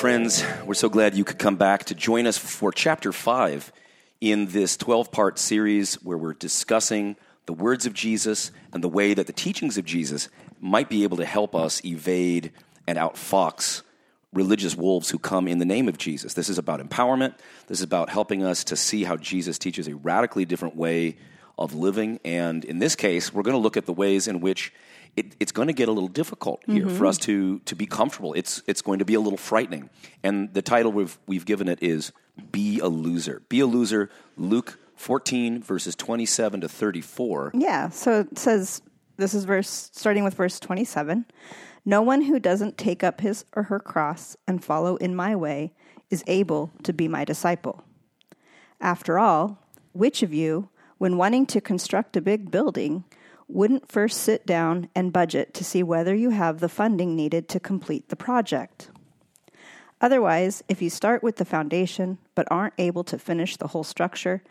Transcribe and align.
Friends, 0.00 0.42
we're 0.64 0.72
so 0.72 0.88
glad 0.88 1.14
you 1.14 1.24
could 1.24 1.38
come 1.38 1.56
back 1.56 1.84
to 1.84 1.94
join 1.94 2.26
us 2.26 2.38
for 2.38 2.72
chapter 2.72 3.12
5 3.12 3.70
in 4.22 4.46
this 4.46 4.78
12 4.78 5.12
part 5.12 5.38
series 5.38 5.96
where 5.96 6.16
we're 6.16 6.32
discussing 6.32 7.16
the 7.44 7.52
words 7.52 7.84
of 7.84 7.92
Jesus 7.92 8.50
and 8.72 8.82
the 8.82 8.88
way 8.88 9.12
that 9.12 9.26
the 9.26 9.34
teachings 9.34 9.76
of 9.76 9.84
Jesus 9.84 10.30
might 10.58 10.88
be 10.88 11.02
able 11.02 11.18
to 11.18 11.26
help 11.26 11.54
us 11.54 11.84
evade 11.84 12.50
and 12.86 12.96
outfox 12.96 13.82
religious 14.32 14.74
wolves 14.74 15.10
who 15.10 15.18
come 15.18 15.46
in 15.46 15.58
the 15.58 15.66
name 15.66 15.86
of 15.86 15.98
Jesus. 15.98 16.32
This 16.32 16.48
is 16.48 16.56
about 16.56 16.80
empowerment. 16.80 17.34
This 17.66 17.80
is 17.80 17.84
about 17.84 18.08
helping 18.08 18.42
us 18.42 18.64
to 18.64 18.76
see 18.76 19.04
how 19.04 19.18
Jesus 19.18 19.58
teaches 19.58 19.86
a 19.86 19.96
radically 19.96 20.46
different 20.46 20.76
way 20.76 21.18
of 21.58 21.74
living. 21.74 22.20
And 22.24 22.64
in 22.64 22.78
this 22.78 22.96
case, 22.96 23.34
we're 23.34 23.42
going 23.42 23.52
to 23.52 23.58
look 23.58 23.76
at 23.76 23.84
the 23.84 23.92
ways 23.92 24.28
in 24.28 24.40
which 24.40 24.72
it, 25.16 25.34
it's 25.40 25.52
going 25.52 25.68
to 25.68 25.74
get 25.74 25.88
a 25.88 25.92
little 25.92 26.08
difficult 26.08 26.62
here 26.66 26.86
Mm-hmm. 26.86 26.96
for 26.96 27.06
us 27.06 27.18
to, 27.18 27.58
to 27.60 27.74
be 27.74 27.86
comfortable. 27.86 28.32
It's, 28.34 28.62
it's 28.66 28.82
going 28.82 28.98
to 29.00 29.04
be 29.04 29.14
a 29.14 29.20
little 29.20 29.36
frightening. 29.38 29.90
And 30.22 30.52
the 30.54 30.62
title 30.62 30.92
we've, 30.92 31.18
we've 31.26 31.44
given 31.44 31.68
it 31.68 31.82
is 31.82 32.12
Be 32.52 32.78
a 32.80 32.88
Loser. 32.88 33.42
Be 33.48 33.60
a 33.60 33.66
Loser, 33.66 34.10
Luke 34.36 34.78
14, 34.96 35.62
verses 35.62 35.94
27 35.96 36.60
to 36.62 36.68
34. 36.68 37.52
Yeah, 37.54 37.88
so 37.90 38.20
it 38.20 38.38
says 38.38 38.82
this 39.16 39.34
is 39.34 39.44
verse 39.44 39.90
starting 39.92 40.24
with 40.24 40.34
verse 40.34 40.60
27. 40.60 41.26
No 41.84 42.02
one 42.02 42.22
who 42.22 42.38
doesn't 42.38 42.76
take 42.78 43.02
up 43.02 43.20
his 43.20 43.44
or 43.54 43.64
her 43.64 43.80
cross 43.80 44.36
and 44.46 44.62
follow 44.62 44.96
in 44.96 45.14
my 45.16 45.34
way 45.34 45.72
is 46.10 46.22
able 46.26 46.70
to 46.82 46.92
be 46.92 47.08
my 47.08 47.24
disciple. 47.24 47.82
After 48.80 49.18
all, 49.18 49.58
which 49.92 50.22
of 50.22 50.32
you, 50.32 50.68
when 50.98 51.16
wanting 51.16 51.46
to 51.46 51.60
construct 51.60 52.16
a 52.16 52.20
big 52.20 52.50
building, 52.50 53.04
wouldn't 53.52 53.90
first 53.90 54.18
sit 54.18 54.46
down 54.46 54.88
and 54.94 55.12
budget 55.12 55.54
to 55.54 55.64
see 55.64 55.82
whether 55.82 56.14
you 56.14 56.30
have 56.30 56.60
the 56.60 56.68
funding 56.68 57.16
needed 57.16 57.48
to 57.48 57.60
complete 57.60 58.08
the 58.08 58.16
project? 58.16 58.90
Otherwise, 60.00 60.62
if 60.68 60.80
you 60.80 60.88
start 60.88 61.22
with 61.22 61.36
the 61.36 61.44
foundation 61.44 62.18
but 62.34 62.48
aren't 62.50 62.74
able 62.78 63.04
to 63.04 63.18
finish 63.18 63.56
the 63.56 63.68
whole 63.68 63.84
structure, 63.84 64.42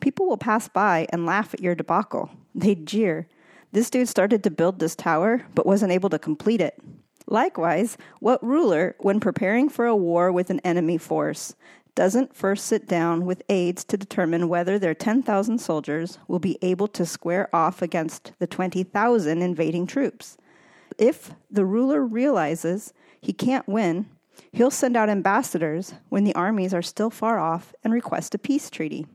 people 0.00 0.26
will 0.26 0.36
pass 0.36 0.68
by 0.68 1.06
and 1.10 1.26
laugh 1.26 1.54
at 1.54 1.60
your 1.60 1.74
debacle. 1.74 2.30
They'd 2.54 2.86
jeer. 2.86 3.28
This 3.72 3.90
dude 3.90 4.08
started 4.08 4.42
to 4.44 4.50
build 4.50 4.78
this 4.78 4.96
tower 4.96 5.44
but 5.54 5.66
wasn't 5.66 5.92
able 5.92 6.10
to 6.10 6.18
complete 6.18 6.60
it. 6.60 6.80
Likewise, 7.28 7.98
what 8.20 8.44
ruler, 8.44 8.94
when 9.00 9.20
preparing 9.20 9.68
for 9.68 9.86
a 9.86 9.96
war 9.96 10.30
with 10.30 10.50
an 10.50 10.60
enemy 10.60 10.96
force, 10.96 11.54
doesn't 11.96 12.36
first 12.36 12.66
sit 12.66 12.86
down 12.86 13.24
with 13.24 13.42
aides 13.48 13.82
to 13.82 13.96
determine 13.96 14.48
whether 14.48 14.78
their 14.78 14.94
10,000 14.94 15.58
soldiers 15.58 16.18
will 16.28 16.38
be 16.38 16.58
able 16.62 16.86
to 16.86 17.04
square 17.04 17.48
off 17.56 17.82
against 17.82 18.32
the 18.38 18.46
20,000 18.46 19.42
invading 19.42 19.88
troops? 19.88 20.36
If 20.98 21.32
the 21.50 21.64
ruler 21.64 22.04
realizes 22.04 22.92
he 23.20 23.32
can't 23.32 23.66
win, 23.66 24.06
he'll 24.52 24.70
send 24.70 24.96
out 24.96 25.08
ambassadors 25.08 25.94
when 26.10 26.24
the 26.24 26.34
armies 26.34 26.74
are 26.74 26.82
still 26.82 27.10
far 27.10 27.38
off 27.38 27.74
and 27.82 27.92
request 27.92 28.34
a 28.34 28.38
peace 28.38 28.70
treaty. 28.70 29.06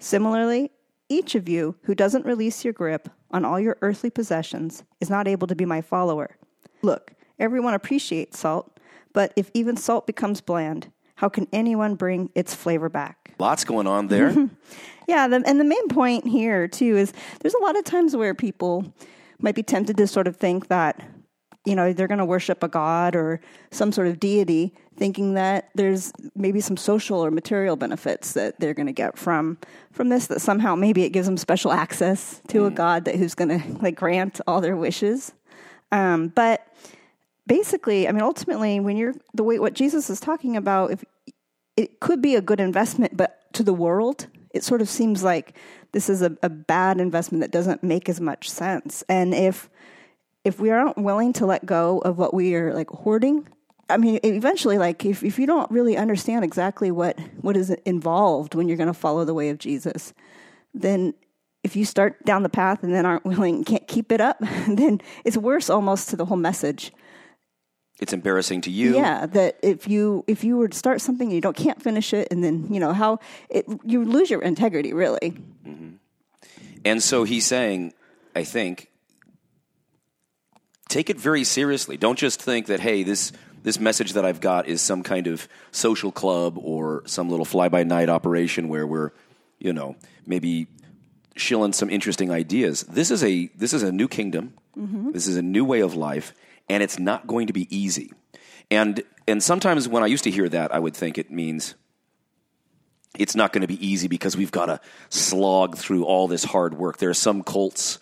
Similarly, 0.00 0.70
each 1.08 1.34
of 1.34 1.48
you 1.48 1.74
who 1.82 1.94
doesn't 1.94 2.24
release 2.24 2.64
your 2.64 2.72
grip 2.72 3.08
on 3.32 3.44
all 3.44 3.60
your 3.60 3.76
earthly 3.82 4.08
possessions 4.08 4.84
is 5.00 5.10
not 5.10 5.28
able 5.28 5.48
to 5.48 5.56
be 5.56 5.64
my 5.64 5.82
follower. 5.82 6.36
Look, 6.80 7.12
everyone 7.38 7.74
appreciates 7.74 8.38
salt, 8.38 8.78
but 9.12 9.32
if 9.36 9.50
even 9.52 9.76
salt 9.76 10.06
becomes 10.06 10.40
bland, 10.40 10.90
how 11.22 11.28
can 11.28 11.46
anyone 11.52 11.94
bring 11.94 12.30
its 12.34 12.52
flavor 12.52 12.88
back? 12.88 13.32
Lots 13.38 13.64
going 13.64 13.86
on 13.86 14.08
there. 14.08 14.34
Yeah, 15.08 15.26
the, 15.26 15.42
and 15.44 15.58
the 15.58 15.64
main 15.64 15.88
point 15.88 16.28
here 16.28 16.68
too 16.68 16.96
is 16.96 17.12
there's 17.40 17.54
a 17.54 17.58
lot 17.58 17.76
of 17.76 17.82
times 17.82 18.14
where 18.14 18.34
people 18.34 18.94
might 19.40 19.56
be 19.56 19.62
tempted 19.64 19.96
to 19.96 20.06
sort 20.06 20.28
of 20.28 20.36
think 20.36 20.68
that 20.68 21.02
you 21.66 21.74
know 21.74 21.92
they're 21.92 22.06
going 22.06 22.18
to 22.18 22.24
worship 22.24 22.62
a 22.62 22.68
god 22.68 23.16
or 23.16 23.40
some 23.72 23.90
sort 23.90 24.06
of 24.06 24.20
deity, 24.20 24.72
thinking 24.96 25.34
that 25.34 25.70
there's 25.74 26.12
maybe 26.36 26.60
some 26.60 26.76
social 26.76 27.18
or 27.18 27.32
material 27.32 27.74
benefits 27.74 28.32
that 28.34 28.60
they're 28.60 28.74
going 28.74 28.86
to 28.86 28.92
get 28.92 29.18
from 29.18 29.58
from 29.90 30.08
this. 30.08 30.28
That 30.28 30.40
somehow 30.40 30.76
maybe 30.76 31.02
it 31.02 31.10
gives 31.10 31.26
them 31.26 31.36
special 31.36 31.72
access 31.72 32.40
to 32.48 32.66
a 32.66 32.70
god 32.70 33.04
that 33.06 33.16
who's 33.16 33.34
going 33.34 33.60
to 33.60 33.82
like 33.82 33.96
grant 33.96 34.40
all 34.46 34.60
their 34.60 34.76
wishes. 34.76 35.32
Um, 35.90 36.28
but 36.28 36.64
basically, 37.46 38.08
I 38.08 38.12
mean, 38.12 38.22
ultimately, 38.22 38.80
when 38.80 38.96
you're 38.96 39.14
the 39.34 39.42
way 39.42 39.58
what 39.58 39.74
Jesus 39.74 40.08
is 40.08 40.20
talking 40.20 40.56
about, 40.56 40.92
if 40.92 41.04
it 41.76 42.00
could 42.00 42.20
be 42.20 42.34
a 42.34 42.40
good 42.40 42.60
investment, 42.60 43.16
but 43.16 43.52
to 43.54 43.62
the 43.62 43.74
world, 43.74 44.26
it 44.50 44.64
sort 44.64 44.80
of 44.80 44.88
seems 44.88 45.22
like 45.22 45.54
this 45.92 46.08
is 46.08 46.22
a, 46.22 46.36
a 46.42 46.48
bad 46.48 47.00
investment 47.00 47.40
that 47.42 47.50
doesn't 47.50 47.82
make 47.82 48.08
as 48.08 48.20
much 48.20 48.50
sense. 48.50 49.02
And 49.08 49.34
if 49.34 49.68
if 50.44 50.58
we 50.58 50.70
aren't 50.70 50.98
willing 50.98 51.32
to 51.32 51.46
let 51.46 51.64
go 51.64 51.98
of 52.00 52.18
what 52.18 52.34
we 52.34 52.54
are 52.56 52.74
like 52.74 52.90
hoarding, 52.90 53.46
I 53.88 53.96
mean, 53.96 54.18
eventually, 54.24 54.76
like 54.76 55.04
if, 55.04 55.22
if 55.22 55.38
you 55.38 55.46
don't 55.46 55.70
really 55.70 55.96
understand 55.96 56.44
exactly 56.44 56.90
what 56.90 57.18
what 57.40 57.56
is 57.56 57.70
involved 57.84 58.54
when 58.54 58.68
you're 58.68 58.76
going 58.76 58.88
to 58.88 58.94
follow 58.94 59.24
the 59.24 59.34
way 59.34 59.50
of 59.50 59.58
Jesus, 59.58 60.12
then 60.74 61.14
if 61.62 61.76
you 61.76 61.84
start 61.84 62.24
down 62.24 62.42
the 62.42 62.48
path 62.48 62.82
and 62.82 62.92
then 62.92 63.06
aren't 63.06 63.24
willing, 63.24 63.64
can't 63.64 63.86
keep 63.86 64.10
it 64.10 64.20
up, 64.20 64.38
then 64.68 65.00
it's 65.24 65.36
worse 65.36 65.70
almost 65.70 66.08
to 66.08 66.16
the 66.16 66.24
whole 66.24 66.36
message. 66.36 66.92
It's 68.02 68.12
embarrassing 68.12 68.62
to 68.62 68.70
you. 68.70 68.96
Yeah, 68.96 69.26
that 69.26 69.60
if 69.62 69.86
you 69.86 70.24
if 70.26 70.42
you 70.42 70.56
were 70.56 70.66
to 70.66 70.76
start 70.76 71.00
something 71.00 71.28
and 71.28 71.34
you 71.34 71.40
don't 71.40 71.56
can't 71.56 71.80
finish 71.80 72.12
it, 72.12 72.26
and 72.32 72.42
then 72.42 72.66
you 72.68 72.80
know 72.80 72.92
how 72.92 73.20
it 73.48 73.64
you 73.84 74.04
lose 74.04 74.28
your 74.28 74.42
integrity 74.42 74.92
really. 74.92 75.30
Mm-hmm. 75.64 75.90
And 76.84 77.00
so 77.00 77.22
he's 77.22 77.46
saying, 77.46 77.94
I 78.34 78.42
think, 78.42 78.90
take 80.88 81.10
it 81.10 81.16
very 81.16 81.44
seriously. 81.44 81.96
Don't 81.96 82.18
just 82.18 82.42
think 82.42 82.66
that, 82.66 82.80
hey, 82.80 83.04
this 83.04 83.30
this 83.62 83.78
message 83.78 84.14
that 84.14 84.24
I've 84.24 84.40
got 84.40 84.66
is 84.66 84.80
some 84.80 85.04
kind 85.04 85.28
of 85.28 85.46
social 85.70 86.10
club 86.10 86.58
or 86.58 87.04
some 87.06 87.30
little 87.30 87.44
fly 87.44 87.68
by 87.68 87.84
night 87.84 88.08
operation 88.08 88.68
where 88.68 88.84
we're, 88.84 89.12
you 89.60 89.72
know, 89.72 89.94
maybe 90.26 90.66
shilling 91.36 91.72
some 91.72 91.88
interesting 91.88 92.32
ideas. 92.32 92.82
This 92.82 93.12
is 93.12 93.22
a 93.22 93.46
this 93.54 93.72
is 93.72 93.84
a 93.84 93.92
new 93.92 94.08
kingdom. 94.08 94.54
Mm-hmm. 94.76 95.12
This 95.12 95.28
is 95.28 95.36
a 95.36 95.42
new 95.42 95.64
way 95.64 95.80
of 95.80 95.94
life, 95.94 96.34
and 96.68 96.82
it's 96.82 96.98
not 96.98 97.26
going 97.26 97.46
to 97.48 97.52
be 97.52 97.74
easy. 97.74 98.12
And 98.70 99.02
and 99.28 99.42
sometimes 99.42 99.88
when 99.88 100.02
I 100.02 100.06
used 100.06 100.24
to 100.24 100.30
hear 100.30 100.48
that, 100.48 100.74
I 100.74 100.78
would 100.78 100.96
think 100.96 101.18
it 101.18 101.30
means 101.30 101.74
it's 103.18 103.36
not 103.36 103.52
going 103.52 103.60
to 103.60 103.68
be 103.68 103.86
easy 103.86 104.08
because 104.08 104.36
we've 104.36 104.50
got 104.50 104.66
to 104.66 104.80
slog 105.10 105.76
through 105.76 106.04
all 106.04 106.28
this 106.28 106.44
hard 106.44 106.74
work. 106.74 106.96
There 106.98 107.10
are 107.10 107.14
some 107.14 107.42
cults, 107.42 107.98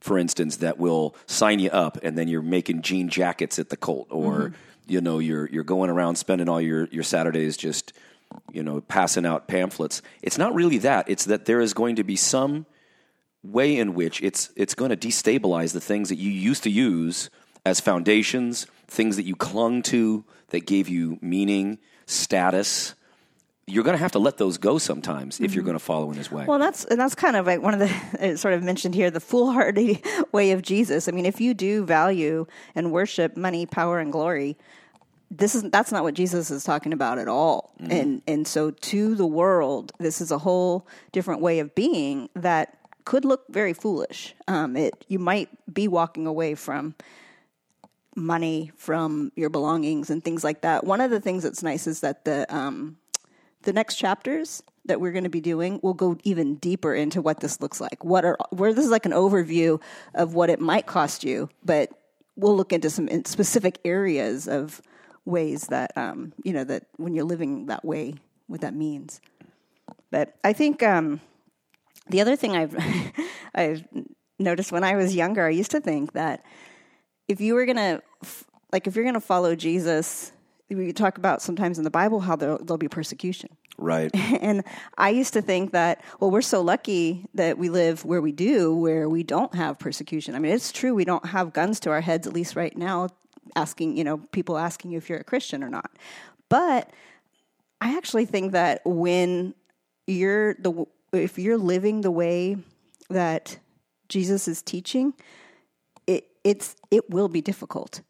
for 0.00 0.18
instance, 0.18 0.56
that 0.56 0.78
will 0.78 1.14
sign 1.26 1.58
you 1.58 1.70
up 1.70 1.98
and 2.02 2.16
then 2.16 2.28
you're 2.28 2.42
making 2.42 2.82
jean 2.82 3.08
jackets 3.08 3.58
at 3.58 3.68
the 3.68 3.76
cult, 3.76 4.08
or 4.10 4.34
mm-hmm. 4.34 4.54
you 4.86 5.00
know 5.00 5.18
you're 5.18 5.48
you're 5.50 5.64
going 5.64 5.90
around 5.90 6.16
spending 6.16 6.48
all 6.48 6.60
your 6.60 6.86
your 6.86 7.02
Saturdays 7.02 7.56
just 7.56 7.92
you 8.52 8.62
know 8.62 8.80
passing 8.80 9.26
out 9.26 9.46
pamphlets. 9.46 10.02
It's 10.22 10.38
not 10.38 10.54
really 10.54 10.78
that. 10.78 11.08
It's 11.08 11.26
that 11.26 11.44
there 11.44 11.60
is 11.60 11.74
going 11.74 11.96
to 11.96 12.04
be 12.04 12.16
some 12.16 12.66
way 13.42 13.76
in 13.76 13.94
which 13.94 14.22
it's 14.22 14.50
it's 14.56 14.74
going 14.74 14.90
to 14.90 14.96
destabilize 14.96 15.72
the 15.72 15.80
things 15.80 16.08
that 16.08 16.16
you 16.16 16.30
used 16.30 16.62
to 16.62 16.70
use 16.70 17.28
as 17.64 17.80
foundations, 17.80 18.66
things 18.86 19.16
that 19.16 19.24
you 19.24 19.34
clung 19.34 19.82
to 19.82 20.24
that 20.48 20.66
gave 20.66 20.88
you 20.88 21.18
meaning, 21.20 21.78
status. 22.06 22.94
You're 23.66 23.84
going 23.84 23.96
to 23.96 24.02
have 24.02 24.12
to 24.12 24.18
let 24.18 24.36
those 24.36 24.58
go 24.58 24.76
sometimes 24.76 25.40
if 25.40 25.54
you're 25.54 25.64
going 25.64 25.76
to 25.76 25.82
follow 25.82 26.10
in 26.10 26.18
His 26.18 26.30
way. 26.30 26.44
Well, 26.46 26.58
that's 26.58 26.84
and 26.84 27.00
that's 27.00 27.14
kind 27.14 27.34
of 27.34 27.46
like 27.46 27.62
one 27.62 27.72
of 27.72 27.80
the 27.80 28.36
sort 28.36 28.52
of 28.52 28.62
mentioned 28.62 28.94
here 28.94 29.10
the 29.10 29.20
foolhardy 29.20 30.02
way 30.32 30.50
of 30.50 30.60
Jesus. 30.60 31.08
I 31.08 31.12
mean, 31.12 31.24
if 31.24 31.40
you 31.40 31.54
do 31.54 31.84
value 31.84 32.46
and 32.74 32.92
worship 32.92 33.38
money, 33.38 33.64
power, 33.64 34.00
and 34.00 34.12
glory, 34.12 34.58
this 35.30 35.54
is 35.54 35.62
that's 35.64 35.90
not 35.90 36.02
what 36.02 36.12
Jesus 36.12 36.50
is 36.50 36.62
talking 36.62 36.92
about 36.92 37.18
at 37.18 37.26
all. 37.26 37.72
And 37.80 38.20
and 38.26 38.46
so 38.46 38.70
to 38.70 39.14
the 39.14 39.26
world, 39.26 39.92
this 39.98 40.20
is 40.20 40.30
a 40.30 40.38
whole 40.38 40.86
different 41.12 41.40
way 41.40 41.58
of 41.58 41.74
being 41.74 42.28
that 42.34 42.76
could 43.06 43.24
look 43.24 43.44
very 43.48 43.72
foolish. 43.72 44.34
Um, 44.46 44.76
it 44.76 45.06
you 45.08 45.18
might 45.18 45.48
be 45.72 45.88
walking 45.88 46.26
away 46.26 46.54
from 46.54 46.94
money, 48.16 48.70
from 48.76 49.32
your 49.36 49.50
belongings, 49.50 50.10
and 50.10 50.22
things 50.22 50.44
like 50.44 50.62
that. 50.62 50.84
One 50.84 51.00
of 51.00 51.10
the 51.10 51.20
things 51.20 51.42
that's 51.42 51.62
nice 51.62 51.86
is 51.86 52.00
that 52.00 52.24
the 52.24 52.52
um, 52.54 52.96
the 53.62 53.72
next 53.72 53.96
chapters 53.96 54.62
that 54.86 55.00
we're 55.00 55.12
going 55.12 55.24
to 55.24 55.30
be 55.30 55.40
doing 55.40 55.80
will 55.82 55.94
go 55.94 56.18
even 56.24 56.56
deeper 56.56 56.94
into 56.94 57.22
what 57.22 57.40
this 57.40 57.60
looks 57.60 57.80
like. 57.80 58.04
What 58.04 58.24
are 58.24 58.36
where 58.50 58.72
this 58.72 58.84
is 58.84 58.90
like 58.90 59.06
an 59.06 59.12
overview 59.12 59.80
of 60.14 60.34
what 60.34 60.50
it 60.50 60.60
might 60.60 60.86
cost 60.86 61.24
you, 61.24 61.48
but 61.64 61.90
we'll 62.36 62.56
look 62.56 62.72
into 62.72 62.90
some 62.90 63.08
specific 63.24 63.78
areas 63.84 64.48
of 64.48 64.82
ways 65.24 65.68
that 65.68 65.96
um, 65.96 66.32
you 66.42 66.52
know 66.52 66.64
that 66.64 66.86
when 66.96 67.14
you're 67.14 67.24
living 67.24 67.66
that 67.66 67.84
way, 67.84 68.14
what 68.46 68.60
that 68.60 68.74
means. 68.74 69.20
But 70.10 70.36
I 70.44 70.52
think 70.52 70.82
um, 70.82 71.20
the 72.08 72.20
other 72.20 72.36
thing 72.36 72.56
I've 72.56 72.76
I've 73.54 73.84
noticed 74.38 74.72
when 74.72 74.84
I 74.84 74.96
was 74.96 75.14
younger, 75.14 75.46
I 75.46 75.50
used 75.50 75.70
to 75.70 75.80
think 75.80 76.12
that 76.12 76.44
if 77.28 77.40
you 77.40 77.54
were 77.54 77.66
gonna 77.66 78.02
like 78.72 78.86
if 78.86 78.96
you're 78.96 79.04
gonna 79.04 79.20
follow 79.20 79.54
Jesus, 79.54 80.32
we 80.68 80.92
talk 80.92 81.18
about 81.18 81.42
sometimes 81.42 81.78
in 81.78 81.84
the 81.84 81.90
Bible 81.90 82.20
how 82.20 82.36
there'll, 82.36 82.58
there'll 82.58 82.78
be 82.78 82.88
persecution. 82.88 83.50
right. 83.78 84.10
And 84.40 84.64
I 84.98 85.10
used 85.10 85.32
to 85.34 85.42
think 85.42 85.72
that, 85.72 86.02
well, 86.20 86.30
we're 86.30 86.42
so 86.42 86.60
lucky 86.60 87.26
that 87.34 87.58
we 87.58 87.68
live 87.68 88.04
where 88.04 88.20
we 88.20 88.32
do, 88.32 88.74
where 88.74 89.08
we 89.08 89.22
don't 89.22 89.54
have 89.54 89.78
persecution. 89.78 90.34
I 90.34 90.38
mean, 90.38 90.52
it's 90.52 90.72
true 90.72 90.94
we 90.94 91.04
don't 91.04 91.26
have 91.26 91.52
guns 91.52 91.80
to 91.80 91.90
our 91.90 92.00
heads, 92.00 92.26
at 92.26 92.32
least 92.32 92.56
right 92.56 92.76
now, 92.76 93.08
asking, 93.56 93.96
you 93.96 94.04
know, 94.04 94.18
people 94.32 94.58
asking 94.58 94.90
you 94.90 94.98
if 94.98 95.08
you're 95.08 95.18
a 95.18 95.24
Christian 95.24 95.62
or 95.62 95.70
not. 95.70 95.90
But 96.48 96.90
I 97.80 97.96
actually 97.96 98.26
think 98.26 98.52
that 98.52 98.80
when 98.84 99.54
you're 100.06 100.54
the 100.54 100.86
if 101.12 101.38
you're 101.38 101.58
living 101.58 102.00
the 102.00 102.10
way 102.10 102.56
that 103.08 103.58
Jesus 104.08 104.48
is 104.48 104.62
teaching, 104.62 105.14
it's 106.44 106.76
it 106.90 107.10
will 107.10 107.28
be 107.28 107.40
difficult. 107.40 108.02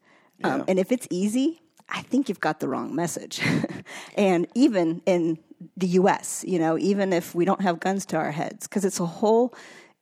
Um, 0.43 0.65
and 0.67 0.77
if 0.77 0.91
it's 0.91 1.07
easy, 1.09 1.61
I 1.89 2.01
think 2.01 2.29
you've 2.29 2.41
got 2.41 2.59
the 2.59 2.67
wrong 2.67 2.93
message. 2.93 3.41
and 4.15 4.47
even 4.53 5.01
in 5.05 5.39
the 5.77 5.87
U.S., 5.87 6.43
you 6.45 6.59
know, 6.59 6.77
even 6.77 7.13
if 7.13 7.33
we 7.33 7.45
don't 7.45 7.61
have 7.61 7.79
guns 7.79 8.05
to 8.07 8.17
our 8.17 8.31
heads, 8.31 8.67
because 8.67 8.85
it's 8.85 8.99
a 8.99 9.05
whole 9.05 9.55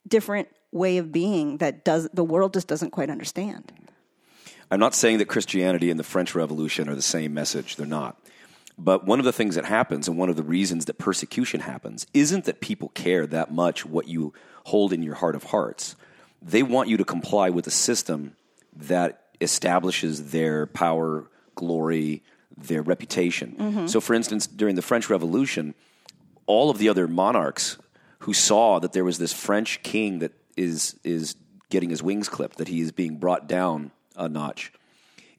different 0.06 0.48
way 0.72 0.98
of 0.98 1.12
being 1.12 1.58
that 1.58 1.84
does 1.84 2.08
the 2.12 2.24
world 2.24 2.52
just 2.52 2.66
doesn't 2.66 2.90
quite 2.90 3.10
understand. 3.10 3.72
I'm 4.70 4.80
not 4.80 4.94
saying 4.94 5.18
that 5.18 5.26
Christianity 5.26 5.90
and 5.90 6.00
the 6.00 6.04
French 6.04 6.34
Revolution 6.34 6.88
are 6.88 6.94
the 6.94 7.02
same 7.02 7.32
message. 7.32 7.76
They're 7.76 7.86
not. 7.86 8.18
But 8.76 9.06
one 9.06 9.20
of 9.20 9.24
the 9.24 9.32
things 9.32 9.54
that 9.54 9.64
happens, 9.64 10.08
and 10.08 10.18
one 10.18 10.30
of 10.30 10.36
the 10.36 10.42
reasons 10.42 10.86
that 10.86 10.98
persecution 10.98 11.60
happens, 11.60 12.06
isn't 12.12 12.44
that 12.46 12.60
people 12.60 12.88
care 12.88 13.24
that 13.26 13.52
much 13.52 13.86
what 13.86 14.08
you 14.08 14.32
hold 14.64 14.92
in 14.92 15.02
your 15.02 15.14
heart 15.14 15.36
of 15.36 15.44
hearts. 15.44 15.94
They 16.44 16.62
want 16.62 16.88
you 16.88 16.98
to 16.98 17.04
comply 17.04 17.48
with 17.50 17.66
a 17.66 17.70
system 17.72 18.36
that 18.76 19.22
establishes 19.40 20.30
their 20.30 20.66
power, 20.66 21.24
glory, 21.54 22.22
their 22.56 22.82
reputation. 22.82 23.56
So, 23.88 24.00
for 24.00 24.14
instance, 24.14 24.46
during 24.46 24.76
the 24.76 24.82
French 24.82 25.08
Revolution, 25.08 25.74
all 26.46 26.70
of 26.70 26.78
the 26.78 26.88
other 26.88 27.08
monarchs 27.08 27.78
who 28.20 28.34
saw 28.34 28.78
that 28.78 28.92
there 28.92 29.04
was 29.04 29.18
this 29.18 29.32
French 29.32 29.82
king 29.82 30.18
that 30.20 30.32
is 30.56 30.98
is 31.02 31.34
getting 31.70 31.90
his 31.90 32.02
wings 32.02 32.28
clipped, 32.28 32.58
that 32.58 32.68
he 32.68 32.80
is 32.80 32.92
being 32.92 33.16
brought 33.16 33.48
down 33.48 33.90
a 34.14 34.28
notch. 34.28 34.72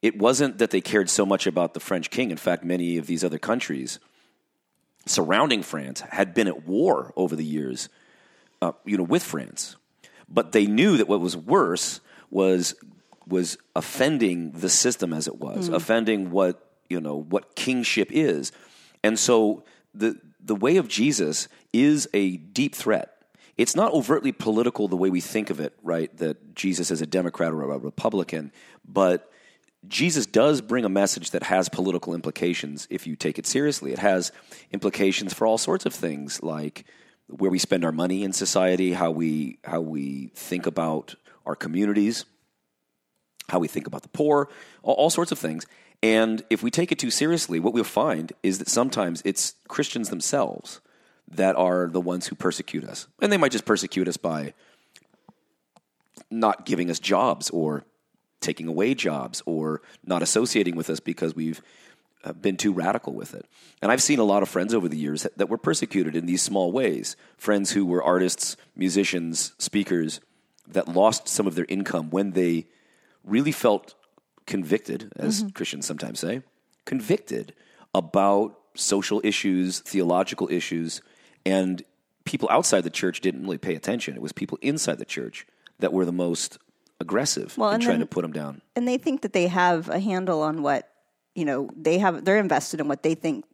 It 0.01 0.17
wasn't 0.17 0.57
that 0.57 0.71
they 0.71 0.81
cared 0.81 1.09
so 1.09 1.25
much 1.25 1.47
about 1.47 1.73
the 1.73 1.79
French 1.79 2.09
king. 2.09 2.31
In 2.31 2.37
fact, 2.37 2.63
many 2.63 2.97
of 2.97 3.07
these 3.07 3.23
other 3.23 3.39
countries 3.39 3.99
surrounding 5.05 5.63
France 5.63 6.01
had 6.01 6.33
been 6.33 6.47
at 6.47 6.67
war 6.67 7.13
over 7.15 7.35
the 7.35 7.45
years, 7.45 7.89
uh, 8.61 8.73
you 8.83 8.97
know, 8.97 9.03
with 9.03 9.23
France. 9.23 9.77
But 10.27 10.51
they 10.51 10.65
knew 10.65 10.97
that 10.97 11.07
what 11.07 11.19
was 11.19 11.37
worse 11.37 12.01
was 12.29 12.75
was 13.27 13.57
offending 13.75 14.51
the 14.51 14.69
system 14.69 15.11
as 15.11 15.27
it 15.27 15.39
was, 15.39 15.69
mm. 15.69 15.73
offending 15.73 16.31
what 16.31 16.71
you 16.89 17.01
know 17.01 17.21
what 17.21 17.55
kingship 17.55 18.09
is, 18.11 18.51
and 19.03 19.17
so 19.17 19.63
the 19.93 20.19
the 20.39 20.55
way 20.55 20.77
of 20.77 20.87
Jesus 20.87 21.47
is 21.73 22.07
a 22.13 22.37
deep 22.37 22.75
threat. 22.75 23.11
It's 23.57 23.75
not 23.75 23.93
overtly 23.93 24.31
political 24.31 24.87
the 24.87 24.97
way 24.97 25.09
we 25.09 25.21
think 25.21 25.49
of 25.49 25.59
it, 25.59 25.73
right? 25.81 26.15
That 26.17 26.55
Jesus 26.55 26.91
is 26.91 27.01
a 27.01 27.05
Democrat 27.05 27.53
or 27.53 27.63
a 27.63 27.77
Republican, 27.77 28.51
but 28.85 29.31
Jesus 29.87 30.25
does 30.25 30.61
bring 30.61 30.85
a 30.85 30.89
message 30.89 31.31
that 31.31 31.43
has 31.43 31.69
political 31.69 32.13
implications 32.13 32.87
if 32.89 33.07
you 33.07 33.15
take 33.15 33.39
it 33.39 33.45
seriously. 33.47 33.91
It 33.91 33.99
has 33.99 34.31
implications 34.71 35.33
for 35.33 35.47
all 35.47 35.57
sorts 35.57 35.85
of 35.85 35.93
things, 35.93 36.41
like 36.43 36.85
where 37.27 37.51
we 37.51 37.59
spend 37.59 37.83
our 37.83 37.91
money 37.91 38.23
in 38.23 38.33
society, 38.33 38.93
how 38.93 39.11
we 39.11 39.59
how 39.63 39.81
we 39.81 40.31
think 40.35 40.65
about 40.65 41.15
our 41.45 41.55
communities, 41.55 42.25
how 43.49 43.59
we 43.59 43.67
think 43.67 43.87
about 43.87 44.01
the 44.03 44.09
poor, 44.09 44.49
all, 44.83 44.95
all 44.95 45.09
sorts 45.09 45.31
of 45.31 45.39
things. 45.39 45.65
And 46.03 46.43
if 46.49 46.61
we 46.61 46.69
take 46.69 46.91
it 46.91 46.99
too 46.99 47.09
seriously, 47.09 47.59
what 47.59 47.73
we'll 47.73 47.83
find 47.83 48.33
is 48.43 48.59
that 48.59 48.69
sometimes 48.69 49.21
it's 49.25 49.55
Christians 49.67 50.09
themselves 50.09 50.81
that 51.27 51.55
are 51.55 51.87
the 51.87 52.01
ones 52.01 52.27
who 52.27 52.35
persecute 52.35 52.83
us, 52.83 53.07
and 53.21 53.31
they 53.31 53.37
might 53.37 53.51
just 53.51 53.65
persecute 53.65 54.07
us 54.07 54.17
by 54.17 54.53
not 56.29 56.65
giving 56.65 56.89
us 56.89 56.99
jobs 56.99 57.49
or 57.49 57.85
taking 58.41 58.67
away 58.67 58.93
jobs 58.93 59.41
or 59.45 59.81
not 60.05 60.21
associating 60.21 60.75
with 60.75 60.89
us 60.89 60.99
because 60.99 61.35
we've 61.35 61.61
uh, 62.25 62.33
been 62.33 62.57
too 62.57 62.73
radical 62.73 63.13
with 63.13 63.33
it. 63.33 63.45
And 63.81 63.91
I've 63.91 64.01
seen 64.01 64.19
a 64.19 64.23
lot 64.23 64.41
of 64.43 64.49
friends 64.49 64.73
over 64.73 64.89
the 64.89 64.97
years 64.97 65.23
that, 65.23 65.37
that 65.37 65.47
were 65.49 65.57
persecuted 65.57 66.15
in 66.15 66.25
these 66.25 66.41
small 66.41 66.71
ways. 66.71 67.15
Friends 67.37 67.71
who 67.71 67.85
were 67.85 68.03
artists, 68.03 68.57
musicians, 68.75 69.53
speakers 69.59 70.19
that 70.67 70.87
lost 70.87 71.27
some 71.27 71.45
of 71.47 71.55
their 71.55 71.65
income 71.69 72.09
when 72.09 72.31
they 72.31 72.65
really 73.23 73.51
felt 73.51 73.93
convicted, 74.47 75.11
as 75.15 75.45
Christians 75.53 75.85
sometimes 75.85 76.19
say, 76.19 76.41
convicted 76.85 77.53
about 77.93 78.57
social 78.75 79.21
issues, 79.23 79.79
theological 79.79 80.47
issues, 80.51 81.01
and 81.45 81.83
people 82.25 82.47
outside 82.51 82.81
the 82.81 82.89
church 82.89 83.21
didn't 83.21 83.43
really 83.43 83.57
pay 83.57 83.75
attention. 83.75 84.15
It 84.15 84.21
was 84.21 84.31
people 84.31 84.57
inside 84.61 84.97
the 84.97 85.05
church 85.05 85.45
that 85.79 85.93
were 85.93 86.05
the 86.05 86.11
most 86.11 86.57
aggressive 86.99 87.57
Well, 87.57 87.71
in 87.71 87.81
trying 87.81 87.93
then- 87.99 87.99
to 88.01 88.05
put 88.07 88.21
them 88.23 88.31
down. 88.31 88.61
and 88.75 88.87
they 88.87 88.97
think 88.97 89.21
that 89.21 89.33
they 89.33 89.47
have 89.47 89.89
a 89.89 89.99
handle 89.99 90.41
on 90.41 90.61
what 90.63 90.89
you 91.35 91.45
know 91.45 91.69
they 91.75 91.97
have 91.97 92.25
they're 92.25 92.39
invested 92.39 92.79
in 92.79 92.87
what 92.87 93.03
they 93.03 93.15
think 93.15 93.45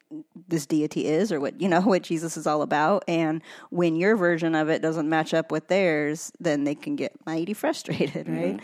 this 0.47 0.65
deity 0.65 1.05
is 1.05 1.31
or 1.31 1.39
what 1.39 1.59
you 1.59 1.67
know 1.67 1.81
what 1.93 2.03
jesus 2.03 2.37
is 2.37 2.47
all 2.47 2.61
about 2.61 3.03
and 3.07 3.41
when 3.69 3.95
your 3.95 4.15
version 4.15 4.55
of 4.55 4.69
it 4.69 4.81
doesn't 4.81 5.09
match 5.09 5.33
up 5.33 5.51
with 5.51 5.67
theirs 5.67 6.31
then 6.39 6.63
they 6.63 6.75
can 6.75 6.95
get 6.95 7.13
mighty 7.25 7.53
frustrated 7.61 8.27
right 8.29 8.59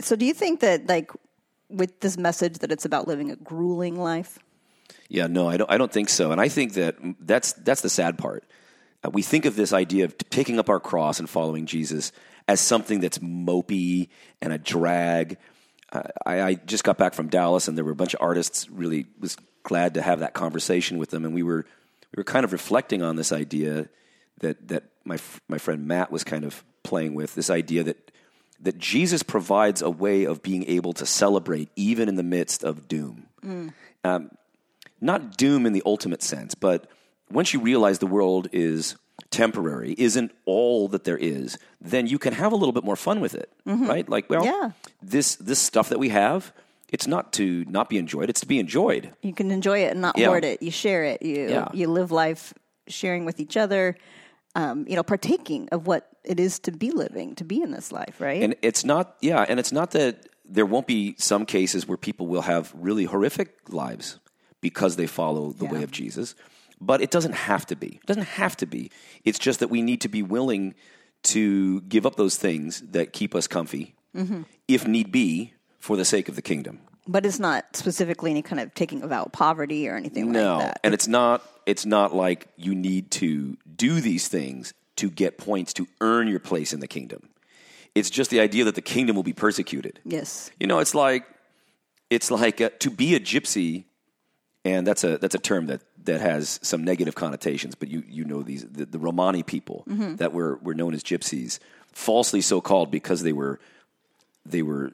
so 0.00 0.16
do 0.16 0.24
you 0.24 0.34
think 0.34 0.60
that 0.60 0.86
like 0.88 1.10
with 1.68 2.00
this 2.00 2.18
message 2.18 2.58
that 2.58 2.70
it's 2.70 2.84
about 2.84 3.08
living 3.08 3.30
a 3.30 3.36
grueling 3.36 3.96
life 3.96 4.38
Yeah, 5.08 5.26
no, 5.26 5.46
I 5.46 5.58
don't. 5.58 5.70
I 5.70 5.76
don't 5.76 5.92
think 5.92 6.08
so. 6.08 6.32
And 6.32 6.40
I 6.40 6.48
think 6.48 6.72
that 6.74 6.96
that's 7.20 7.52
that's 7.52 7.82
the 7.82 7.90
sad 7.90 8.16
part. 8.16 8.44
Uh, 9.04 9.10
we 9.10 9.20
think 9.20 9.44
of 9.44 9.56
this 9.56 9.72
idea 9.74 10.06
of 10.06 10.16
picking 10.30 10.58
up 10.58 10.70
our 10.70 10.80
cross 10.80 11.18
and 11.18 11.28
following 11.28 11.66
Jesus 11.66 12.12
as 12.48 12.60
something 12.60 13.00
that's 13.00 13.18
mopey 13.18 14.08
and 14.40 14.54
a 14.54 14.58
drag. 14.58 15.36
I, 15.92 16.40
I 16.40 16.54
just 16.54 16.84
got 16.84 16.98
back 16.98 17.14
from 17.14 17.28
Dallas, 17.28 17.68
and 17.68 17.76
there 17.76 17.84
were 17.84 17.92
a 17.92 17.96
bunch 17.96 18.14
of 18.14 18.22
artists. 18.22 18.68
Really 18.70 19.06
was 19.20 19.36
glad 19.62 19.94
to 19.94 20.02
have 20.02 20.20
that 20.20 20.34
conversation 20.34 20.98
with 20.98 21.10
them, 21.10 21.24
and 21.24 21.34
we 21.34 21.42
were 21.42 21.66
we 22.14 22.20
were 22.20 22.24
kind 22.24 22.44
of 22.44 22.52
reflecting 22.52 23.02
on 23.02 23.16
this 23.16 23.32
idea 23.32 23.88
that 24.40 24.68
that 24.68 24.84
my 25.04 25.18
my 25.48 25.58
friend 25.58 25.86
Matt 25.86 26.10
was 26.10 26.24
kind 26.24 26.44
of 26.44 26.64
playing 26.82 27.14
with 27.14 27.34
this 27.34 27.50
idea 27.50 27.84
that 27.84 28.10
that 28.60 28.78
Jesus 28.78 29.22
provides 29.22 29.82
a 29.82 29.90
way 29.90 30.24
of 30.24 30.42
being 30.42 30.64
able 30.68 30.92
to 30.94 31.06
celebrate 31.06 31.68
even 31.76 32.08
in 32.08 32.14
the 32.14 32.22
midst 32.22 32.62
of 32.62 32.86
doom. 32.88 33.26
Um, 34.04 34.30
not 35.00 35.36
doom 35.36 35.66
in 35.66 35.72
the 35.72 35.82
ultimate 35.84 36.22
sense, 36.22 36.54
but 36.54 36.88
once 37.30 37.52
you 37.52 37.60
realize 37.60 37.98
the 37.98 38.06
world 38.06 38.48
is 38.52 38.96
temporary, 39.32 39.94
isn't 39.98 40.30
all 40.44 40.88
that 40.88 41.04
there 41.04 41.16
is, 41.18 41.58
then 41.80 42.06
you 42.06 42.18
can 42.18 42.32
have 42.34 42.52
a 42.52 42.56
little 42.56 42.72
bit 42.72 42.84
more 42.84 42.96
fun 42.96 43.20
with 43.20 43.34
it, 43.34 43.50
right? 43.66 44.08
Like, 44.08 44.30
well, 44.30 44.44
Yeah. 44.44 44.70
this 45.02 45.36
this 45.36 45.58
stuff 45.58 45.88
that 45.88 45.98
we 45.98 46.10
have, 46.10 46.52
it's 46.92 47.06
not 47.06 47.32
to 47.32 47.64
not 47.68 47.88
be 47.88 47.96
enjoyed; 47.98 48.28
it's 48.30 48.40
to 48.40 48.46
be 48.46 48.58
enjoyed. 48.58 49.10
you 49.22 49.32
can 49.34 49.50
enjoy 49.50 49.78
it 49.86 49.90
and 49.92 50.00
not 50.00 50.16
Yeah. 50.18 50.28
hoard 50.28 50.44
it 50.44 50.62
you 50.62 50.70
share 50.70 51.02
it 51.04 51.22
you 51.22 51.48
Yeah. 51.48 51.68
you 51.72 51.88
live 51.88 52.12
life 52.12 52.52
sharing 52.86 53.24
with 53.24 53.40
each 53.40 53.56
other 53.56 53.96
um, 54.54 54.84
you 54.88 54.94
know 54.96 55.02
partaking 55.02 55.68
of 55.72 55.86
what 55.86 56.02
it 56.24 56.38
is 56.38 56.58
to 56.60 56.70
be 56.72 56.90
living 56.90 57.34
to 57.36 57.44
be 57.44 57.62
in 57.62 57.70
this 57.72 57.90
life 57.92 58.20
right 58.20 58.42
And 58.42 58.54
it's 58.62 58.84
not, 58.84 59.16
yeah, 59.20 59.46
and 59.48 59.58
it's 59.58 59.72
not 59.72 59.90
that 59.92 60.14
there 60.44 60.66
won't 60.66 60.86
be 60.86 61.14
some 61.18 61.46
cases 61.46 61.86
where 61.88 61.96
people 61.96 62.26
will 62.26 62.42
have 62.42 62.72
really 62.74 63.04
horrific 63.06 63.48
lives 63.70 64.18
because 64.60 64.96
they 64.96 65.06
follow 65.08 65.52
the 65.52 65.64
way 65.64 65.82
of 65.82 65.90
Jesus, 65.90 66.34
but 66.86 67.00
it 67.00 67.10
doesn't 67.10 67.34
have 67.34 67.64
to 67.66 67.76
be. 67.76 67.96
It 68.02 68.06
doesn't 68.06 68.24
have 68.40 68.56
to 68.58 68.66
be. 68.66 68.90
It's 69.24 69.38
just 69.38 69.60
that 69.60 69.68
we 69.68 69.80
need 69.82 70.00
to 70.02 70.08
be 70.08 70.22
willing 70.22 70.74
to 71.24 71.80
give 71.82 72.04
up 72.06 72.16
those 72.16 72.36
things 72.36 72.80
that 72.90 73.12
keep 73.12 73.34
us 73.34 73.46
comfy, 73.46 73.94
Mm-hmm. 74.16 74.42
if 74.68 74.86
need 74.86 75.10
be, 75.10 75.54
for 75.78 75.96
the 75.96 76.04
sake 76.04 76.28
of 76.28 76.36
the 76.36 76.42
kingdom. 76.42 76.80
but 77.08 77.24
it's 77.24 77.38
not 77.38 77.64
specifically 77.74 78.30
any 78.30 78.42
kind 78.42 78.60
of 78.60 78.74
taking 78.74 79.02
about 79.02 79.32
poverty 79.32 79.88
or 79.88 79.96
anything 79.96 80.30
No, 80.30 80.56
like 80.56 80.58
that. 80.66 80.74
No. 80.76 80.80
And 80.84 80.94
it's 80.94 81.08
not. 81.08 81.42
It's 81.66 81.86
not 81.86 82.14
like 82.14 82.48
you 82.56 82.74
need 82.74 83.10
to 83.12 83.56
do 83.76 84.00
these 84.00 84.28
things 84.28 84.74
to 84.96 85.08
get 85.10 85.38
points 85.38 85.72
to 85.74 85.86
earn 86.00 86.28
your 86.28 86.40
place 86.40 86.72
in 86.72 86.80
the 86.80 86.86
kingdom. 86.88 87.28
It's 87.94 88.10
just 88.10 88.30
the 88.30 88.40
idea 88.40 88.64
that 88.64 88.74
the 88.74 88.82
kingdom 88.82 89.16
will 89.16 89.22
be 89.22 89.32
persecuted. 89.32 89.98
yes, 90.04 90.50
You 90.60 90.66
know, 90.66 90.78
it's 90.80 90.94
like 90.94 91.24
it's 92.10 92.30
like 92.30 92.60
uh, 92.60 92.70
to 92.80 92.90
be 92.90 93.14
a 93.14 93.20
gypsy, 93.20 93.84
and 94.64 94.86
that's 94.86 95.04
a 95.04 95.18
that's 95.18 95.34
a 95.34 95.38
term 95.38 95.66
that 95.66 95.82
that 96.04 96.20
has 96.20 96.60
some 96.62 96.84
negative 96.84 97.14
connotations. 97.14 97.74
But 97.74 97.88
you 97.88 98.02
you 98.08 98.24
know 98.24 98.42
these 98.42 98.64
the, 98.64 98.86
the 98.86 98.98
Romani 98.98 99.42
people 99.42 99.84
mm-hmm. 99.88 100.16
that 100.16 100.32
were 100.32 100.56
were 100.62 100.74
known 100.74 100.94
as 100.94 101.02
gypsies, 101.02 101.58
falsely 101.92 102.40
so 102.40 102.60
called 102.60 102.90
because 102.90 103.22
they 103.22 103.32
were 103.32 103.58
they 104.46 104.62
were 104.62 104.92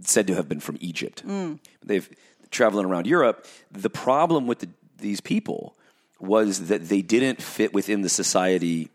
said 0.00 0.26
to 0.26 0.34
have 0.34 0.48
been 0.48 0.60
from 0.60 0.78
Egypt. 0.80 1.26
Mm. 1.26 1.58
They've 1.84 2.08
traveling 2.50 2.86
around 2.86 3.06
Europe. 3.06 3.46
The 3.70 3.90
problem 3.90 4.46
with 4.46 4.60
the, 4.60 4.68
these 4.98 5.20
people 5.20 5.74
was 6.20 6.68
that 6.68 6.88
they 6.88 7.02
didn't 7.02 7.42
fit 7.42 7.72
within 7.72 8.02
the 8.02 8.08
society 8.08 8.90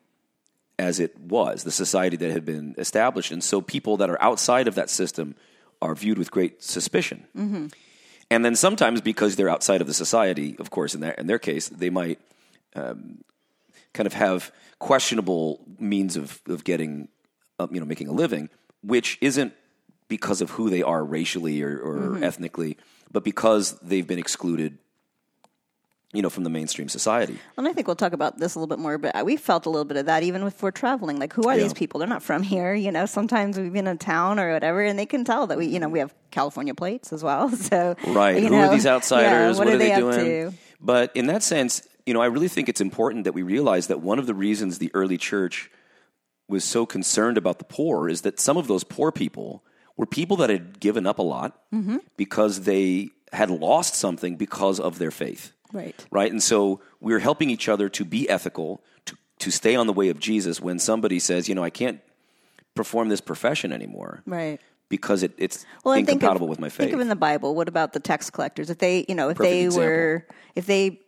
as 0.79 0.99
it 0.99 1.19
was, 1.19 1.63
the 1.63 1.71
society 1.71 2.15
that 2.17 2.31
had 2.31 2.45
been 2.45 2.75
established. 2.77 3.31
And 3.31 3.43
so 3.43 3.61
people 3.61 3.97
that 3.97 4.09
are 4.09 4.21
outside 4.21 4.67
of 4.67 4.75
that 4.75 4.89
system 4.89 5.35
are 5.81 5.95
viewed 5.95 6.17
with 6.17 6.31
great 6.31 6.63
suspicion. 6.63 7.25
Mm-hmm. 7.35 7.67
And 8.29 8.43
then 8.43 8.55
sometimes 8.55 9.01
because 9.01 9.35
they're 9.35 9.49
outside 9.49 9.79
of 9.81 9.87
the 9.87 9.93
society, 9.93 10.55
of 10.59 10.69
course, 10.69 10.93
in 10.95 11.01
their, 11.01 11.13
in 11.13 11.27
their 11.27 11.39
case, 11.39 11.69
they 11.69 11.89
might 11.89 12.19
um, 12.75 13.23
kind 13.93 14.05
of 14.07 14.13
have 14.13 14.51
questionable 14.79 15.61
means 15.79 16.17
of, 16.17 16.41
of 16.47 16.63
getting, 16.63 17.07
uh, 17.59 17.67
you 17.71 17.79
know, 17.79 17.85
making 17.85 18.07
a 18.09 18.11
living, 18.11 18.49
which 18.83 19.17
isn't 19.21 19.53
because 20.09 20.41
of 20.41 20.51
who 20.51 20.69
they 20.69 20.83
are 20.83 21.03
racially 21.03 21.61
or, 21.61 21.79
or 21.79 21.95
Mm-hmm. 21.97 22.23
ethnically, 22.23 22.77
but 23.11 23.23
because 23.23 23.77
they've 23.79 24.07
been 24.07 24.19
excluded, 24.19 24.77
you 26.13 26.21
know, 26.21 26.29
from 26.29 26.43
the 26.45 26.49
mainstream 26.49 26.87
society. 26.87 27.37
And 27.57 27.67
I 27.67 27.73
think 27.73 27.85
we'll 27.87 27.95
talk 27.97 28.13
about 28.13 28.37
this 28.37 28.55
a 28.55 28.59
little 28.59 28.67
bit 28.73 28.79
more, 28.79 28.97
but 28.97 29.25
we 29.25 29.35
felt 29.35 29.65
a 29.65 29.69
little 29.69 29.83
bit 29.85 29.97
of 29.97 30.05
that 30.05 30.23
even 30.23 30.41
if 30.43 30.63
we're 30.63 30.71
traveling. 30.71 31.19
Like, 31.19 31.33
who 31.33 31.47
are 31.49 31.55
Yeah. 31.55 31.63
these 31.63 31.73
people? 31.73 31.99
They're 31.99 32.07
not 32.07 32.23
from 32.23 32.43
here. 32.43 32.73
You 32.73 32.91
know, 32.91 33.05
sometimes 33.05 33.57
we've 33.59 33.73
been 33.73 33.87
in 33.87 33.95
a 33.95 33.99
town 33.99 34.39
or 34.39 34.53
whatever, 34.53 34.81
and 34.81 34.97
they 34.97 35.05
can 35.05 35.25
tell 35.25 35.47
that 35.47 35.57
we, 35.57 35.65
you 35.67 35.79
know, 35.79 35.89
we 35.89 35.99
have 35.99 36.13
California 36.31 36.73
plates 36.73 37.11
as 37.11 37.23
well. 37.23 37.49
So, 37.55 37.95
Right. 38.07 38.41
Who 38.41 38.49
know, 38.49 38.59
are 38.69 38.71
these 38.73 38.85
outsiders? 38.87 39.57
yeah, 39.57 39.65
what, 39.65 39.73
are, 39.73 39.77
they, 39.77 39.91
up 39.91 39.99
doing? 39.99 40.19
to? 40.51 40.53
But 40.79 41.11
in 41.15 41.27
that 41.27 41.43
sense, 41.43 41.81
you 42.05 42.13
know, 42.13 42.21
I 42.21 42.27
really 42.27 42.47
think 42.47 42.69
it's 42.69 42.79
important 42.81 43.25
that 43.25 43.33
we 43.33 43.41
realize 43.43 43.87
that 43.87 43.99
one 44.01 44.17
of 44.17 44.27
the 44.27 44.33
reasons 44.33 44.77
the 44.79 44.91
early 44.93 45.17
church 45.17 45.69
was 46.47 46.63
so 46.63 46.85
concerned 46.85 47.37
about 47.37 47.59
the 47.59 47.65
poor 47.65 48.07
is 48.07 48.21
that 48.21 48.39
some 48.39 48.55
of 48.55 48.67
those 48.67 48.85
poor 48.85 49.11
people 49.11 49.63
were 49.97 50.05
people 50.05 50.37
that 50.37 50.49
had 50.49 50.79
given 50.79 51.05
up 51.05 51.19
a 51.19 51.23
lot 51.23 51.59
Mm-hmm. 51.73 51.97
because 52.15 52.61
they 52.61 53.09
had 53.33 53.49
lost 53.49 53.95
something 53.95 54.37
because 54.37 54.79
of 54.79 54.99
their 54.99 55.11
faith. 55.11 55.51
Right. 55.73 56.05
Right. 56.11 56.31
And 56.31 56.41
so 56.41 56.81
we're 56.99 57.19
helping 57.19 57.49
each 57.49 57.67
other 57.69 57.89
to 57.89 58.05
be 58.05 58.29
ethical, 58.29 58.81
to, 59.05 59.17
to 59.39 59.51
stay 59.51 59.75
on 59.75 59.87
the 59.87 59.93
way 59.93 60.09
of 60.09 60.19
Jesus 60.19 60.61
when 60.61 60.79
somebody 60.79 61.19
says, 61.19 61.47
you 61.49 61.55
know, 61.55 61.63
I 61.63 61.69
can't 61.69 61.99
perform 62.75 63.09
this 63.09 63.21
profession 63.21 63.71
anymore 63.71 64.21
Right. 64.25 64.59
because 64.89 65.23
it, 65.23 65.33
it's 65.37 65.65
Well, 65.83 65.95
incompatible 65.95 66.45
of, 66.45 66.49
with 66.51 66.59
my 66.59 66.69
faith. 66.69 66.85
Think 66.85 66.93
of 66.93 66.99
in 66.99 67.09
the 67.09 67.15
Bible. 67.15 67.55
What 67.55 67.67
about 67.67 67.93
the 67.93 67.99
tax 67.99 68.29
collectors? 68.29 68.69
If 68.69 68.77
they, 68.77 69.05
you 69.09 69.15
know, 69.15 69.29
if 69.29 69.37
Perfect 69.37 69.51
they 69.51 69.63
example. 69.65 69.87
were, 69.87 70.27
if 70.55 70.65
they 70.67 71.01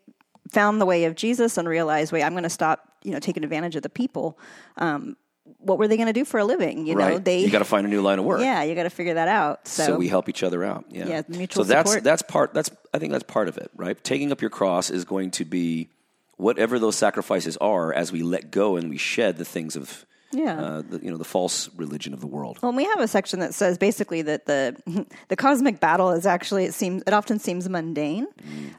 found 0.52 0.82
the 0.82 0.86
way 0.86 1.06
of 1.06 1.16
Jesus 1.16 1.58
and 1.58 1.68
realized, 1.70 2.12
wait, 2.12 2.24
I'm 2.24 2.34
going 2.34 2.44
to 2.44 2.50
stop, 2.50 2.94
you 3.04 3.12
know, 3.12 3.20
taking 3.20 3.44
advantage 3.44 3.76
of 3.76 3.84
the 3.84 3.90
people. 3.90 4.40
Um, 4.78 5.16
what 5.58 5.78
were 5.78 5.88
they 5.88 5.98
going 5.98 6.08
to 6.08 6.14
do 6.14 6.26
for 6.26 6.40
a 6.40 6.46
living? 6.46 6.86
You 6.86 6.96
know, 6.96 7.18
they, 7.18 7.40
you 7.40 7.50
got 7.50 7.60
to 7.60 7.66
find 7.66 7.86
a 7.86 7.90
new 7.90 8.02
line 8.02 8.20
of 8.20 8.26
work. 8.26 8.42
yeah, 8.42 8.64
you 8.64 8.76
got 8.76 8.84
to 8.84 8.90
figure 8.90 9.16
that 9.16 9.28
out. 9.28 9.68
So, 9.68 9.86
so 9.86 9.98
we 9.98 10.08
help 10.08 10.30
each 10.30 10.44
other 10.44 10.64
out. 10.64 10.86
Yeah, 10.90 11.08
Yeah, 11.08 11.22
mutual 11.28 11.64
So 11.66 11.68
that's 11.70 11.90
support. 11.92 12.04
that's 12.04 12.22
part. 12.22 12.54
That's 12.54 12.72
I 12.94 13.00
think 13.00 13.12
that's 13.12 13.24
part 13.24 13.48
of 13.48 13.58
it, 13.58 13.72
right? 13.76 14.02
Taking 14.04 14.32
up 14.32 14.42
your 14.42 14.50
cross 14.50 14.90
is 14.90 15.06
going 15.06 15.32
to 15.32 15.46
be 15.46 15.90
whatever 16.38 16.80
those 16.80 16.96
sacrifices 16.96 17.58
are 17.58 17.94
as 17.94 18.12
we 18.12 18.22
let 18.24 18.52
go 18.52 18.78
and 18.78 18.90
we 18.90 18.98
shed 18.98 19.38
the 19.38 19.46
things 19.46 19.76
of 19.76 20.06
Yeah. 20.32 20.62
uh, 20.62 20.82
the, 20.88 21.00
you 21.02 21.10
know 21.10 21.18
the 21.18 21.24
false 21.24 21.70
religion 21.76 22.14
of 22.14 22.22
the 22.22 22.28
world. 22.28 22.60
Well, 22.62 22.72
we 22.74 22.86
have 22.86 23.00
a 23.00 23.08
section 23.08 23.40
that 23.40 23.54
says 23.54 23.78
basically 23.78 24.22
that 24.24 24.46
the 24.46 24.76
the 25.28 25.36
cosmic 25.36 25.80
battle 25.80 26.12
is 26.12 26.26
actually 26.26 26.66
it 26.66 26.74
seems 26.74 27.04
it 27.08 27.14
often 27.14 27.40
seems 27.40 27.68
mundane, 27.68 28.28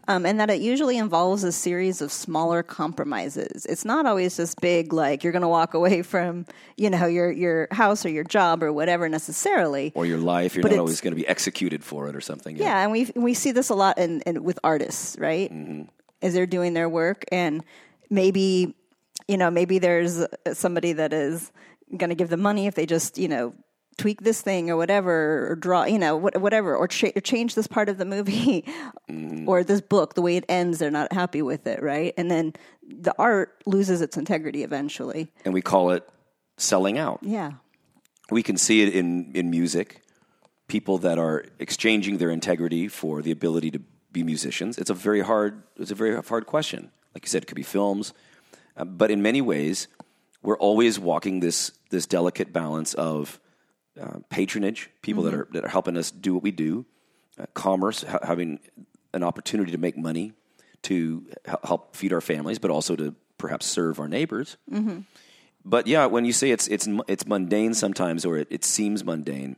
um, 0.07 0.26
and 0.26 0.38
that 0.38 0.50
it 0.50 0.61
usually 0.61 0.97
involves 0.97 1.42
a 1.42 1.52
series 1.52 2.00
of 2.00 2.12
smaller 2.12 2.62
compromises. 2.62 3.66
It's 3.66 3.85
not 3.85 4.07
always 4.07 4.37
this 4.37 4.54
big 4.54 4.92
like 4.92 5.25
you're 5.25 5.33
going 5.33 5.42
to 5.42 5.49
walk 5.49 5.75
away 5.75 6.02
from 6.02 6.47
you 6.76 6.88
know 6.90 7.07
your 7.07 7.30
your 7.33 7.69
house 7.73 8.07
or 8.07 8.11
your 8.11 8.25
job 8.25 8.62
or 8.62 8.73
whatever 8.73 9.09
necessarily. 9.09 9.92
Or 9.95 10.07
your 10.07 10.19
life, 10.19 10.54
you're 10.54 10.62
But 10.62 10.73
not 10.73 10.78
always 10.78 11.00
going 11.00 11.12
to 11.12 11.21
be 11.21 11.26
executed 11.26 11.83
for 11.83 12.09
it 12.09 12.14
or 12.14 12.21
something. 12.21 12.57
Yeah, 12.57 12.80
and 12.83 12.92
we 12.92 13.11
we 13.16 13.35
see 13.35 13.50
this 13.50 13.71
a 13.71 13.75
lot 13.75 13.99
in, 13.99 14.21
in 14.23 14.45
with 14.45 14.59
artists, 14.62 15.16
right? 15.19 15.52
Mm-hmm. 15.52 15.83
As 16.23 16.35
they're 16.35 16.47
doing 16.47 16.75
their 16.75 16.88
work, 16.88 17.25
and 17.33 17.64
maybe 18.11 18.75
you 19.29 19.37
know 19.37 19.50
maybe 19.50 19.79
there's 19.79 20.25
somebody 20.53 20.93
that 20.95 21.12
is 21.12 21.53
going 21.97 22.11
to 22.11 22.15
give 22.17 22.29
them 22.29 22.41
money 22.41 22.67
if 22.67 22.75
they 22.75 22.87
just 22.87 23.19
you 23.19 23.29
know 23.29 23.53
tweak 23.99 24.23
this 24.23 24.41
thing 24.41 24.71
or 24.71 24.77
whatever 24.77 25.50
or 25.50 25.57
draw 25.57 25.85
you 25.85 25.99
know 25.99 26.17
whatever 26.17 26.75
or, 26.77 26.89
cha- 26.89 27.11
or 27.15 27.21
change 27.21 27.55
this 27.55 27.67
part 27.67 27.89
of 27.89 27.99
the 27.99 28.05
movie 28.05 28.65
Mm-hmm. 29.11 29.49
or 29.49 29.62
this 29.65 29.81
book 29.81 30.15
the 30.15 30.23
way 30.23 30.37
it 30.37 30.45
ends 30.49 30.79
they're 30.79 30.91
not 30.91 31.12
happy 31.12 31.43
with 31.43 31.67
it 31.67 31.83
right 31.83 32.15
and 32.17 32.31
then 32.31 32.53
the 32.83 33.15
art 33.19 33.61
loses 33.67 34.00
its 34.00 34.17
integrity 34.17 34.62
eventually 34.62 35.31
and 35.45 35.53
we 35.53 35.61
call 35.62 35.91
it 35.91 36.09
selling 36.57 36.97
out. 36.99 37.19
yeah 37.23 37.53
We 38.31 38.43
can 38.43 38.57
see 38.57 38.83
it 38.83 38.95
in 38.95 39.33
in 39.35 39.50
music. 39.50 40.03
People 40.69 40.99
that 40.99 41.19
are 41.19 41.45
exchanging 41.59 42.19
their 42.19 42.31
integrity 42.31 42.87
for 42.89 43.23
the 43.23 43.33
ability 43.33 43.71
to 43.73 43.81
be 44.12 44.23
musicians. 44.23 44.79
It's 44.79 44.91
a 44.91 44.95
very 44.95 45.21
hard. 45.21 45.62
It's 45.77 45.91
a 45.91 45.97
very 45.97 46.15
hard 46.23 46.47
question. 46.47 46.91
Like 47.12 47.25
you 47.25 47.29
said, 47.29 47.43
it 47.43 47.47
could 47.47 47.57
be 47.57 47.65
films, 47.79 48.12
but 48.84 49.10
in 49.10 49.22
many 49.22 49.40
ways, 49.40 49.88
we're 50.42 50.58
always 50.58 50.99
walking 50.99 51.40
this 51.40 51.72
this 51.90 52.06
delicate 52.06 52.52
balance 52.52 52.94
of 52.94 53.40
uh, 54.00 54.18
patronage, 54.30 54.90
people 55.02 55.25
that 55.25 55.34
are 55.34 55.49
that 55.52 55.64
are 55.64 55.68
helping 55.68 55.96
us 55.96 56.10
do 56.10 56.34
what 56.34 56.42
we 56.42 56.50
do, 56.50 56.87
uh, 57.38 57.46
commerce, 57.54 58.02
ha- 58.02 58.20
having 58.22 58.60
an 59.12 59.22
opportunity 59.22 59.72
to 59.72 59.78
make 59.78 59.96
money 59.99 60.32
to 60.82 61.26
h- 61.46 61.56
help 61.64 61.94
feed 61.96 62.12
our 62.12 62.20
families, 62.20 62.58
but 62.58 62.70
also 62.70 62.96
to 62.96 63.14
perhaps 63.38 63.66
serve 63.66 63.99
our 64.00 64.08
neighbors. 64.08 64.56
But 65.64 65.87
yeah, 65.87 66.06
when 66.06 66.25
you 66.25 66.32
say 66.32 66.50
it's 66.52 66.68
it's 66.68 66.88
it's 67.06 67.26
mundane 67.26 67.75
sometimes, 67.75 68.25
or 68.25 68.38
it, 68.38 68.49
it 68.50 68.64
seems 68.64 69.04
mundane, 69.04 69.56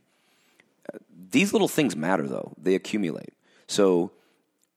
uh, 0.93 0.97
these 1.31 1.53
little 1.53 1.69
things 1.69 1.95
matter 1.95 2.27
though. 2.27 2.53
They 2.61 2.75
accumulate. 2.75 3.33
So 3.67 4.11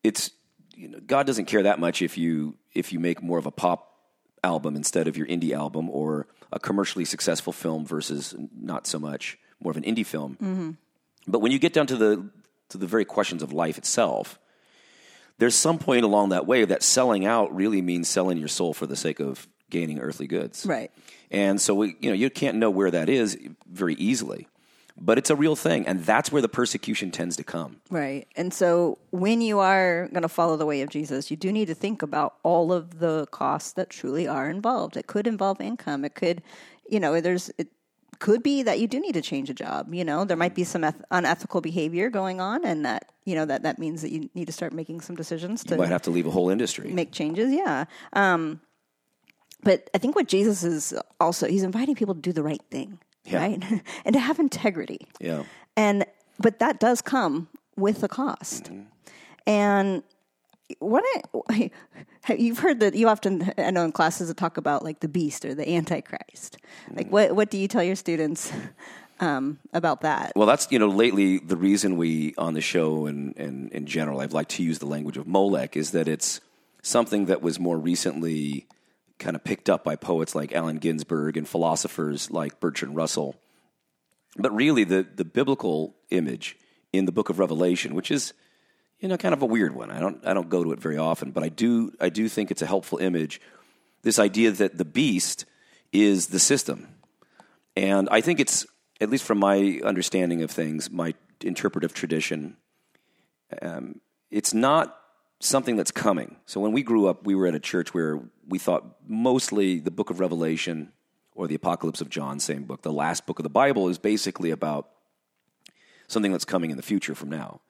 it's 0.04 0.30
you 0.76 0.88
know, 0.88 1.00
God 1.04 1.26
doesn't 1.26 1.46
care 1.46 1.64
that 1.64 1.80
much 1.80 2.00
if 2.02 2.16
you 2.16 2.54
if 2.74 2.92
you 2.92 3.00
make 3.00 3.22
more 3.22 3.38
of 3.38 3.46
a 3.46 3.50
pop 3.50 3.95
album 4.45 4.76
instead 4.76 5.09
of 5.09 5.16
your 5.16 5.26
indie 5.26 5.52
album, 5.52 5.90
or 5.90 6.26
a 6.52 6.59
commercially 6.59 7.05
successful 7.05 7.52
film 7.52 7.85
versus 7.85 8.35
not 8.57 8.87
so 8.87 8.99
much 8.99 9.38
more 9.61 9.71
of 9.71 9.76
an 9.76 9.83
indie 9.83 10.07
film. 10.07 10.37
Mm-hmm. 10.40 10.71
But 11.26 11.40
when 11.40 11.52
you 11.52 11.59
get 11.59 11.73
down 11.73 11.87
to 11.88 11.97
the 11.97 12.31
to 12.69 12.78
the 12.78 12.87
very 12.87 13.05
questions 13.05 13.43
of 13.43 13.52
life 13.52 13.78
itself, 13.78 14.38
there's 15.38 15.55
some 15.55 15.78
point 15.78 16.05
along 16.05 16.31
that 16.31 16.47
way 16.47 16.64
that 16.64 16.83
selling 16.83 17.26
out 17.26 17.55
really 17.55 17.83
means 17.83 18.09
selling 18.09 18.38
your 18.38 18.49
soul 18.49 18.75
for 18.75 18.87
the 18.87 18.97
sake 18.97 19.21
of 19.21 19.47
gaining 19.71 19.99
earthly 19.99 20.26
goods. 20.26 20.64
Right. 20.66 20.90
And 21.31 21.61
so 21.61 21.75
we, 21.75 21.97
you 22.00 22.11
know 22.11 22.14
you 22.14 22.31
can't 22.31 22.57
know 22.57 22.71
where 22.71 22.90
that 22.90 23.09
is 23.09 23.38
very 23.71 23.95
easily, 23.95 24.49
but 24.98 25.18
it's 25.18 25.30
a 25.30 25.36
real 25.36 25.56
thing, 25.56 25.86
and 25.86 26.04
that's 26.04 26.32
where 26.32 26.42
the 26.42 26.48
persecution 26.48 27.10
tends 27.10 27.36
to 27.36 27.44
come. 27.44 27.76
Right. 27.90 28.26
And 28.36 28.52
so 28.52 28.98
when 29.10 29.40
you 29.40 29.58
are 29.58 30.08
going 30.08 30.22
to 30.22 30.28
follow 30.28 30.56
the 30.56 30.66
way 30.66 30.80
of 30.82 30.88
Jesus, 30.90 31.30
you 31.30 31.36
do 31.36 31.52
need 31.52 31.66
to 31.66 31.74
think 31.74 32.02
about 32.02 32.36
all 32.42 32.72
of 32.72 32.98
the 32.98 33.26
costs 33.30 33.72
that 33.72 33.90
truly 33.90 34.26
are 34.26 34.48
involved. 34.48 34.96
It 34.96 35.06
could 35.06 35.26
involve 35.26 35.60
income. 35.60 36.04
It 36.04 36.14
could, 36.14 36.42
you 36.88 36.98
know, 36.98 37.20
there's, 37.20 37.50
it 37.58 37.68
could 38.18 38.42
be 38.42 38.62
that 38.62 38.80
you 38.80 38.86
do 38.88 38.98
need 38.98 39.12
to 39.12 39.20
change 39.20 39.50
a 39.50 39.54
job. 39.54 39.92
You 39.92 40.02
know, 40.02 40.24
there 40.24 40.36
might 40.38 40.54
be 40.54 40.64
some 40.64 40.82
eth- 40.82 41.04
unethical 41.10 41.60
behavior 41.60 42.08
going 42.08 42.40
on, 42.40 42.64
and 42.64 42.86
that, 42.86 43.12
you 43.26 43.34
know, 43.34 43.44
that, 43.44 43.64
that 43.64 43.78
means 43.78 44.00
that 44.00 44.10
you 44.10 44.30
need 44.34 44.46
to 44.46 44.52
start 44.52 44.72
making 44.72 45.02
some 45.02 45.16
decisions 45.16 45.62
to 45.64 45.74
You 45.74 45.80
might 45.80 45.88
have 45.90 46.02
to 46.02 46.10
leave 46.10 46.26
a 46.26 46.30
whole 46.30 46.48
industry. 46.48 46.90
make 46.90 47.12
changes. 47.12 47.52
Yeah. 47.52 47.84
Um, 48.14 48.60
but 49.62 49.90
I 49.94 49.98
think 49.98 50.16
what 50.16 50.28
Jesus 50.28 50.64
is 50.64 50.94
also, 51.20 51.46
he's 51.46 51.62
inviting 51.62 51.94
people 51.94 52.14
to 52.14 52.20
do 52.20 52.32
the 52.32 52.42
right 52.42 52.62
thing, 52.70 52.98
Yeah. 53.26 53.38
right? 53.38 53.83
and 54.04 54.12
to 54.14 54.21
have 54.21 54.38
integrity. 54.38 55.06
yeah, 55.21 55.45
And 55.76 56.06
but 56.38 56.59
that 56.59 56.80
does 56.80 57.02
come 57.02 57.49
with 57.76 58.02
a 58.02 58.09
cost. 58.09 58.71
And 59.47 60.02
what 60.78 61.04
I, 61.50 61.71
you've 62.37 62.59
heard 62.59 62.80
that 62.80 62.95
you 62.95 63.09
often 63.09 63.52
I 63.59 63.71
know 63.71 63.85
in 63.85 63.92
classes 63.92 64.28
that 64.28 64.37
talk 64.37 64.56
about 64.56 64.85
like 64.85 65.00
the 65.00 65.09
beast 65.09 65.45
or 65.45 65.54
the 65.54 65.68
antichrist. 65.75 66.59
Like 66.92 67.09
what 67.11 67.35
what 67.37 67.50
do 67.50 67.59
you 67.59 67.68
tell 67.68 67.83
your 67.83 67.97
students 67.97 68.52
um, 69.21 69.59
about 69.73 70.00
that? 70.02 70.33
Well, 70.35 70.47
that's 70.47 70.66
you 70.71 70.78
know 70.78 70.88
lately 70.88 71.38
the 71.38 71.56
reason 71.56 71.97
we 71.97 72.35
on 72.37 72.54
the 72.54 72.61
show 72.61 73.06
and 73.06 73.37
and 73.37 73.71
in 73.73 73.87
general 73.87 74.21
I've 74.21 74.33
liked 74.33 74.50
to 74.52 74.62
use 74.62 74.78
the 74.78 74.87
language 74.87 75.16
of 75.16 75.26
Molech 75.26 75.76
is 75.76 75.92
that 75.92 76.09
it's 76.09 76.40
something 76.83 77.26
that 77.26 77.42
was 77.42 77.59
more 77.59 77.78
recently 77.78 78.66
kind 79.18 79.37
of 79.37 79.44
picked 79.44 79.70
up 79.70 79.85
by 79.85 79.96
poets 79.96 80.35
like 80.35 80.52
Allen 80.52 80.78
Ginsberg 80.78 81.37
and 81.37 81.49
philosophers 81.49 82.30
like 82.30 82.61
Bertrand 82.61 82.96
Russell. 82.96 83.37
But 84.37 84.54
really, 84.54 84.85
the 84.85 85.06
the 85.14 85.25
biblical 85.25 85.96
image 86.11 86.56
in 86.92 87.06
the 87.06 87.12
Book 87.12 87.30
of 87.30 87.38
Revelation, 87.38 87.94
which 87.94 88.11
is 88.11 88.32
you 89.00 89.08
know 89.08 89.16
kind 89.16 89.32
of 89.32 89.42
a 89.42 89.46
weird 89.46 89.75
one. 89.75 89.90
I 89.90 90.00
don't 90.00 90.26
I 90.26 90.35
don't 90.35 90.49
go 90.49 90.62
to 90.62 90.73
it 90.73 90.80
very 90.80 90.99
often, 90.99 91.30
but 91.30 91.42
I 91.42 91.49
do 91.49 91.92
I 92.00 92.08
do 92.08 92.28
think 92.28 92.50
it's 92.50 92.62
a 92.62 92.66
helpful 92.66 92.99
image. 92.99 93.40
This 94.02 94.18
idea 94.18 94.52
that 94.52 94.76
the 94.76 94.85
beast 94.85 95.46
is 95.92 96.28
the 96.28 96.38
system. 96.38 96.88
And 97.76 98.08
I 98.11 98.20
think 98.20 98.40
it's, 98.40 98.66
at 99.00 99.11
least 99.11 99.25
from 99.25 99.38
my 99.38 99.80
understanding 99.85 100.42
of 100.42 100.50
things, 100.50 100.90
my 100.90 101.14
interpretive 101.42 101.92
tradition, 101.92 102.56
um, 103.61 104.00
it's 104.30 104.54
not 104.54 104.99
something 105.40 105.76
that's 105.76 105.90
coming. 105.90 106.37
So 106.46 106.61
when 106.61 106.73
we 106.73 106.82
grew 106.82 107.06
up, 107.08 107.26
we 107.26 107.35
were 107.35 107.46
at 107.46 107.54
a 107.54 107.61
church 107.61 107.92
where 107.92 108.20
we 108.48 108.58
thought 108.58 108.96
mostly 109.06 109.78
the 109.78 109.90
book 109.90 110.10
of 110.10 110.20
Revelation 110.20 110.92
or 111.34 111.46
the 111.46 111.54
Apocalypse 111.54 112.00
of 112.00 112.08
John, 112.08 112.40
same 112.40 112.64
book, 112.64 112.82
the 112.82 112.92
last 112.92 113.26
book 113.26 113.38
of 113.38 113.42
the 113.42 113.50
Bible, 113.50 113.88
is 113.88 113.98
basically 113.98 114.50
about 114.50 114.88
something 116.08 116.32
that's 116.32 116.44
coming 116.44 116.70
in 116.70 116.76
the 116.76 116.82
future 116.82 117.14
from 117.14 117.28
now. 117.28 117.60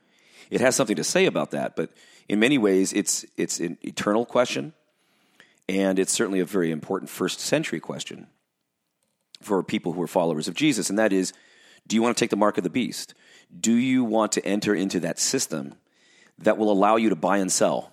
It 0.51 0.61
has 0.61 0.77
something 0.77 0.97
to 0.97 1.05
say 1.05 1.27
about 1.27 1.51
that, 1.51 1.75
but 1.75 1.91
in 2.29 2.39
many 2.39 2.59
ways, 2.59 2.93
it's, 2.93 3.25
it's 3.37 3.59
an 3.59 3.79
eternal 3.83 4.25
question, 4.25 4.73
and 5.69 5.99
it's 5.99 6.13
certainly 6.13 6.41
a 6.41 6.45
very 6.45 6.71
important 6.71 7.11
first 7.11 7.41
century 7.41 7.81
question 7.81 8.29
for 9.41 9.63
people 9.63 9.93
who 9.93 10.03
are 10.03 10.07
followers 10.07 10.49
of 10.49 10.55
Jesus, 10.55 10.89
and 10.91 10.99
that 10.99 11.13
is 11.13 11.33
do 11.87 11.95
you 11.95 12.03
want 12.03 12.17
to 12.17 12.21
take 12.21 12.31
the 12.31 12.37
mark 12.37 12.59
of 12.59 12.65
the 12.65 12.71
beast? 12.71 13.15
Do 13.59 13.73
you 13.73 14.03
want 14.03 14.33
to 14.33 14.45
enter 14.45 14.75
into 14.75 14.99
that 15.01 15.21
system 15.21 15.77
that 16.39 16.59
will 16.59 16.71
allow 16.71 16.97
you 16.97 17.09
to 17.11 17.17
buy 17.17 17.39
and 17.39 17.51
sell, 17.51 17.93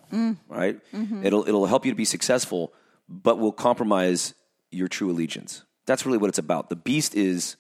right? 0.50 0.79
Mm-hmm. 0.93 1.25
It'll, 1.25 1.47
it'll 1.47 1.65
help 1.65 1.85
you 1.85 1.91
to 1.91 1.95
be 1.95 2.05
successful, 2.05 2.73
but 3.07 3.39
will 3.39 3.51
compromise 3.51 4.33
your 4.71 4.88
true 4.88 5.12
allegiance. 5.12 5.63
That's 5.85 6.05
really 6.05 6.17
what 6.17 6.29
it's 6.29 6.38
about. 6.38 6.69
The 6.69 6.75
beast 6.75 7.15
is 7.15 7.55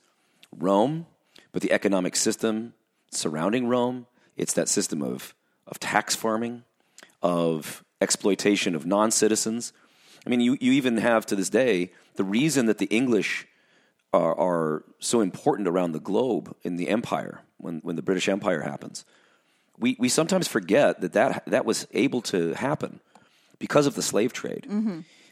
Rome, 0.51 1.05
but 1.51 1.61
the 1.61 1.71
economic 1.71 2.15
system 2.15 2.73
surrounding 3.11 3.67
Rome, 3.67 4.07
it's 4.35 4.53
that 4.53 4.67
system 4.67 5.01
of, 5.01 5.35
of 5.67 5.79
tax 5.79 6.15
farming, 6.15 6.63
of 7.21 7.83
exploitation 8.01 8.75
of 8.75 8.85
non 8.85 9.11
citizens. 9.11 9.71
I 10.25 10.29
mean, 10.29 10.41
you, 10.41 10.57
you 10.59 10.71
even 10.73 10.97
have 10.97 11.25
to 11.27 11.35
this 11.35 11.49
day 11.49 11.91
the 12.15 12.23
reason 12.23 12.65
that 12.67 12.77
the 12.77 12.85
English 12.85 13.47
are, 14.13 14.37
are 14.37 14.83
so 14.99 15.21
important 15.21 15.67
around 15.67 15.91
the 15.91 15.99
globe 15.99 16.55
in 16.63 16.75
the 16.75 16.89
empire 16.89 17.41
when, 17.57 17.79
when 17.79 17.95
the 17.95 18.01
British 18.01 18.29
Empire 18.29 18.61
happens. 18.61 19.05
We, 19.79 19.95
we 19.99 20.09
sometimes 20.09 20.47
forget 20.47 21.01
that, 21.01 21.13
that 21.13 21.43
that 21.47 21.65
was 21.65 21.87
able 21.93 22.21
to 22.23 22.53
happen 22.53 22.99
because 23.59 23.87
of 23.87 23.95
the 23.95 24.01
slave 24.01 24.31
trade. 24.33 24.67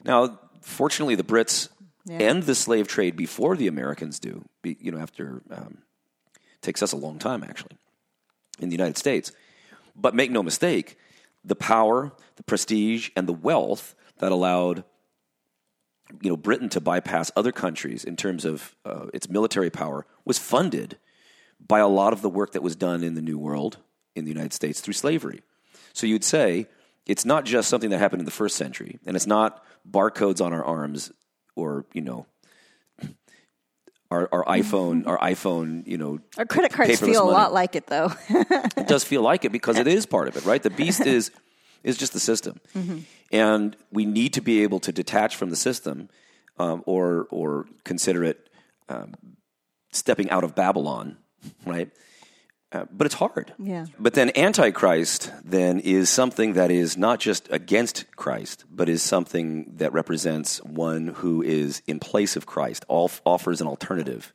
Now, 0.04 0.40
fortunately, 0.62 1.16
the 1.16 1.24
Brits 1.24 1.70
Yeah. 2.06 2.18
end 2.18 2.44
the 2.44 2.56
slave 2.56 2.88
trade 2.88 3.16
before 3.16 3.56
the 3.56 3.68
Americans 3.68 4.20
do. 4.20 4.44
Be, 4.64 4.76
you 4.82 4.92
know, 4.92 4.98
after 4.98 5.44
um, 5.52 5.78
takes 6.62 6.82
us 6.82 6.92
a 6.94 6.98
long 6.98 7.20
time 7.20 7.44
actually 7.44 7.78
in 8.60 8.70
the 8.70 8.76
United 8.76 8.98
States. 8.98 9.32
But 9.96 10.16
make 10.16 10.32
no 10.32 10.42
mistake, 10.42 10.98
the 11.46 11.56
power, 11.56 12.12
the 12.38 12.44
prestige, 12.44 13.10
and 13.16 13.28
the 13.28 13.34
wealth 13.34 13.94
that 14.18 14.32
allowed 14.32 14.84
you 16.22 16.30
know 16.30 16.38
Britain 16.38 16.70
to 16.70 16.82
bypass 16.82 17.32
other 17.36 17.52
countries 17.52 18.04
in 18.04 18.16
terms 18.18 18.44
of 18.46 18.76
uh, 18.86 19.08
its 19.14 19.30
military 19.30 19.70
power 19.70 20.06
was 20.26 20.38
funded 20.40 20.98
by 21.66 21.80
a 21.80 21.88
lot 21.88 22.12
of 22.14 22.22
the 22.22 22.30
work 22.30 22.52
that 22.54 22.64
was 22.64 22.76
done 22.76 23.04
in 23.04 23.14
the 23.16 23.22
New 23.22 23.38
World 23.38 23.78
in 24.16 24.26
the 24.26 24.32
United 24.32 24.54
States 24.54 24.82
through 24.82 24.94
slavery. 24.94 25.42
So 25.94 26.08
you'd 26.08 26.24
say 26.24 26.68
it's 27.06 27.26
not 27.26 27.46
just 27.46 27.70
something 27.70 27.90
that 27.90 28.00
happened 28.00 28.22
in 28.22 28.26
the 28.26 28.32
first 28.32 28.56
century, 28.56 29.00
and 29.06 29.16
it's 29.16 29.28
not 29.28 29.64
barcodes 29.90 30.44
on 30.44 30.54
our 30.54 30.64
arms 30.64 31.12
or 31.56 31.86
you 31.94 32.02
know 32.02 32.26
our, 34.12 34.30
our 34.32 34.46
iPhone, 34.46 35.08
our 35.08 35.18
iPhone, 35.18 35.88
you 35.88 35.98
know, 35.98 36.20
Our 36.38 36.46
credit 36.46 36.72
cards 36.72 37.00
feel 37.00 37.24
a 37.24 37.32
lot 37.32 37.54
like 37.54 37.76
it, 37.76 37.88
though. 37.88 38.12
it 38.30 38.88
does 38.88 39.04
feel 39.04 39.22
like 39.22 39.46
it 39.46 39.52
because 39.52 39.78
it 39.78 39.88
is 39.88 40.06
part 40.06 40.28
of 40.28 40.38
it, 40.38 40.46
right? 40.46 40.62
The 40.62 40.70
beast 40.70 41.06
is 41.06 41.32
is 41.84 41.98
just 41.98 42.14
the 42.14 42.20
system, 42.20 42.60
and 43.32 43.76
we 43.92 44.06
need 44.06 44.34
to 44.34 44.42
be 44.42 44.62
able 44.62 44.80
to 44.82 44.92
detach 44.92 45.36
from 45.36 45.50
the 45.50 45.56
system, 45.56 46.10
um, 46.60 46.84
or 46.86 47.28
or 47.32 47.66
consider 47.84 48.24
it 48.24 48.50
um, 48.90 49.14
stepping 49.92 50.30
out 50.30 50.44
of 50.44 50.54
Babylon, 50.56 51.18
right? 51.66 51.90
Uh, 52.74 52.86
but 52.90 53.06
it's 53.06 53.16
hard. 53.16 53.54
Yeah. 53.60 53.86
But 54.00 54.14
then 54.14 54.32
Antichrist 54.38 55.30
then 55.44 55.80
is 55.82 56.10
something 56.10 56.54
that 56.54 56.72
is 56.72 56.96
not 56.98 57.20
just 57.20 57.50
against 57.52 58.06
Christ, 58.16 58.64
but 58.72 58.88
is 58.88 59.04
something 59.04 59.74
that 59.76 59.92
represents 59.92 60.64
one 60.64 61.08
who 61.08 61.42
is 61.42 61.82
in 61.86 62.00
place 62.00 62.38
of 62.38 62.46
Christ, 62.46 62.86
all, 62.88 63.12
offers 63.26 63.60
an 63.60 63.68
alternative 63.68 64.32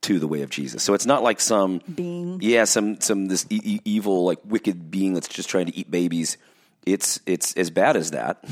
to 0.00 0.18
the 0.18 0.26
way 0.26 0.40
of 0.40 0.48
Jesus. 0.48 0.82
So 0.82 0.94
it's 0.94 1.04
not 1.04 1.22
like 1.22 1.40
some 1.40 1.82
Being. 1.94 2.38
yeah, 2.40 2.64
some 2.64 3.00
some 3.02 3.26
this 3.26 3.44
e- 3.50 3.60
e- 3.62 3.80
evil 3.84 4.24
like 4.24 4.38
wicked 4.46 4.90
being 4.90 5.12
that's 5.12 5.28
just 5.28 5.50
trying 5.50 5.66
to 5.66 5.76
eat 5.76 5.90
babies. 5.90 6.38
It's 6.86 7.20
it's 7.26 7.54
as 7.54 7.68
bad 7.70 7.96
as 7.96 8.12
that, 8.12 8.42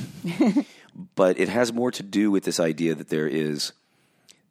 but 1.15 1.39
it 1.39 1.49
has 1.49 1.73
more 1.73 1.91
to 1.93 2.03
do 2.03 2.31
with 2.31 2.45
this 2.45 2.61
idea 2.61 2.95
that 2.95 3.09
there 3.09 3.29
is 3.29 3.73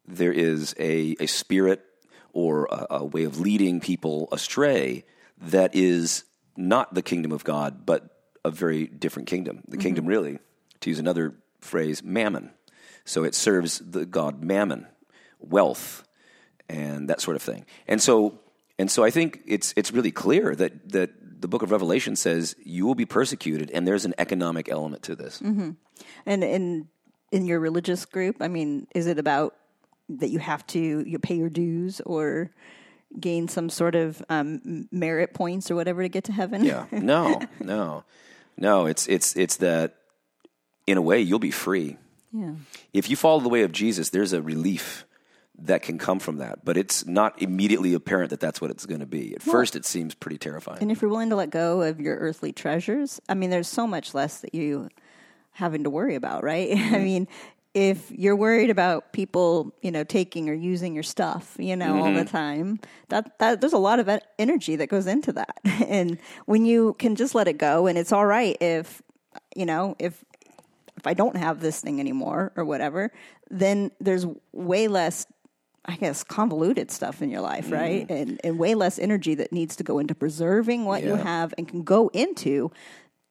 there 0.08 0.34
is 0.34 0.74
a, 0.80 1.16
a 1.20 1.28
spirit 1.28 1.86
or 2.34 2.68
a, 2.72 2.88
a 2.92 3.06
way 3.06 3.24
of 3.24 3.40
leading 3.40 3.80
people 3.80 4.28
astray 4.32 5.04
that 5.40 5.76
is 5.76 6.24
not 6.56 6.94
the 6.94 7.02
kingdom 7.02 7.32
of 7.32 7.44
God, 7.44 7.86
but 7.86 8.18
a 8.44 8.52
very 8.52 8.88
different 8.88 9.28
kingdom. 9.28 9.64
The 9.68 9.78
mm-hmm. 9.78 9.82
kingdom, 9.82 10.06
really, 10.06 10.40
to 10.82 10.90
use 10.90 11.00
another 11.00 11.36
phrase, 11.60 12.04
mammon. 12.04 12.52
So 13.06 13.24
it 13.24 13.36
serves 13.36 13.80
the 13.80 14.06
god 14.06 14.44
mammon, 14.44 14.88
wealth, 15.40 16.08
and 16.70 17.10
that 17.10 17.22
sort 17.22 17.36
of 17.36 17.42
thing. 17.42 17.66
And 17.88 18.02
so, 18.02 18.40
and 18.78 18.90
so, 18.90 19.04
I 19.04 19.10
think 19.10 19.42
it's 19.46 19.74
it's 19.76 19.92
really 19.92 20.12
clear 20.12 20.56
that 20.56 20.90
that 20.92 21.42
the 21.42 21.48
book 21.48 21.64
of 21.64 21.72
Revelation 21.72 22.16
says 22.16 22.56
you 22.64 22.86
will 22.86 22.96
be 22.96 23.06
persecuted, 23.06 23.72
and 23.72 23.88
there's 23.88 24.06
an 24.06 24.14
economic 24.18 24.70
element 24.70 25.04
to 25.04 25.16
this. 25.16 25.40
Mm-hmm. 25.40 25.72
And 26.26 26.44
in 26.44 26.88
in 27.32 27.46
your 27.46 27.60
religious 27.60 28.06
group, 28.06 28.38
I 28.40 28.48
mean, 28.48 28.88
is 28.94 29.08
it 29.08 29.18
about 29.18 29.56
that 30.20 30.30
you 30.30 30.40
have 30.40 30.66
to 30.68 31.04
you 31.06 31.20
pay 31.20 31.36
your 31.36 31.50
dues 31.50 32.02
or 32.02 32.52
gain 33.20 33.48
some 33.48 33.70
sort 33.70 33.96
of 33.96 34.24
um, 34.30 34.88
merit 34.92 35.34
points 35.34 35.70
or 35.70 35.76
whatever 35.76 36.02
to 36.02 36.10
get 36.10 36.26
to 36.26 36.32
heaven? 36.32 36.64
Yeah. 36.64 36.86
No, 36.92 37.42
no, 37.60 38.04
no. 38.58 38.86
It's 38.86 39.08
it's 39.08 39.36
it's 39.36 39.58
that 39.58 39.96
in 40.88 40.98
a 40.98 41.02
way 41.02 41.20
you'll 41.22 41.40
be 41.40 41.52
free 41.52 41.98
yeah. 42.34 42.54
if 42.94 43.10
you 43.10 43.16
follow 43.16 43.40
the 43.40 43.50
way 43.50 43.64
of 43.64 43.72
Jesus. 43.72 44.10
There's 44.10 44.34
a 44.34 44.42
relief 44.42 45.06
that 45.64 45.84
can 45.84 45.98
come 45.98 46.20
from 46.20 46.38
that, 46.38 46.66
but 46.66 46.78
it's 46.78 47.06
not 47.06 47.42
immediately 47.42 47.94
apparent 47.94 48.32
that 48.32 48.40
that's 48.40 48.60
what 48.60 48.72
it's 48.72 48.86
going 48.86 49.00
to 49.00 49.06
be. 49.06 49.36
At 49.36 49.44
first, 49.44 49.76
it 49.76 49.86
seems 49.86 50.16
pretty 50.16 50.38
terrifying. 50.38 50.80
And 50.82 50.92
if 50.92 51.02
you're 51.02 51.12
willing 51.12 51.30
to 51.30 51.36
let 51.36 51.52
go 51.52 51.82
of 51.82 52.00
your 52.00 52.18
earthly 52.18 52.52
treasures, 52.52 53.22
I 53.30 53.36
mean, 53.36 53.50
there's 53.50 53.68
so 53.68 53.86
much 53.86 54.14
less 54.14 54.40
that 54.40 54.56
you 54.56 54.90
having 55.52 55.84
to 55.84 55.90
worry 55.90 56.16
about, 56.16 56.44
right? 56.44 56.70
I 56.76 56.98
mean, 57.00 57.28
if 57.74 58.12
you're 58.12 58.36
worried 58.36 58.70
about 58.70 59.14
people, 59.14 59.74
you 59.82 59.92
know, 59.92 60.04
taking 60.04 60.50
or 60.50 60.54
using 60.54 60.94
your 60.94 61.04
stuff, 61.04 61.56
you 61.58 61.76
know, 61.76 61.98
all 61.98 62.14
the 62.14 62.22
mm-hmm. 62.22 62.26
time, 62.26 62.80
that, 63.10 63.40
that 63.40 63.62
there's 63.62 63.74
a 63.74 63.78
lot 63.78 64.00
of 64.00 64.10
energy 64.38 64.76
that 64.76 64.88
goes 64.88 65.08
into 65.08 65.34
that. 65.34 65.58
And 65.92 66.20
when 66.46 66.66
you 66.66 66.96
can 67.00 67.16
just 67.16 67.36
let 67.36 67.48
it 67.48 67.58
go, 67.58 67.88
and 67.88 67.98
it's 67.98 68.12
all 68.12 68.26
right 68.26 68.56
if, 68.62 69.02
you 69.56 69.66
know, 69.66 69.96
if 70.00 70.24
if 71.02 71.08
I 71.08 71.16
don't 71.16 71.36
have 71.36 71.62
this 71.62 71.82
thing 71.82 72.00
anymore 72.00 72.52
or 72.56 72.64
whatever, 72.64 73.12
then 73.50 73.92
there's 74.00 74.26
way 74.52 74.88
less, 74.88 75.26
I 75.84 75.96
guess, 75.96 76.24
convoluted 76.24 76.92
stuff 76.92 77.24
in 77.24 77.32
your 77.32 77.42
life, 77.42 77.72
right? 77.72 78.08
Mm-hmm. 78.08 78.14
And, 78.14 78.42
and 78.44 78.60
way 78.60 78.76
less 78.76 79.00
energy 79.00 79.34
that 79.36 79.52
needs 79.52 79.76
to 79.78 79.84
go 79.84 79.98
into 79.98 80.14
preserving 80.14 80.86
what 80.86 81.02
you 81.02 81.16
have 81.16 81.56
and 81.58 81.68
can 81.68 81.82
go 81.82 82.10
into 82.10 82.72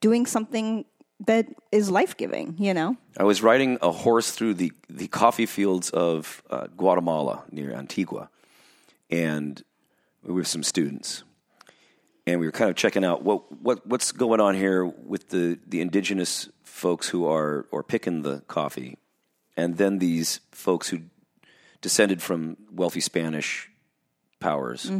doing 0.00 0.26
something 0.26 0.84
that 1.26 1.46
is 1.70 1.90
life 1.90 2.16
giving, 2.16 2.56
you 2.58 2.74
know? 2.74 2.96
I 3.16 3.24
was 3.24 3.42
riding 3.42 3.78
a 3.82 3.92
horse 3.92 4.30
through 4.30 4.54
the, 4.54 4.72
the 4.88 5.08
coffee 5.08 5.46
fields 5.46 5.90
of 5.90 6.42
uh, 6.50 6.66
Guatemala 6.76 7.44
near 7.50 7.72
Antigua, 7.72 8.30
and 9.10 9.62
we 10.22 10.32
were 10.32 10.44
some 10.44 10.62
students, 10.62 11.24
and 12.26 12.40
we 12.40 12.46
were 12.46 12.52
kind 12.52 12.70
of 12.70 12.76
checking 12.76 13.04
out 13.04 13.22
what, 13.22 13.50
what 13.60 13.86
what's 13.86 14.12
going 14.12 14.40
on 14.40 14.54
here 14.54 14.84
with 14.84 15.28
the, 15.28 15.58
the 15.66 15.80
indigenous 15.80 16.48
folks 16.62 17.08
who 17.08 17.26
are 17.26 17.66
or 17.70 17.82
picking 17.82 18.22
the 18.22 18.40
coffee, 18.48 18.96
and 19.56 19.76
then 19.76 19.98
these 19.98 20.40
folks 20.50 20.88
who 20.88 21.00
descended 21.80 22.22
from 22.22 22.56
wealthy 22.72 23.00
Spanish 23.00 23.70
powers. 24.38 24.90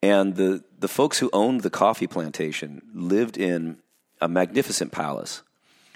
And 0.00 0.36
the, 0.36 0.62
the 0.78 0.86
folks 0.86 1.18
who 1.18 1.28
owned 1.32 1.62
the 1.62 1.70
coffee 1.70 2.06
plantation 2.06 2.82
lived 2.94 3.36
in 3.36 3.78
a 4.20 4.28
magnificent 4.28 4.92
palace, 4.92 5.42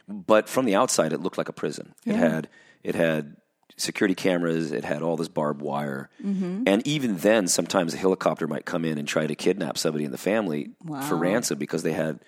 but 0.08 0.48
from 0.48 0.64
the 0.64 0.74
outside 0.74 1.12
it 1.12 1.20
looked 1.20 1.38
like 1.38 1.48
a 1.48 1.52
prison. 1.52 1.94
It 2.04 2.16
had 2.16 2.48
it 2.82 2.94
had 2.94 3.36
security 3.76 4.14
cameras, 4.14 4.72
it 4.72 4.84
had 4.84 5.02
all 5.02 5.16
this 5.16 5.28
barbed 5.28 5.62
wire, 5.62 6.10
mm-hmm. 6.22 6.64
and 6.66 6.86
even 6.86 7.18
then, 7.18 7.48
sometimes 7.48 7.94
a 7.94 7.96
helicopter 7.96 8.46
might 8.46 8.64
come 8.64 8.84
in 8.84 8.98
and 8.98 9.08
try 9.08 9.26
to 9.26 9.34
kidnap 9.34 9.78
somebody 9.78 10.04
in 10.04 10.12
the 10.12 10.18
family 10.18 10.70
for 11.08 11.16
ransom 11.16 11.58
because 11.58 11.82
they 11.82 11.92
had 11.92 12.20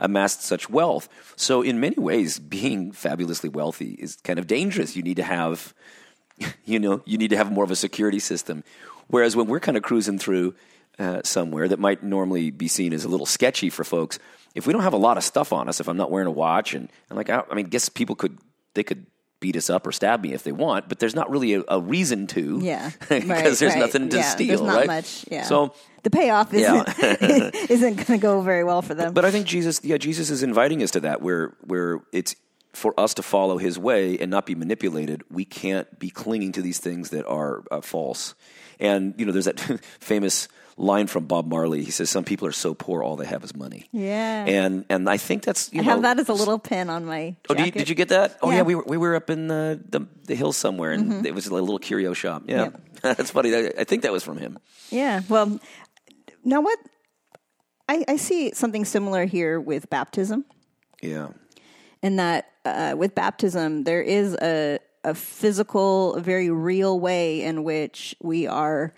amassed 0.00 0.42
such 0.42 0.70
wealth. 0.70 1.08
So, 1.36 1.62
in 1.62 1.80
many 1.80 1.96
ways, 1.96 2.38
being 2.38 2.92
fabulously 2.92 3.48
wealthy 3.48 3.92
is 3.98 4.16
kind 4.16 4.38
of 4.38 4.46
dangerous. 4.46 4.96
You 4.96 5.02
need 5.02 5.16
to 5.16 5.22
have 5.22 5.74
you 6.64 6.78
know, 6.78 7.02
you 7.04 7.18
need 7.18 7.30
to 7.30 7.36
have 7.36 7.52
more 7.52 7.64
of 7.64 7.70
a 7.70 7.76
security 7.76 8.18
system. 8.18 8.64
Whereas 9.08 9.34
when 9.36 9.46
we're 9.46 9.60
kind 9.60 9.76
of 9.76 9.82
cruising 9.82 10.18
through 10.18 10.54
uh, 10.98 11.20
somewhere 11.24 11.68
that 11.68 11.78
might 11.78 12.02
normally 12.02 12.50
be 12.50 12.68
seen 12.68 12.92
as 12.92 13.04
a 13.04 13.08
little 13.08 13.26
sketchy 13.26 13.70
for 13.70 13.84
folks, 13.84 14.18
if 14.54 14.66
we 14.66 14.72
don't 14.72 14.82
have 14.82 14.94
a 14.94 14.98
lot 14.98 15.16
of 15.16 15.24
stuff 15.24 15.52
on 15.52 15.68
us, 15.68 15.80
if 15.80 15.88
I'm 15.88 15.96
not 15.96 16.10
wearing 16.10 16.26
a 16.26 16.32
watch, 16.32 16.74
and, 16.74 16.88
and 17.08 17.16
like, 17.16 17.30
I, 17.30 17.42
I 17.50 17.54
mean, 17.54 17.66
guess 17.66 17.88
people 17.88 18.16
could 18.16 18.38
they 18.74 18.82
could 18.82 19.06
beat 19.40 19.54
us 19.56 19.70
up 19.70 19.86
or 19.86 19.92
stab 19.92 20.20
me 20.20 20.32
if 20.32 20.42
they 20.42 20.50
want, 20.50 20.88
but 20.88 20.98
there's 20.98 21.14
not 21.14 21.30
really 21.30 21.54
a, 21.54 21.62
a 21.68 21.80
reason 21.80 22.26
to, 22.26 22.58
Yeah. 22.60 22.90
because 23.08 23.28
Right, 23.28 23.44
there's 23.44 23.62
right. 23.62 23.78
nothing 23.78 24.08
to 24.08 24.16
Yeah, 24.16 24.22
steal, 24.22 24.48
There's 24.48 24.60
not 24.60 24.76
right? 24.78 24.86
much. 24.88 25.24
Yeah. 25.30 25.44
So 25.44 25.74
the 26.02 26.10
payoff 26.10 26.52
isn't, 26.54 27.54
isn't 27.70 27.94
going 27.94 28.06
to 28.06 28.18
go 28.18 28.40
very 28.40 28.64
well 28.64 28.82
for 28.82 28.94
them. 28.94 29.14
But 29.14 29.24
I 29.24 29.30
think 29.30 29.46
Jesus, 29.46 29.80
yeah, 29.84 29.96
Jesus 29.96 30.30
is 30.30 30.42
inviting 30.42 30.82
us 30.82 30.90
to 30.92 31.00
that 31.00 31.22
where 31.22 31.54
where 31.64 32.00
it's 32.12 32.34
for 32.72 32.98
us 32.98 33.14
to 33.14 33.22
follow 33.22 33.58
His 33.58 33.78
way 33.78 34.18
and 34.18 34.28
not 34.30 34.44
be 34.44 34.56
manipulated. 34.56 35.22
We 35.30 35.44
can't 35.44 35.98
be 36.00 36.10
clinging 36.10 36.52
to 36.52 36.62
these 36.62 36.78
things 36.80 37.10
that 37.10 37.24
are 37.26 37.62
uh, 37.70 37.80
false. 37.80 38.34
And 38.80 39.14
you 39.18 39.24
know, 39.24 39.30
there's 39.32 39.44
that 39.46 39.60
famous 40.00 40.48
line 40.78 41.06
from 41.08 41.26
Bob 41.26 41.46
Marley. 41.46 41.84
He 41.84 41.90
says, 41.90 42.08
"Some 42.08 42.24
people 42.24 42.46
are 42.48 42.52
so 42.52 42.72
poor, 42.72 43.02
all 43.02 43.16
they 43.16 43.26
have 43.26 43.44
is 43.44 43.54
money." 43.54 43.86
Yeah. 43.92 44.44
And 44.46 44.84
and 44.88 45.08
I 45.10 45.16
think 45.18 45.42
that's 45.42 45.72
you 45.72 45.80
I 45.82 45.84
know, 45.84 45.90
have 45.90 46.02
that 46.02 46.18
as 46.18 46.28
a 46.28 46.32
little 46.32 46.58
pin 46.58 46.88
on 46.88 47.04
my 47.04 47.36
Oh, 47.50 47.54
did 47.54 47.66
you, 47.66 47.72
did 47.72 47.88
you 47.88 47.94
get 47.94 48.08
that? 48.08 48.38
Oh 48.42 48.50
yeah, 48.50 48.56
Yeah. 48.58 48.62
we 48.62 48.74
were 48.76 48.84
we 48.86 48.96
were 48.96 49.14
up 49.16 49.28
in 49.30 49.48
the 49.48 49.80
the, 49.90 50.06
the 50.24 50.34
hills 50.34 50.56
somewhere, 50.56 50.92
and 50.92 51.26
it 51.26 51.34
was 51.34 51.46
a 51.48 51.54
little 51.54 51.78
curio 51.78 52.14
shop. 52.14 52.44
Yeah, 52.46 52.62
Yep. 52.62 52.80
that's 53.16 53.30
funny. 53.30 53.54
I, 53.54 53.72
I 53.80 53.84
think 53.84 54.02
that 54.02 54.12
was 54.12 54.22
from 54.22 54.38
him. 54.38 54.58
Yeah. 54.90 55.20
Well, 55.28 55.58
now 56.44 56.60
what? 56.62 56.78
I, 57.88 58.04
I 58.06 58.16
see 58.16 58.52
something 58.52 58.84
similar 58.84 59.24
here 59.24 59.58
with 59.60 59.88
baptism, 59.88 60.44
Yeah, 61.02 61.28
in 62.02 62.16
that 62.16 62.50
uh, 62.64 62.94
with 62.96 63.14
baptism 63.14 63.84
there 63.84 64.02
is 64.02 64.34
a 64.34 64.78
a 65.04 65.14
physical, 65.14 66.14
a 66.14 66.20
very 66.20 66.50
real 66.50 67.00
way 67.00 67.42
in 67.42 67.64
which 67.64 68.14
we 68.20 68.46
are 68.46 68.92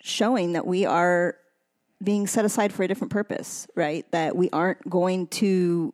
showing 0.00 0.52
that 0.52 0.66
we 0.66 0.84
are 0.84 1.36
being 2.02 2.26
set 2.26 2.44
aside 2.44 2.72
for 2.72 2.82
a 2.82 2.88
different 2.88 3.12
purpose, 3.12 3.66
right? 3.74 4.10
That 4.12 4.36
we 4.36 4.48
aren't 4.50 4.88
going 4.88 5.26
to 5.28 5.92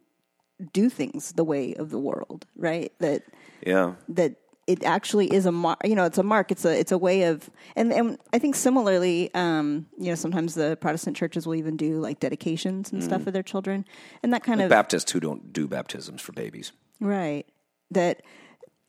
do 0.73 0.89
things 0.89 1.33
the 1.33 1.45
way 1.45 1.75
of 1.75 1.91
the 1.91 1.99
world, 1.99 2.47
right? 2.57 2.93
That 3.01 3.25
Yeah. 3.65 3.95
that 4.09 4.37
it 4.67 4.83
actually 4.85 5.33
is 5.33 5.47
a 5.47 5.53
mark. 5.53 5.79
You 5.85 5.95
know, 5.95 6.05
it's 6.05 6.19
a 6.19 6.25
mark. 6.25 6.51
It's 6.51 6.65
a 6.65 6.77
it's 6.77 6.91
a 6.91 6.99
way 6.99 7.25
of, 7.25 7.49
and 7.77 7.93
and 7.93 8.19
I 8.33 8.39
think 8.39 8.57
similarly, 8.57 9.31
um, 9.35 9.87
you 9.97 10.09
know, 10.09 10.17
sometimes 10.17 10.55
the 10.55 10.77
Protestant 10.81 11.17
churches 11.17 11.47
will 11.47 11.55
even 11.55 11.77
do 11.77 12.01
like 12.01 12.19
dedications 12.19 12.91
and 12.93 13.03
stuff 13.03 13.23
for 13.23 13.31
their 13.31 13.45
children, 13.45 13.85
and 14.23 14.33
that 14.33 14.43
kind 14.43 14.61
of 14.61 14.69
Baptists 14.69 15.13
who 15.13 15.21
don't 15.21 15.53
do 15.53 15.69
baptisms 15.69 16.21
for 16.21 16.33
babies. 16.33 16.73
Right. 17.01 17.47
That 17.93 18.23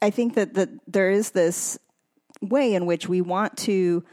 I 0.01 0.09
think 0.09 0.33
that, 0.35 0.55
that 0.55 0.69
there 0.87 1.11
is 1.11 1.31
this 1.31 1.77
way 2.41 2.73
in 2.73 2.85
which 2.85 3.07
we 3.07 3.21
want 3.21 3.57
to 3.57 4.03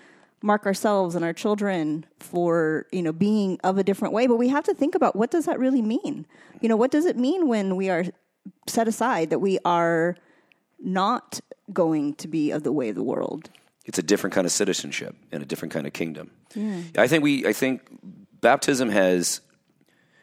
mark 0.44 0.66
ourselves 0.66 1.14
and 1.14 1.24
our 1.24 1.32
children 1.32 2.04
for, 2.20 2.86
you 2.92 3.02
know, 3.02 3.12
being 3.12 3.58
of 3.64 3.78
a 3.78 3.82
different 3.82 4.12
way, 4.12 4.26
but 4.26 4.36
we 4.36 4.48
have 4.48 4.62
to 4.64 4.74
think 4.74 4.94
about 4.94 5.16
what 5.16 5.30
does 5.30 5.46
that 5.46 5.58
really 5.58 5.80
mean? 5.80 6.26
You 6.60 6.68
know, 6.68 6.76
what 6.76 6.90
does 6.90 7.06
it 7.06 7.16
mean 7.16 7.48
when 7.48 7.76
we 7.76 7.88
are 7.88 8.04
set 8.68 8.86
aside 8.86 9.30
that 9.30 9.38
we 9.38 9.58
are 9.64 10.16
not 10.78 11.40
going 11.72 12.14
to 12.16 12.28
be 12.28 12.50
of 12.50 12.62
the 12.62 12.72
way 12.72 12.90
of 12.90 12.94
the 12.94 13.02
world? 13.02 13.48
It's 13.86 13.98
a 13.98 14.02
different 14.02 14.34
kind 14.34 14.46
of 14.46 14.52
citizenship 14.52 15.16
and 15.32 15.42
a 15.42 15.46
different 15.46 15.72
kind 15.72 15.86
of 15.86 15.94
kingdom. 15.94 16.30
I 16.98 17.08
think 17.08 17.24
we 17.24 17.46
I 17.46 17.54
think 17.54 17.80
baptism 18.42 18.90
has 18.90 19.40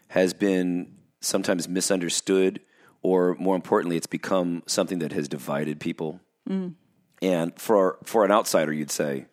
has 0.10 0.36
been 0.36 0.98
sometimes 1.20 1.68
misunderstood 1.68 2.62
or 3.02 3.36
more 3.40 3.56
importantly 3.56 3.98
it's 3.98 4.08
become 4.08 4.62
something 4.68 5.00
that 5.00 5.14
has 5.14 5.28
divided 5.28 5.80
people. 5.80 6.20
Mm. 6.48 6.76
And 7.24 7.60
for 7.60 7.98
for 8.04 8.24
an 8.24 8.32
outsider 8.32 8.72
you'd 8.72 8.92
say, 8.92 9.26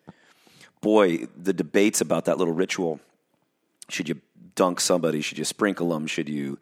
boy, 0.81 1.27
the 1.35 1.53
debates 1.53 2.01
about 2.01 2.25
that 2.25 2.37
little 2.37 2.53
ritual 2.53 2.99
should 3.89 4.07
you 4.07 4.21
dunk 4.55 4.79
somebody, 4.79 5.21
should 5.21 5.37
you 5.37 5.45
sprinkle 5.45 5.89
them, 5.89 6.05
should 6.07 6.29
you 6.29 6.57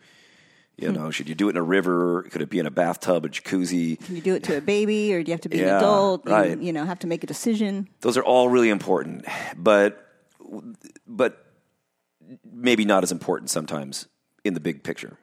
you 0.80 0.92
know, 0.92 1.10
should 1.10 1.28
you 1.28 1.34
do 1.34 1.48
it 1.48 1.54
in 1.54 1.58
a 1.58 1.64
river? 1.64 2.22
Could 2.30 2.44
it 2.44 2.52
be 2.52 2.60
in 2.60 2.68
a 2.68 2.72
bathtub, 2.72 3.26
a 3.26 3.30
jacuzzi? 3.30 4.00
Can 4.06 4.16
you 4.16 4.22
do 4.22 4.36
it 4.36 4.44
to 4.44 4.58
a 4.58 4.62
baby 4.62 5.12
or 5.12 5.24
do 5.24 5.30
you 5.32 5.34
have 5.34 5.42
to 5.42 5.50
be 5.50 5.60
an 5.60 5.66
Yeah, 5.66 5.78
adult? 5.78 6.26
and, 6.26 6.32
right. 6.32 6.62
you 6.62 6.72
know, 6.72 6.86
have 6.86 7.00
to 7.00 7.08
make 7.08 7.24
a 7.24 7.28
decision. 7.28 7.90
those 8.02 8.16
are 8.16 8.24
all 8.24 8.48
really 8.48 8.70
important, 8.70 9.26
but 9.58 10.06
but 11.08 11.46
maybe 12.46 12.86
not 12.86 13.02
as 13.04 13.12
important 13.12 13.50
sometimes 13.50 14.08
in 14.44 14.54
the 14.54 14.60
big 14.60 14.84
picture. 14.84 15.18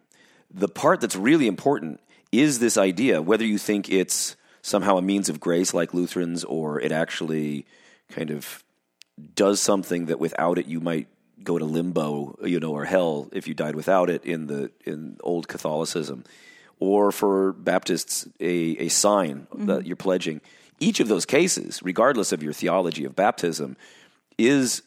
The 0.50 0.68
part 0.68 1.00
that's 1.00 1.14
really 1.16 1.46
important 1.46 2.00
is 2.33 2.59
this 2.59 2.76
idea, 2.76 3.22
whether 3.22 3.44
you 3.44 3.59
think 3.59 3.88
it's 3.88 4.35
somehow 4.61 4.96
a 4.96 5.02
means 5.02 5.28
of 5.28 5.38
grace 5.38 5.72
like 5.72 5.94
Lutherans 5.94 6.42
or 6.42 6.80
it 6.80 6.90
actually 6.90 7.64
kind 8.09 8.30
of 8.30 8.63
does 9.35 9.61
something 9.61 10.07
that 10.07 10.18
without 10.18 10.59
it 10.59 10.66
you 10.66 10.81
might 10.81 11.09
go 11.42 11.59
to 11.59 11.64
limbo, 11.64 12.38
you 12.44 12.59
know, 12.59 12.72
or 12.72 12.85
hell 12.85 13.29
if 13.33 13.46
you 13.46 13.55
died 13.55 13.74
without 13.74 14.11
it 14.11 14.24
in 14.24 14.46
the 14.46 14.70
in 14.85 15.16
old 15.20 15.46
Catholicism, 15.48 16.24
or 16.81 17.12
for 17.12 17.53
Baptists 17.53 18.27
a, 18.40 18.77
a 18.79 18.88
sign 18.88 19.46
mm-hmm. 19.50 19.66
that 19.66 19.87
you're 19.87 19.96
pledging. 19.96 20.40
Each 20.81 21.00
of 21.00 21.09
those 21.09 21.24
cases, 21.24 21.81
regardless 21.83 22.33
of 22.33 22.42
your 22.42 22.53
theology 22.53 23.05
of 23.05 23.14
baptism, 23.14 23.77
is 24.38 24.83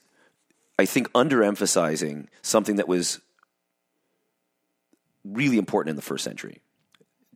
I 0.78 0.86
think 0.86 1.12
underemphasizing 1.14 2.28
something 2.42 2.76
that 2.76 2.88
was 2.88 3.22
really 5.24 5.58
important 5.58 5.92
in 5.92 5.96
the 5.96 6.02
first 6.02 6.24
century. 6.24 6.62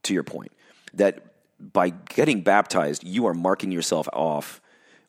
To 0.05 0.15
your 0.15 0.23
point, 0.23 0.51
that 0.95 1.25
by 1.59 1.89
getting 1.89 2.41
baptized, 2.41 3.03
you 3.03 3.27
are 3.27 3.35
marking 3.35 3.71
yourself 3.71 4.09
off 4.11 4.59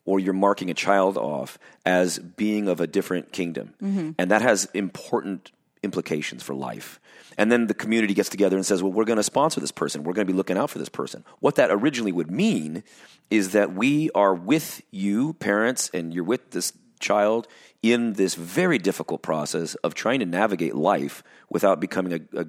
or 0.04 0.18
you're 0.18 0.32
marking 0.32 0.70
a 0.70 0.74
child 0.74 1.16
off 1.16 1.58
as 1.86 2.18
being 2.18 2.68
of 2.68 2.80
a 2.80 2.86
different 2.86 3.32
kingdom. 3.32 3.74
Mm-hmm. 3.82 4.10
And 4.18 4.30
that 4.30 4.42
has 4.42 4.66
important 4.74 5.52
implications 5.82 6.42
for 6.42 6.54
life. 6.54 7.00
And 7.38 7.50
then 7.50 7.66
the 7.66 7.74
community 7.74 8.14
gets 8.14 8.28
together 8.28 8.56
and 8.56 8.66
says, 8.66 8.82
well, 8.82 8.92
we're 8.92 9.04
going 9.04 9.16
to 9.16 9.22
sponsor 9.22 9.60
this 9.60 9.72
person. 9.72 10.04
We're 10.04 10.12
going 10.12 10.26
to 10.26 10.32
be 10.32 10.36
looking 10.36 10.58
out 10.58 10.70
for 10.70 10.78
this 10.78 10.88
person. 10.88 11.24
What 11.40 11.54
that 11.56 11.70
originally 11.70 12.12
would 12.12 12.30
mean 12.30 12.82
is 13.30 13.52
that 13.52 13.72
we 13.74 14.10
are 14.14 14.34
with 14.34 14.82
you, 14.90 15.34
parents, 15.34 15.90
and 15.94 16.12
you're 16.12 16.24
with 16.24 16.50
this 16.50 16.72
child 17.00 17.48
in 17.82 18.12
this 18.14 18.34
very 18.34 18.78
difficult 18.78 19.22
process 19.22 19.74
of 19.76 19.94
trying 19.94 20.20
to 20.20 20.26
navigate 20.26 20.74
life 20.74 21.22
without 21.48 21.80
becoming 21.80 22.12
a, 22.12 22.40
a, 22.40 22.46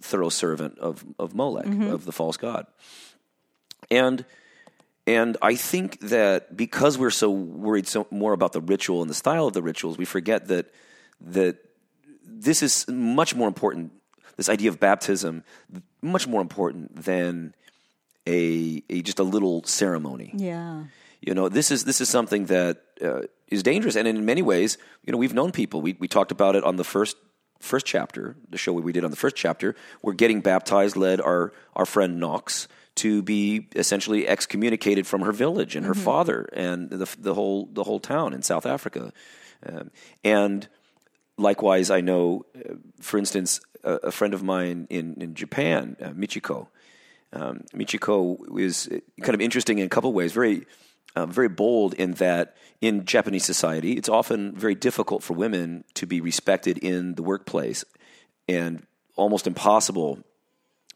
thorough 0.00 0.28
servant 0.28 0.78
of, 0.78 1.04
of 1.18 1.34
Molech, 1.34 1.66
mm-hmm. 1.66 1.90
of 1.90 2.04
the 2.04 2.12
false 2.12 2.36
god. 2.36 2.66
And 3.90 4.24
and 5.06 5.36
I 5.42 5.54
think 5.54 6.00
that 6.00 6.56
because 6.56 6.96
we're 6.96 7.10
so 7.10 7.30
worried 7.30 7.86
so 7.86 8.06
more 8.10 8.32
about 8.32 8.52
the 8.52 8.60
ritual 8.60 9.02
and 9.02 9.10
the 9.10 9.14
style 9.14 9.46
of 9.46 9.52
the 9.52 9.62
rituals, 9.62 9.98
we 9.98 10.04
forget 10.04 10.48
that 10.48 10.72
that 11.20 11.56
this 12.24 12.62
is 12.62 12.88
much 12.88 13.34
more 13.34 13.48
important. 13.48 13.92
This 14.36 14.48
idea 14.48 14.70
of 14.70 14.80
baptism, 14.80 15.44
much 16.02 16.26
more 16.26 16.40
important 16.40 17.04
than 17.04 17.54
a, 18.26 18.82
a 18.88 19.02
just 19.02 19.18
a 19.18 19.22
little 19.22 19.62
ceremony. 19.64 20.32
Yeah. 20.34 20.84
You 21.20 21.34
know, 21.34 21.48
this 21.48 21.70
is 21.70 21.84
this 21.84 22.00
is 22.00 22.08
something 22.08 22.46
that 22.46 22.82
uh, 23.02 23.22
is 23.48 23.62
dangerous, 23.62 23.96
and 23.96 24.08
in 24.08 24.24
many 24.24 24.42
ways, 24.42 24.78
you 25.04 25.12
know, 25.12 25.18
we've 25.18 25.34
known 25.34 25.52
people. 25.52 25.82
We 25.82 25.96
we 25.98 26.08
talked 26.08 26.32
about 26.32 26.56
it 26.56 26.64
on 26.64 26.76
the 26.76 26.84
first 26.84 27.16
first 27.60 27.84
chapter, 27.86 28.36
the 28.48 28.58
show 28.58 28.72
we 28.72 28.92
did 28.92 29.04
on 29.04 29.10
the 29.10 29.16
first 29.16 29.36
chapter. 29.36 29.76
We're 30.02 30.14
getting 30.14 30.40
baptized 30.40 30.96
led 30.96 31.20
our 31.20 31.52
our 31.76 31.86
friend 31.86 32.18
Knox 32.18 32.68
to 32.96 33.22
be 33.22 33.68
essentially 33.74 34.28
excommunicated 34.28 35.06
from 35.06 35.22
her 35.22 35.32
village 35.32 35.74
and 35.76 35.86
her 35.86 35.94
father 35.94 36.48
and 36.52 36.90
the 36.90 37.08
the 37.18 37.34
whole 37.34 37.68
the 37.72 37.84
whole 37.84 38.00
town 38.00 38.32
in 38.32 38.42
South 38.42 38.66
Africa, 38.66 39.12
um, 39.66 39.90
and 40.22 40.68
likewise, 41.36 41.90
I 41.90 42.00
know, 42.00 42.46
uh, 42.56 42.74
for 43.00 43.18
instance, 43.18 43.60
a, 43.82 43.94
a 43.94 44.10
friend 44.12 44.34
of 44.34 44.42
mine 44.42 44.86
in 44.90 45.14
in 45.20 45.34
Japan, 45.34 45.96
uh, 46.00 46.10
Michiko. 46.10 46.68
Um, 47.32 47.64
Michiko 47.74 48.38
is 48.58 48.88
uh, 48.88 48.98
kind 49.22 49.34
of 49.34 49.40
interesting 49.40 49.78
in 49.78 49.86
a 49.86 49.88
couple 49.88 50.10
of 50.10 50.14
ways. 50.14 50.32
Very, 50.32 50.66
um, 51.16 51.32
very 51.32 51.48
bold 51.48 51.94
in 51.94 52.12
that 52.14 52.56
in 52.80 53.04
Japanese 53.04 53.44
society, 53.44 53.92
it's 53.92 54.08
often 54.08 54.54
very 54.54 54.74
difficult 54.74 55.22
for 55.22 55.34
women 55.34 55.84
to 55.94 56.06
be 56.06 56.20
respected 56.20 56.78
in 56.78 57.14
the 57.14 57.22
workplace, 57.22 57.84
and 58.48 58.86
almost 59.16 59.46
impossible, 59.46 60.18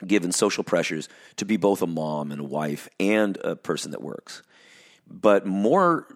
given 0.06 0.32
social 0.32 0.64
pressures, 0.64 1.08
to 1.36 1.44
be 1.44 1.56
both 1.56 1.82
a 1.82 1.86
mom 1.86 2.30
and 2.32 2.40
a 2.40 2.44
wife 2.44 2.88
and 3.00 3.36
a 3.38 3.56
person 3.56 3.90
that 3.92 4.02
works. 4.02 4.42
But 5.10 5.46
more 5.46 6.06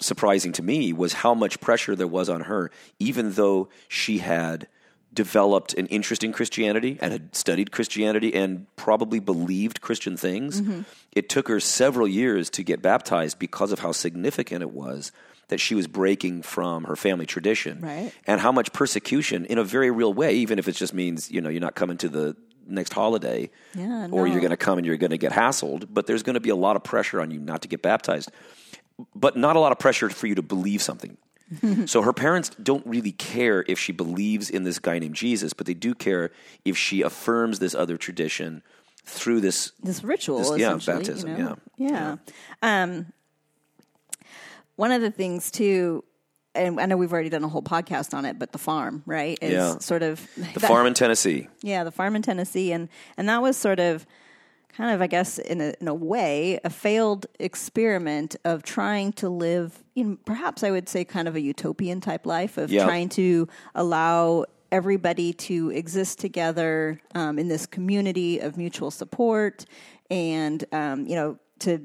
surprising 0.00 0.52
to 0.52 0.62
me 0.62 0.92
was 0.92 1.12
how 1.12 1.34
much 1.34 1.60
pressure 1.60 1.94
there 1.94 2.06
was 2.08 2.28
on 2.28 2.42
her, 2.42 2.70
even 2.98 3.32
though 3.32 3.68
she 3.88 4.18
had 4.18 4.66
developed 5.12 5.74
an 5.74 5.86
interest 5.86 6.24
in 6.24 6.32
Christianity 6.32 6.98
and 7.00 7.12
had 7.12 7.36
studied 7.36 7.70
Christianity 7.70 8.34
and 8.34 8.66
probably 8.74 9.20
believed 9.20 9.80
Christian 9.80 10.16
things. 10.16 10.60
Mm-hmm. 10.60 10.80
It 11.12 11.28
took 11.28 11.46
her 11.46 11.60
several 11.60 12.08
years 12.08 12.50
to 12.50 12.64
get 12.64 12.82
baptized 12.82 13.38
because 13.38 13.70
of 13.70 13.78
how 13.78 13.92
significant 13.92 14.62
it 14.62 14.72
was 14.72 15.12
that 15.48 15.60
she 15.60 15.74
was 15.76 15.86
breaking 15.86 16.42
from 16.42 16.84
her 16.84 16.96
family 16.96 17.26
tradition 17.26 17.80
Right. 17.80 18.12
and 18.26 18.40
how 18.40 18.50
much 18.50 18.72
persecution 18.72 19.44
in 19.44 19.58
a 19.58 19.62
very 19.62 19.90
real 19.90 20.12
way 20.12 20.34
even 20.36 20.58
if 20.58 20.66
it 20.68 20.72
just 20.72 20.94
means 20.94 21.30
you 21.30 21.40
know 21.42 21.50
you're 21.50 21.60
not 21.60 21.74
coming 21.74 21.98
to 21.98 22.08
the 22.08 22.34
next 22.66 22.92
holiday 22.92 23.50
Yeah, 23.74 24.08
or 24.10 24.26
you're 24.26 24.40
going 24.40 24.50
to 24.50 24.56
come 24.56 24.78
and 24.78 24.86
you're 24.86 24.96
going 24.96 25.10
to 25.10 25.18
get 25.18 25.32
hassled 25.32 25.88
but 25.90 26.06
there's 26.06 26.22
going 26.22 26.34
to 26.34 26.40
be 26.40 26.50
a 26.50 26.56
lot 26.56 26.76
of 26.76 26.84
pressure 26.84 27.20
on 27.20 27.30
you 27.30 27.38
not 27.40 27.62
to 27.62 27.68
get 27.68 27.82
baptized 27.82 28.30
but 29.14 29.36
not 29.36 29.56
a 29.56 29.58
lot 29.60 29.72
of 29.72 29.78
pressure 29.78 30.08
for 30.08 30.28
you 30.28 30.36
to 30.36 30.42
believe 30.42 30.80
something. 30.80 31.16
so 31.86 32.00
her 32.02 32.12
parents 32.12 32.50
don't 32.62 32.86
really 32.86 33.10
care 33.12 33.64
if 33.66 33.76
she 33.78 33.90
believes 33.92 34.48
in 34.48 34.62
this 34.62 34.78
guy 34.78 34.98
named 35.00 35.16
Jesus, 35.16 35.52
but 35.52 35.66
they 35.66 35.74
do 35.74 35.94
care 35.94 36.30
if 36.64 36.76
she 36.76 37.02
affirms 37.02 37.58
this 37.58 37.74
other 37.74 37.96
tradition 37.96 38.62
through 39.04 39.40
this. 39.40 39.72
this 39.82 40.04
ritual, 40.04 40.38
This- 40.38 40.60
yeah, 40.60 40.78
baptism, 40.86 41.36
You 41.36 41.44
know? 41.44 41.58
yeah. 41.76 42.16
Um, 42.62 43.12
one 44.76 44.92
of 44.92 45.02
the 45.02 45.10
things 45.10 45.50
too, 45.50 46.04
and 46.54 46.80
I 46.80 46.86
know 46.86 46.96
we've 46.96 47.12
already 47.12 47.28
done 47.30 47.44
a 47.44 47.48
whole 47.48 47.62
podcast 47.62 48.14
on 48.14 48.24
it, 48.24 48.38
but 48.38 48.52
the 48.52 48.58
farm, 48.58 49.02
right, 49.06 49.38
is 49.42 49.52
Yeah. 49.52 49.78
sort 49.78 50.02
of 50.02 50.26
The 50.54 50.60
farm 50.60 50.86
in 50.86 50.94
Tennessee. 50.94 51.48
Yeah, 51.62 51.84
the 51.84 51.90
farm 51.92 52.16
in 52.16 52.22
Tennessee, 52.22 52.72
and 52.72 52.88
and 53.16 53.28
that 53.28 53.42
was 53.42 53.56
sort 53.56 53.80
of 53.80 54.06
kind 54.76 54.92
of, 54.92 55.00
I 55.00 55.06
guess, 55.06 55.38
in 55.38 55.60
a 55.60 55.74
in 55.80 55.86
a 55.88 55.94
way, 55.94 56.58
a 56.64 56.70
failed 56.70 57.26
experiment 57.38 58.36
of 58.44 58.62
trying 58.62 59.12
to 59.14 59.28
live, 59.28 59.82
in 59.94 60.16
perhaps 60.18 60.62
I 60.62 60.70
would 60.70 60.88
say, 60.88 61.04
kind 61.04 61.28
of 61.28 61.34
a 61.36 61.40
utopian 61.40 62.00
type 62.00 62.26
life 62.26 62.58
of 62.58 62.70
Yeah. 62.70 62.84
trying 62.84 63.08
to 63.10 63.48
allow 63.74 64.44
everybody 64.72 65.32
to 65.32 65.70
exist 65.70 66.18
together 66.18 67.00
um, 67.14 67.38
in 67.38 67.46
this 67.48 67.64
community 67.66 68.40
of 68.40 68.56
mutual 68.56 68.90
support, 68.90 69.64
and 70.10 70.64
um, 70.72 71.06
you 71.06 71.14
know 71.14 71.38
to 71.60 71.78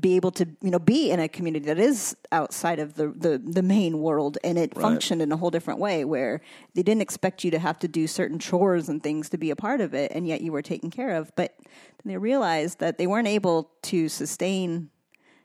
be 0.00 0.16
able 0.16 0.30
to 0.30 0.46
you 0.62 0.70
know 0.70 0.78
be 0.78 1.10
in 1.10 1.20
a 1.20 1.28
community 1.28 1.66
that 1.66 1.78
is 1.78 2.16
outside 2.32 2.78
of 2.78 2.94
the 2.94 3.08
the, 3.08 3.38
the 3.38 3.62
main 3.62 4.00
world 4.00 4.38
and 4.44 4.58
it 4.58 4.74
functioned 4.74 5.22
in 5.22 5.32
a 5.32 5.36
whole 5.36 5.50
different 5.50 5.80
way 5.80 6.04
where 6.04 6.40
they 6.74 6.82
didn't 6.82 7.02
expect 7.02 7.44
you 7.44 7.50
to 7.50 7.58
have 7.58 7.78
to 7.78 7.88
do 7.88 8.06
certain 8.06 8.38
chores 8.38 8.88
and 8.88 9.02
things 9.02 9.28
to 9.28 9.38
be 9.38 9.50
a 9.50 9.56
part 9.56 9.80
of 9.80 9.94
it 9.94 10.12
and 10.14 10.26
yet 10.26 10.40
you 10.40 10.52
were 10.52 10.62
taken 10.62 10.90
care 10.90 11.16
of. 11.16 11.32
But 11.36 11.54
then 11.58 12.12
they 12.12 12.18
realized 12.18 12.78
that 12.80 12.98
they 12.98 13.06
weren't 13.06 13.28
able 13.28 13.70
to 13.82 14.08
sustain 14.08 14.90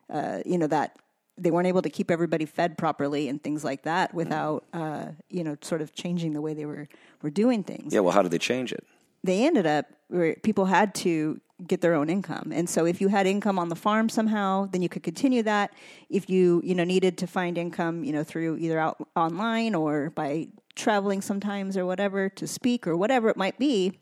uh, 0.09 0.39
you 0.45 0.57
know 0.57 0.67
that 0.67 0.97
they 1.37 1.49
weren't 1.49 1.67
able 1.67 1.81
to 1.81 1.89
keep 1.89 2.11
everybody 2.11 2.45
fed 2.45 2.77
properly 2.77 3.27
and 3.27 3.41
things 3.41 3.63
like 3.63 3.83
that 3.83 4.13
without 4.13 4.65
uh, 4.73 5.07
you 5.29 5.43
know 5.43 5.57
sort 5.61 5.81
of 5.81 5.93
changing 5.93 6.33
the 6.33 6.41
way 6.41 6.53
they 6.53 6.65
were 6.65 6.87
were 7.21 7.31
doing 7.31 7.63
things. 7.63 7.93
Yeah, 7.93 8.01
well, 8.01 8.13
how 8.13 8.21
did 8.21 8.31
they 8.31 8.37
change 8.37 8.71
it? 8.71 8.85
they 9.23 9.45
ended 9.45 9.65
up 9.65 9.85
where 10.13 10.35
people 10.35 10.65
had 10.65 10.93
to 10.95 11.39
get 11.65 11.81
their 11.81 11.93
own 11.93 12.09
income. 12.09 12.51
And 12.53 12.69
so 12.69 12.85
if 12.85 12.99
you 12.99 13.07
had 13.07 13.25
income 13.25 13.57
on 13.57 13.69
the 13.69 13.75
farm 13.75 14.09
somehow 14.09 14.67
then 14.71 14.81
you 14.81 14.89
could 14.89 15.03
continue 15.03 15.43
that. 15.43 15.73
If 16.09 16.29
you 16.29 16.61
you 16.63 16.75
know 16.75 16.83
needed 16.83 17.17
to 17.19 17.27
find 17.27 17.57
income 17.57 18.03
you 18.03 18.13
know 18.13 18.23
through 18.23 18.57
either 18.57 18.79
out 18.79 19.07
online 19.15 19.75
or 19.75 20.09
by 20.09 20.47
traveling 20.75 21.21
sometimes 21.21 21.77
or 21.77 21.85
whatever 21.85 22.29
to 22.29 22.47
speak 22.47 22.87
or 22.87 22.97
whatever 22.97 23.29
it 23.29 23.37
might 23.37 23.59
be 23.59 23.99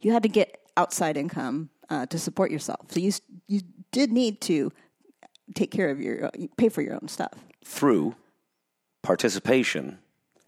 you 0.00 0.12
had 0.12 0.22
to 0.22 0.28
get 0.28 0.58
outside 0.76 1.16
income 1.16 1.70
uh, 1.90 2.06
to 2.06 2.18
support 2.18 2.50
yourself. 2.50 2.90
So 2.90 3.00
you 3.00 3.12
you 3.46 3.60
did 3.90 4.12
need 4.12 4.40
to 4.42 4.72
take 5.54 5.70
care 5.70 5.90
of 5.90 6.00
your 6.00 6.30
pay 6.56 6.68
for 6.68 6.82
your 6.82 6.94
own 6.94 7.08
stuff. 7.08 7.32
Through 7.64 8.14
participation 9.02 9.98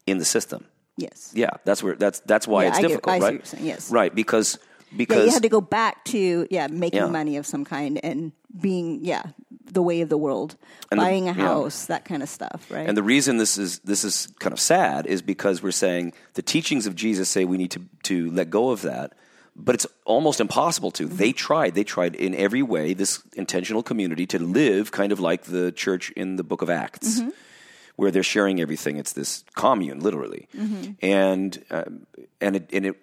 in 0.06 0.18
the 0.18 0.24
system. 0.24 0.66
Yes 1.00 1.32
Yeah, 1.34 1.50
that's 1.64 1.82
where 1.82 1.96
that's 1.96 2.20
that's 2.20 2.46
why 2.46 2.62
Yeah, 2.62 2.68
it's 2.68 2.78
I 2.78 2.82
get- 2.82 2.88
difficult, 2.88 3.16
see 3.16 3.20
right? 3.22 3.32
what 3.32 3.34
you're 3.34 3.44
saying, 3.44 3.66
yes. 3.66 3.90
Right, 3.90 4.14
because 4.14 4.58
because 4.96 5.18
yeah, 5.18 5.24
you 5.26 5.32
had 5.32 5.42
to 5.42 5.48
go 5.48 5.60
back 5.60 6.04
to 6.06 6.46
yeah 6.50 6.66
making 6.68 7.00
Yeah. 7.00 7.06
money 7.20 7.36
of 7.36 7.46
some 7.46 7.64
kind 7.64 7.98
and 8.02 8.32
being 8.60 9.04
yeah 9.04 9.22
the 9.72 9.82
way 9.82 10.00
of 10.00 10.08
the 10.08 10.18
world, 10.18 10.56
And 10.90 10.98
the- 10.98 11.04
buying 11.04 11.28
a 11.28 11.32
yeah. 11.32 11.46
house, 11.46 11.86
that 11.86 12.04
kind 12.04 12.22
of 12.24 12.28
stuff, 12.28 12.66
right? 12.70 12.88
And 12.88 12.96
the 12.96 13.04
reason 13.04 13.36
this 13.38 13.56
is 13.56 13.78
this 13.80 14.02
is 14.04 14.26
kind 14.40 14.52
of 14.52 14.58
sad 14.60 15.06
is 15.06 15.22
because 15.22 15.62
we're 15.62 15.70
saying 15.86 16.12
the 16.34 16.42
teachings 16.42 16.86
of 16.86 16.94
Jesus 16.96 17.28
say 17.28 17.44
we 17.44 17.56
need 17.56 17.70
to 17.72 17.80
to 18.10 18.30
let 18.32 18.50
go 18.50 18.70
of 18.70 18.82
that, 18.82 19.12
but 19.54 19.74
it's 19.76 19.86
almost 20.04 20.40
impossible 20.40 20.90
to. 20.92 21.06
They 21.06 21.28
mm-hmm. 21.30 21.36
tried. 21.46 21.74
They 21.76 21.84
tried 21.84 22.16
in 22.16 22.34
every 22.34 22.62
way 22.62 22.94
this 22.94 23.22
intentional 23.36 23.82
community 23.84 24.26
to 24.26 24.38
live 24.40 24.90
kind 24.90 25.12
of 25.12 25.20
like 25.20 25.44
the 25.44 25.70
church 25.70 26.10
in 26.16 26.34
the 26.36 26.42
book 26.42 26.62
of 26.62 26.68
Acts. 26.70 27.20
Mm-hmm. 27.20 27.30
Where 28.00 28.10
they're 28.10 28.22
sharing 28.22 28.60
everything, 28.60 28.96
it's 28.96 29.12
this 29.12 29.44
commune, 29.54 30.00
literally, 30.00 30.48
and 31.02 31.62
um, 31.70 32.06
and 32.40 32.56
it, 32.56 32.70
and 32.72 32.86
it 32.86 32.96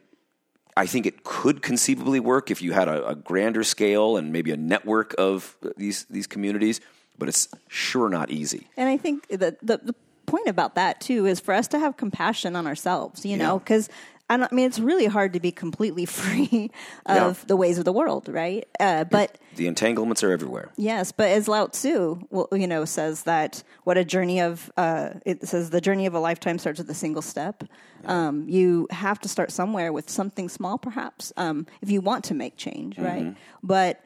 I 0.76 0.86
think 0.86 1.06
it 1.06 1.24
could 1.24 1.62
conceivably 1.62 2.20
work 2.20 2.52
if 2.52 2.62
you 2.62 2.74
had 2.74 2.88
a, 2.88 3.10
a 3.10 3.16
grander 3.16 3.64
scale 3.64 4.18
and 4.18 4.32
maybe 4.32 4.52
a 4.52 4.58
network 4.58 5.14
of 5.18 5.56
these 5.76 6.06
these 6.10 6.28
communities, 6.28 6.82
but 7.18 7.28
it's 7.28 7.48
sure 7.68 8.10
not 8.10 8.30
easy. 8.32 8.68
And 8.76 8.90
I 8.90 8.98
think 8.98 9.28
that 9.28 9.60
the, 9.62 9.78
the 9.84 9.96
point 10.26 10.48
about 10.48 10.76
that 10.76 11.00
too 11.00 11.26
is 11.26 11.40
for 11.40 11.54
us 11.54 11.68
to 11.70 11.80
have 11.80 11.98
compassion 11.98 12.56
on 12.56 12.68
ourselves, 12.68 13.26
you 13.26 13.38
know, 13.38 13.60
because 13.60 13.90
I, 14.30 14.36
I 14.36 14.48
mean 14.54 14.66
it's 14.66 14.80
really 14.80 15.06
hard 15.06 15.34
to 15.34 15.40
be 15.40 15.52
completely 15.52 16.06
free 16.20 16.72
of 17.06 17.16
Yeah. 17.16 17.34
the 17.48 17.56
ways 17.56 17.78
of 17.78 17.86
the 17.86 17.94
world, 17.94 18.28
right? 18.30 18.68
Uh, 18.80 19.04
but 19.06 19.38
The 19.56 19.68
entanglements 19.68 20.24
are 20.24 20.32
everywhere. 20.32 20.72
Yes, 20.78 21.12
but 21.12 21.30
as 21.30 21.48
Lao 21.48 21.68
Tzu, 21.68 22.20
well, 22.30 22.48
you 22.52 22.68
know, 22.68 22.86
says 22.86 23.24
that 23.24 23.64
what 23.84 23.98
a 23.98 24.04
journey 24.06 24.42
of 24.42 24.72
uh, 24.78 25.12
it 25.26 25.48
says 25.48 25.70
the 25.70 25.82
journey 25.82 26.06
of 26.06 26.14
a 26.14 26.20
lifetime 26.20 26.58
starts 26.60 26.80
with 26.80 26.90
a 26.90 26.94
single 26.94 27.22
step. 27.22 27.64
Um, 28.06 28.48
you 28.48 28.88
have 28.92 29.20
to 29.22 29.28
start 29.30 29.52
somewhere 29.52 29.92
with 29.92 30.10
something 30.10 30.50
small, 30.50 30.78
perhaps, 30.78 31.34
um, 31.38 31.66
if 31.82 31.90
you 31.90 32.00
want 32.02 32.24
to 32.26 32.34
make 32.34 32.56
change, 32.56 32.98
right? 32.98 33.36
But 33.64 34.02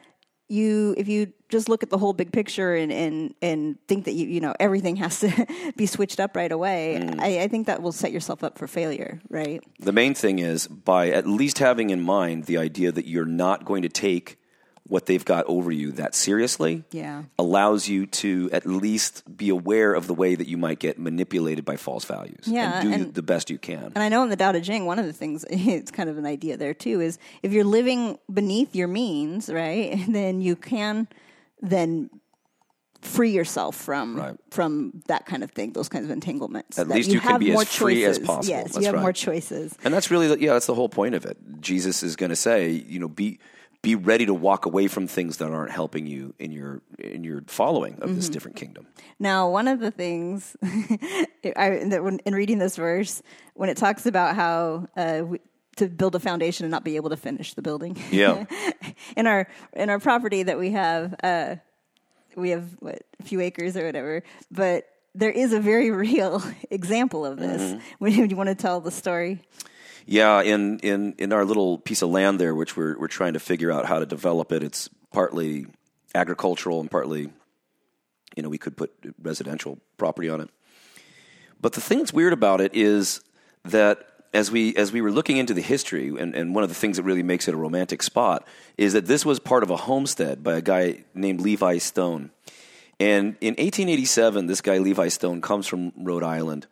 you, 0.52 0.94
if 0.98 1.08
you 1.08 1.32
just 1.48 1.68
look 1.68 1.82
at 1.82 1.90
the 1.90 1.98
whole 1.98 2.12
big 2.12 2.32
picture 2.32 2.74
and 2.74 2.92
and 2.92 3.34
and 3.40 3.78
think 3.88 4.04
that 4.04 4.12
you 4.12 4.26
you 4.26 4.40
know 4.40 4.54
everything 4.60 4.96
has 4.96 5.20
to 5.20 5.46
be 5.76 5.86
switched 5.86 6.20
up 6.20 6.36
right 6.36 6.52
away, 6.52 7.00
mm. 7.00 7.20
I, 7.20 7.42
I 7.42 7.48
think 7.48 7.66
that 7.66 7.82
will 7.82 7.92
set 7.92 8.12
yourself 8.12 8.44
up 8.44 8.58
for 8.58 8.66
failure, 8.66 9.20
right? 9.30 9.62
The 9.80 9.92
main 9.92 10.14
thing 10.14 10.38
is 10.38 10.68
by 10.68 11.10
at 11.10 11.26
least 11.26 11.58
having 11.58 11.90
in 11.90 12.00
mind 12.00 12.44
the 12.44 12.58
idea 12.58 12.92
that 12.92 13.06
you're 13.06 13.24
not 13.24 13.64
going 13.64 13.82
to 13.82 13.88
take 13.88 14.38
what 14.92 15.06
they've 15.06 15.24
got 15.24 15.44
over 15.46 15.72
you 15.72 15.90
that 15.92 16.14
seriously 16.14 16.84
Yeah. 16.92 17.22
allows 17.38 17.88
you 17.88 18.04
to 18.22 18.50
at 18.52 18.66
least 18.66 19.22
be 19.36 19.48
aware 19.48 19.94
of 19.94 20.06
the 20.06 20.12
way 20.14 20.34
that 20.34 20.46
you 20.46 20.58
might 20.58 20.78
get 20.80 20.98
manipulated 20.98 21.64
by 21.64 21.76
false 21.76 22.04
values 22.04 22.44
Yeah, 22.46 22.80
and 22.80 22.88
do 22.88 22.94
and- 22.94 23.14
the 23.14 23.22
best 23.22 23.48
you 23.48 23.56
can. 23.56 23.84
And 23.94 23.98
I 23.98 24.08
know 24.10 24.22
in 24.22 24.28
the 24.28 24.36
Tao 24.36 24.52
Te 24.52 24.60
Ching, 24.60 24.84
one 24.84 24.98
of 24.98 25.06
the 25.06 25.12
things, 25.14 25.44
it's 25.50 25.90
kind 25.90 26.10
of 26.10 26.18
an 26.18 26.26
idea 26.26 26.56
there 26.58 26.74
too, 26.74 27.00
is 27.00 27.18
if 27.42 27.52
you're 27.54 27.64
living 27.64 28.18
beneath 28.32 28.74
your 28.76 28.88
means, 28.88 29.48
right, 29.50 29.98
then 30.08 30.42
you 30.42 30.56
can 30.56 31.08
then 31.62 32.10
free 33.00 33.30
yourself 33.30 33.74
from 33.74 34.16
Right. 34.16 34.36
from 34.50 35.02
that 35.08 35.26
kind 35.26 35.42
of 35.42 35.50
thing, 35.50 35.72
those 35.72 35.88
kinds 35.88 36.04
of 36.04 36.10
entanglements. 36.10 36.78
At 36.78 36.88
least 36.88 37.10
you 37.10 37.18
can 37.20 37.30
have 37.32 37.40
be 37.40 37.50
as 37.50 37.54
more 37.54 37.64
free 37.64 38.04
as 38.04 38.18
choices. 38.18 38.26
possible. 38.26 38.48
Yes, 38.54 38.64
That's 38.64 38.76
you 38.78 38.84
have 38.84 38.94
right. 38.94 39.00
more 39.00 39.12
choices. 39.12 39.74
And 39.84 39.92
that's 39.92 40.10
really, 40.10 40.28
the, 40.28 40.38
yeah, 40.40 40.52
that's 40.52 40.66
the 40.66 40.74
whole 40.74 40.88
point 40.88 41.14
of 41.14 41.24
it. 41.24 41.36
Jesus 41.60 42.02
is 42.02 42.14
going 42.14 42.30
to 42.30 42.36
say, 42.36 42.70
you 42.70 42.98
know, 43.00 43.08
be 43.08 43.40
be 43.82 43.94
ready 43.96 44.26
to 44.26 44.34
walk 44.34 44.64
away 44.66 44.86
from 44.86 45.06
things 45.08 45.38
that 45.38 45.50
aren't 45.50 45.72
helping 45.72 46.06
you 46.06 46.34
in 46.38 46.52
your 46.52 46.80
in 46.98 47.24
your 47.24 47.42
following 47.48 47.94
of 47.94 48.00
Mm-hmm. 48.10 48.14
this 48.16 48.28
different 48.28 48.56
kingdom. 48.56 48.86
Now, 49.18 49.48
one 49.50 49.66
of 49.68 49.80
the 49.80 49.90
things 49.90 50.56
I, 50.62 51.82
that 51.88 52.02
when, 52.04 52.18
in 52.20 52.34
reading 52.34 52.58
this 52.58 52.76
verse, 52.76 53.22
when 53.54 53.68
it 53.68 53.76
talks 53.76 54.06
about 54.06 54.36
how 54.36 54.86
uh, 54.96 55.22
we, 55.26 55.40
to 55.76 55.88
build 55.88 56.14
a 56.14 56.20
foundation 56.20 56.64
and 56.64 56.70
not 56.70 56.84
be 56.84 56.96
able 56.96 57.10
to 57.10 57.16
finish 57.16 57.54
the 57.54 57.62
building, 57.62 57.96
Yeah. 58.10 58.44
in 59.16 59.26
our 59.26 59.48
in 59.72 59.90
our 59.90 59.98
property 59.98 60.42
that 60.44 60.58
we 60.58 60.70
have, 60.70 61.14
uh, 61.24 61.56
we 62.36 62.50
have 62.50 62.64
what, 62.80 63.02
a 63.20 63.22
few 63.24 63.40
acres 63.40 63.76
or 63.76 63.84
whatever, 63.86 64.22
but 64.50 64.86
there 65.14 65.30
is 65.30 65.52
a 65.52 65.60
very 65.60 65.90
real 66.06 66.40
example 66.70 67.26
of 67.26 67.38
this. 67.38 67.60
Mm-hmm. 67.62 67.78
When 67.98 68.30
you 68.30 68.36
want 68.36 68.48
to 68.48 68.54
tell 68.54 68.80
the 68.80 68.90
story, 68.92 69.40
Yeah, 70.06 70.42
in, 70.42 70.78
in, 70.80 71.14
in 71.18 71.32
our 71.32 71.44
little 71.44 71.78
piece 71.78 72.02
of 72.02 72.10
land 72.10 72.40
there, 72.40 72.54
which 72.54 72.76
we're 72.76 72.98
we're 72.98 73.08
trying 73.08 73.34
to 73.34 73.40
figure 73.40 73.70
out 73.70 73.86
how 73.86 73.98
to 73.98 74.06
develop 74.06 74.52
it. 74.52 74.62
It's 74.62 74.88
partly 75.12 75.66
agricultural 76.14 76.80
and 76.80 76.90
partly, 76.90 77.30
you 78.36 78.42
know, 78.42 78.48
we 78.48 78.58
could 78.58 78.76
put 78.76 78.92
residential 79.20 79.78
property 79.96 80.28
on 80.28 80.40
it. 80.40 80.50
But 81.60 81.74
the 81.74 81.80
thing 81.80 81.98
that's 81.98 82.12
weird 82.12 82.32
about 82.32 82.60
it 82.60 82.74
is 82.74 83.20
that 83.64 84.06
as 84.34 84.50
we 84.50 84.74
as 84.76 84.92
we 84.92 85.00
were 85.00 85.12
looking 85.12 85.36
into 85.36 85.54
the 85.54 85.62
history, 85.62 86.08
and, 86.08 86.34
and 86.34 86.54
one 86.54 86.64
of 86.64 86.70
the 86.70 86.74
things 86.74 86.96
that 86.96 87.04
really 87.04 87.22
makes 87.22 87.48
it 87.48 87.54
a 87.54 87.56
romantic 87.56 88.02
spot 88.02 88.46
is 88.76 88.94
that 88.94 89.06
this 89.06 89.24
was 89.24 89.38
part 89.38 89.62
of 89.62 89.70
a 89.70 89.76
homestead 89.76 90.42
by 90.42 90.56
a 90.56 90.62
guy 90.62 91.04
named 91.14 91.40
Levi 91.40 91.78
Stone. 91.78 92.30
And 92.98 93.36
in 93.40 93.54
1887, 93.54 94.46
this 94.46 94.60
guy 94.60 94.78
Levi 94.78 95.08
Stone 95.08 95.40
comes 95.40 95.66
from 95.66 95.92
Rhode 95.96 96.22
Island 96.22 96.66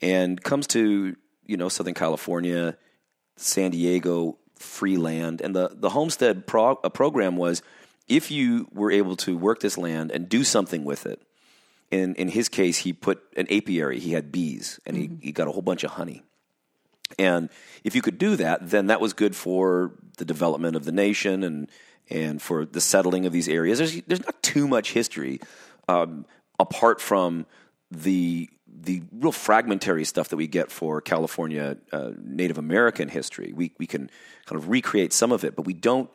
and 0.00 0.42
comes 0.42 0.66
to 0.68 1.16
you 1.48 1.56
know 1.56 1.68
Southern 1.68 1.94
California, 1.94 2.76
San 3.36 3.72
Diego, 3.72 4.38
free 4.56 4.96
land, 4.96 5.40
and 5.40 5.56
the 5.56 5.70
the 5.74 5.90
homestead 5.90 6.46
pro- 6.46 6.78
a 6.84 6.90
program 6.90 7.36
was 7.36 7.62
if 8.06 8.30
you 8.30 8.68
were 8.72 8.92
able 8.92 9.16
to 9.16 9.36
work 9.36 9.60
this 9.60 9.76
land 9.76 10.12
and 10.12 10.28
do 10.28 10.44
something 10.44 10.84
with 10.84 11.06
it. 11.06 11.20
In 11.90 12.14
in 12.16 12.28
his 12.28 12.48
case, 12.48 12.78
he 12.78 12.92
put 12.92 13.22
an 13.36 13.46
apiary. 13.50 13.98
He 13.98 14.12
had 14.12 14.30
bees, 14.30 14.78
and 14.84 14.96
he, 14.96 15.10
he 15.22 15.32
got 15.32 15.48
a 15.48 15.50
whole 15.50 15.62
bunch 15.62 15.84
of 15.84 15.92
honey. 15.92 16.22
And 17.18 17.48
if 17.82 17.94
you 17.94 18.02
could 18.02 18.18
do 18.18 18.36
that, 18.36 18.68
then 18.68 18.88
that 18.88 19.00
was 19.00 19.14
good 19.14 19.34
for 19.34 19.94
the 20.18 20.26
development 20.26 20.76
of 20.76 20.84
the 20.84 20.92
nation 20.92 21.42
and 21.42 21.70
and 22.10 22.42
for 22.42 22.66
the 22.66 22.80
settling 22.80 23.24
of 23.24 23.32
these 23.32 23.48
areas. 23.48 23.78
There's 23.78 24.02
there's 24.02 24.24
not 24.24 24.42
too 24.42 24.68
much 24.68 24.92
history 24.92 25.40
um, 25.88 26.26
apart 26.58 27.00
from 27.00 27.46
the 27.90 28.50
the 28.88 29.02
real 29.12 29.32
fragmentary 29.32 30.06
stuff 30.06 30.30
that 30.30 30.38
we 30.38 30.46
get 30.46 30.70
for 30.70 31.02
California 31.02 31.76
uh, 31.92 32.12
Native 32.24 32.56
American 32.56 33.10
history. 33.10 33.52
We 33.54 33.72
we 33.78 33.86
can 33.86 34.08
kind 34.46 34.58
of 34.58 34.70
recreate 34.70 35.12
some 35.12 35.30
of 35.30 35.44
it, 35.44 35.54
but 35.54 35.66
we 35.66 35.74
don't 35.74 36.08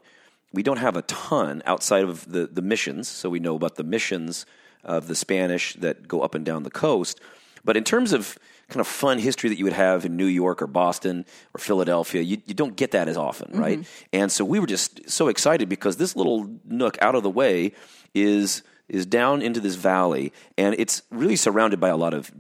we 0.52 0.64
don't 0.64 0.78
have 0.80 0.98
a 0.98 1.04
ton 1.04 1.62
outside 1.68 2.04
of 2.04 2.28
the 2.28 2.48
the 2.48 2.64
missions. 2.64 3.08
So 3.08 3.30
we 3.30 3.40
know 3.40 3.56
about 3.56 3.76
the 3.76 3.84
missions 3.84 4.48
of 4.84 5.06
the 5.06 5.14
Spanish 5.14 5.76
that 5.76 6.08
go 6.08 6.22
up 6.22 6.34
and 6.34 6.44
down 6.44 6.64
the 6.64 6.72
coast. 6.72 7.22
But 7.64 7.78
in 7.78 7.84
terms 7.84 8.12
of 8.12 8.40
kind 8.70 8.82
of 8.82 8.88
fun 8.88 9.20
history 9.20 9.50
that 9.50 9.60
you 9.60 9.66
would 9.66 9.80
have 9.88 10.04
in 10.04 10.18
New 10.18 10.26
York 10.26 10.60
or 10.64 10.68
Boston 10.68 11.26
or 11.54 11.60
Philadelphia, 11.60 12.22
you, 12.24 12.42
you 12.48 12.56
don't 12.56 12.76
get 12.76 12.92
that 12.92 13.08
as 13.08 13.18
often, 13.18 13.58
right? 13.58 13.86
And 14.12 14.32
so 14.32 14.44
we 14.44 14.60
were 14.60 14.66
just 14.66 15.08
so 15.10 15.28
excited 15.28 15.70
because 15.70 15.98
this 15.98 16.16
little 16.16 16.50
nook 16.66 16.98
out 17.02 17.14
of 17.14 17.22
the 17.22 17.30
way 17.30 17.74
is 18.16 18.64
is 18.90 19.06
down 19.06 19.42
into 19.42 19.60
this 19.60 19.76
valley, 19.76 20.34
and 20.58 20.76
it's 20.78 21.04
really 21.10 21.36
surrounded 21.36 21.80
by 21.80 21.90
a 21.90 21.98
lot 21.98 22.14
of 22.14 22.32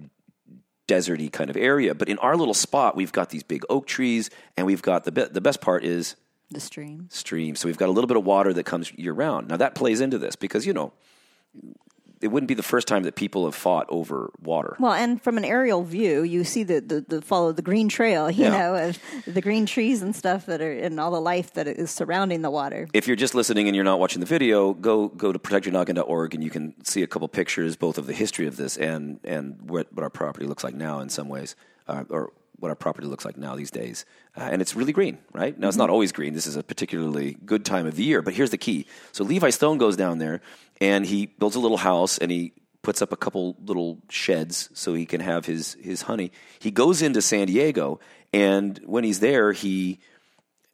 deserty 0.88 1.32
kind 1.32 1.50
of 1.50 1.58
area. 1.58 1.94
But 1.94 2.10
in 2.10 2.18
our 2.20 2.36
little 2.36 2.54
spot, 2.54 2.96
we've 2.96 3.12
got 3.12 3.30
these 3.30 3.44
big 3.44 3.64
oak 3.70 3.88
trees, 3.88 4.30
and 4.58 4.66
we've 4.66 4.82
got 4.82 5.04
the 5.06 5.12
be- 5.12 5.26
the 5.26 5.42
best 5.42 5.62
part 5.62 5.84
is 5.84 6.16
the 6.52 6.60
stream. 6.60 7.08
stream. 7.10 7.56
So 7.56 7.68
we've 7.68 7.78
got 7.78 7.90
a 7.90 7.92
little 7.92 8.08
bit 8.08 8.18
of 8.18 8.26
water 8.26 8.54
that 8.54 8.66
comes 8.66 8.92
year 8.94 9.14
round. 9.14 9.48
Now 9.48 9.58
that 9.58 9.76
plays 9.76 10.02
into 10.02 10.18
this 10.18 10.36
because 10.36 10.66
you 10.66 10.74
know 10.74 10.94
it 12.24 12.28
wouldn't 12.32 12.48
be 12.48 12.54
the 12.54 12.64
first 12.64 12.88
time 12.88 13.04
that 13.04 13.16
people 13.16 13.46
have 13.46 13.54
fought 13.56 13.86
over 13.90 14.32
water. 14.42 14.76
Well, 14.80 14.94
and 14.94 15.22
from 15.22 15.38
an 15.38 15.46
aerial 15.46 15.84
view, 15.84 16.24
you 16.24 16.44
see 16.44 16.64
the, 16.64 16.82
the, 16.82 17.02
the 17.02 17.22
follow 17.22 17.52
the 17.52 17.62
green 17.62 17.90
trail, 17.90 18.32
you 18.32 18.46
Yeah. 18.46 18.58
know, 18.58 18.76
of 18.90 18.98
the 19.28 19.42
green 19.42 19.66
trees 19.66 20.02
and 20.02 20.16
stuff 20.16 20.46
that 20.48 20.62
are 20.62 20.72
and 20.72 21.00
all 21.00 21.12
the 21.12 21.22
life 21.22 21.54
that 21.54 21.68
is 21.68 21.92
surrounding 21.92 22.42
the 22.42 22.52
water. 22.52 22.88
If 22.94 23.08
you're 23.08 23.16
just 23.16 23.36
listening 23.36 23.68
and 23.68 23.76
you're 23.76 23.86
not 23.86 24.00
watching 24.00 24.20
the 24.22 24.26
video, 24.26 24.74
go 24.74 25.08
go 25.10 25.32
to 25.32 25.40
protectyournoggin.org 25.40 26.34
and 26.34 26.44
you 26.44 26.50
can 26.50 26.74
see 26.86 27.04
a 27.04 27.08
couple 27.08 27.28
pictures 27.28 27.76
both 27.76 27.98
of 27.98 28.06
the 28.08 28.14
history 28.14 28.48
of 28.48 28.56
this 28.58 28.78
and 28.78 29.20
and 29.24 29.70
what, 29.70 29.92
what 29.94 30.04
our 30.04 30.10
property 30.10 30.46
looks 30.46 30.64
like 30.64 30.76
now 30.76 31.00
in 31.00 31.10
some 31.10 31.30
ways, 31.30 31.56
uh, 31.88 32.04
or 32.10 32.32
what 32.60 32.70
our 32.70 32.76
property 32.76 33.08
looks 33.08 33.26
like 33.26 33.36
now 33.36 33.56
these 33.56 33.72
days. 33.72 34.06
Uh, 34.38 34.42
and 34.52 34.62
it's 34.62 34.74
really 34.74 34.94
green, 34.94 35.18
right? 35.34 35.60
Now 35.60 35.68
it's 35.68 35.76
not 35.78 35.90
always 35.90 36.12
green. 36.14 36.34
This 36.34 36.48
is 36.48 36.56
a 36.56 36.64
particularly 36.64 37.36
good 37.46 37.66
time 37.66 37.86
of 37.86 37.96
the 37.98 38.04
year. 38.04 38.22
But 38.22 38.34
here's 38.36 38.52
the 38.52 38.58
key: 38.58 38.86
so 39.12 39.24
Levi 39.24 39.50
Stone 39.50 39.78
goes 39.80 39.98
down 39.98 40.18
there 40.20 40.42
and 40.84 41.06
he 41.06 41.28
builds 41.28 41.56
a 41.56 41.62
little 41.62 41.78
house 41.78 42.18
and 42.18 42.30
he 42.30 42.52
puts 42.82 43.02
up 43.02 43.14
a 43.14 43.16
couple 43.16 43.56
little 43.64 44.00
sheds 44.10 44.70
so 44.74 44.94
he 44.94 45.06
can 45.06 45.22
have 45.22 45.46
his 45.46 45.78
his 45.82 46.02
honey. 46.02 46.30
He 46.60 46.72
goes 46.72 47.02
into 47.02 47.22
San 47.22 47.48
Diego, 47.48 48.02
and 48.34 48.78
when 48.86 49.06
he's 49.06 49.22
there, 49.22 49.54
he 49.54 50.00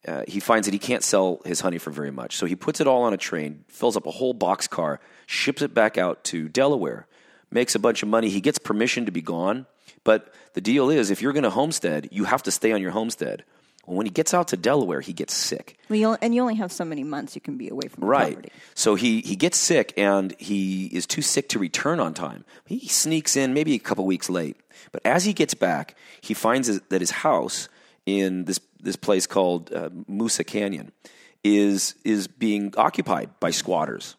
uh, 0.08 0.24
he 0.28 0.40
finds 0.40 0.66
that 0.66 0.74
he 0.74 0.80
can't 0.80 1.04
sell 1.04 1.42
his 1.46 1.62
honey 1.62 1.78
for 1.78 1.92
very 1.92 2.10
much. 2.10 2.38
So 2.38 2.48
he 2.48 2.56
puts 2.56 2.82
it 2.82 2.88
all 2.88 3.04
on 3.04 3.14
a 3.14 3.18
train, 3.18 3.66
fills 3.68 3.96
up 3.96 4.08
a 4.08 4.12
whole 4.12 4.34
box 4.34 4.68
car, 4.68 5.00
ships 5.28 5.62
it 5.62 5.76
back 5.76 6.00
out 6.00 6.24
to 6.26 6.50
Delaware, 6.50 7.06
makes 7.52 7.76
a 7.76 7.80
bunch 7.80 8.02
of 8.02 8.10
money. 8.10 8.30
He 8.30 8.42
gets 8.42 8.58
permission 8.58 9.06
to 9.06 9.12
be 9.12 9.22
gone. 9.22 9.68
But 10.04 10.34
the 10.54 10.62
deal 10.62 10.90
is, 10.90 11.12
if 11.12 11.22
you're 11.22 11.34
going 11.34 11.44
to 11.44 11.50
homestead, 11.52 12.10
you 12.12 12.24
have 12.24 12.42
to 12.44 12.52
stay 12.52 12.72
on 12.72 12.82
your 12.82 12.92
homestead. 12.92 13.44
Well, 13.90 13.98
when 13.98 14.06
he 14.06 14.12
gets 14.12 14.36
out 14.36 14.50
to 14.50 14.58
Delaware, 14.58 15.02
he 15.02 15.14
gets 15.14 15.34
sick. 15.34 15.76
Well, 15.90 16.16
and 16.22 16.36
you 16.36 16.42
only 16.42 16.54
have 16.56 16.72
so 16.72 16.86
many 16.86 17.04
months 17.04 17.34
you 17.34 17.42
can 17.42 17.58
be 17.58 17.70
away 17.70 17.88
from 17.88 18.04
Right. 18.04 18.34
property. 18.34 18.52
So 18.76 18.94
he, 18.94 19.22
he 19.22 19.36
gets 19.36 19.58
sick 19.58 19.94
and 19.98 20.36
he 20.38 20.86
is 20.86 21.08
too 21.08 21.24
sick 21.24 21.50
to 21.50 21.60
return 21.60 22.00
on 22.00 22.14
time. 22.14 22.46
He 22.68 22.88
sneaks 22.88 23.36
in 23.36 23.56
maybe 23.56 23.74
a 23.74 23.80
couple 23.80 24.06
weeks 24.06 24.30
late. 24.30 24.58
But 24.92 25.02
as 25.06 25.26
he 25.26 25.34
gets 25.34 25.56
back, 25.56 25.96
he 26.22 26.36
finds 26.36 26.68
that 26.80 27.02
his 27.02 27.10
house 27.10 27.68
in 28.06 28.46
this, 28.46 28.60
this 28.80 28.96
place 28.96 29.26
called 29.26 29.74
uh, 29.74 29.90
Moosa 30.08 30.46
Canyon 30.46 30.92
is, 31.44 31.96
is 32.04 32.28
being 32.28 32.76
occupied 32.78 33.32
by 33.40 33.50
squatters. 33.50 34.16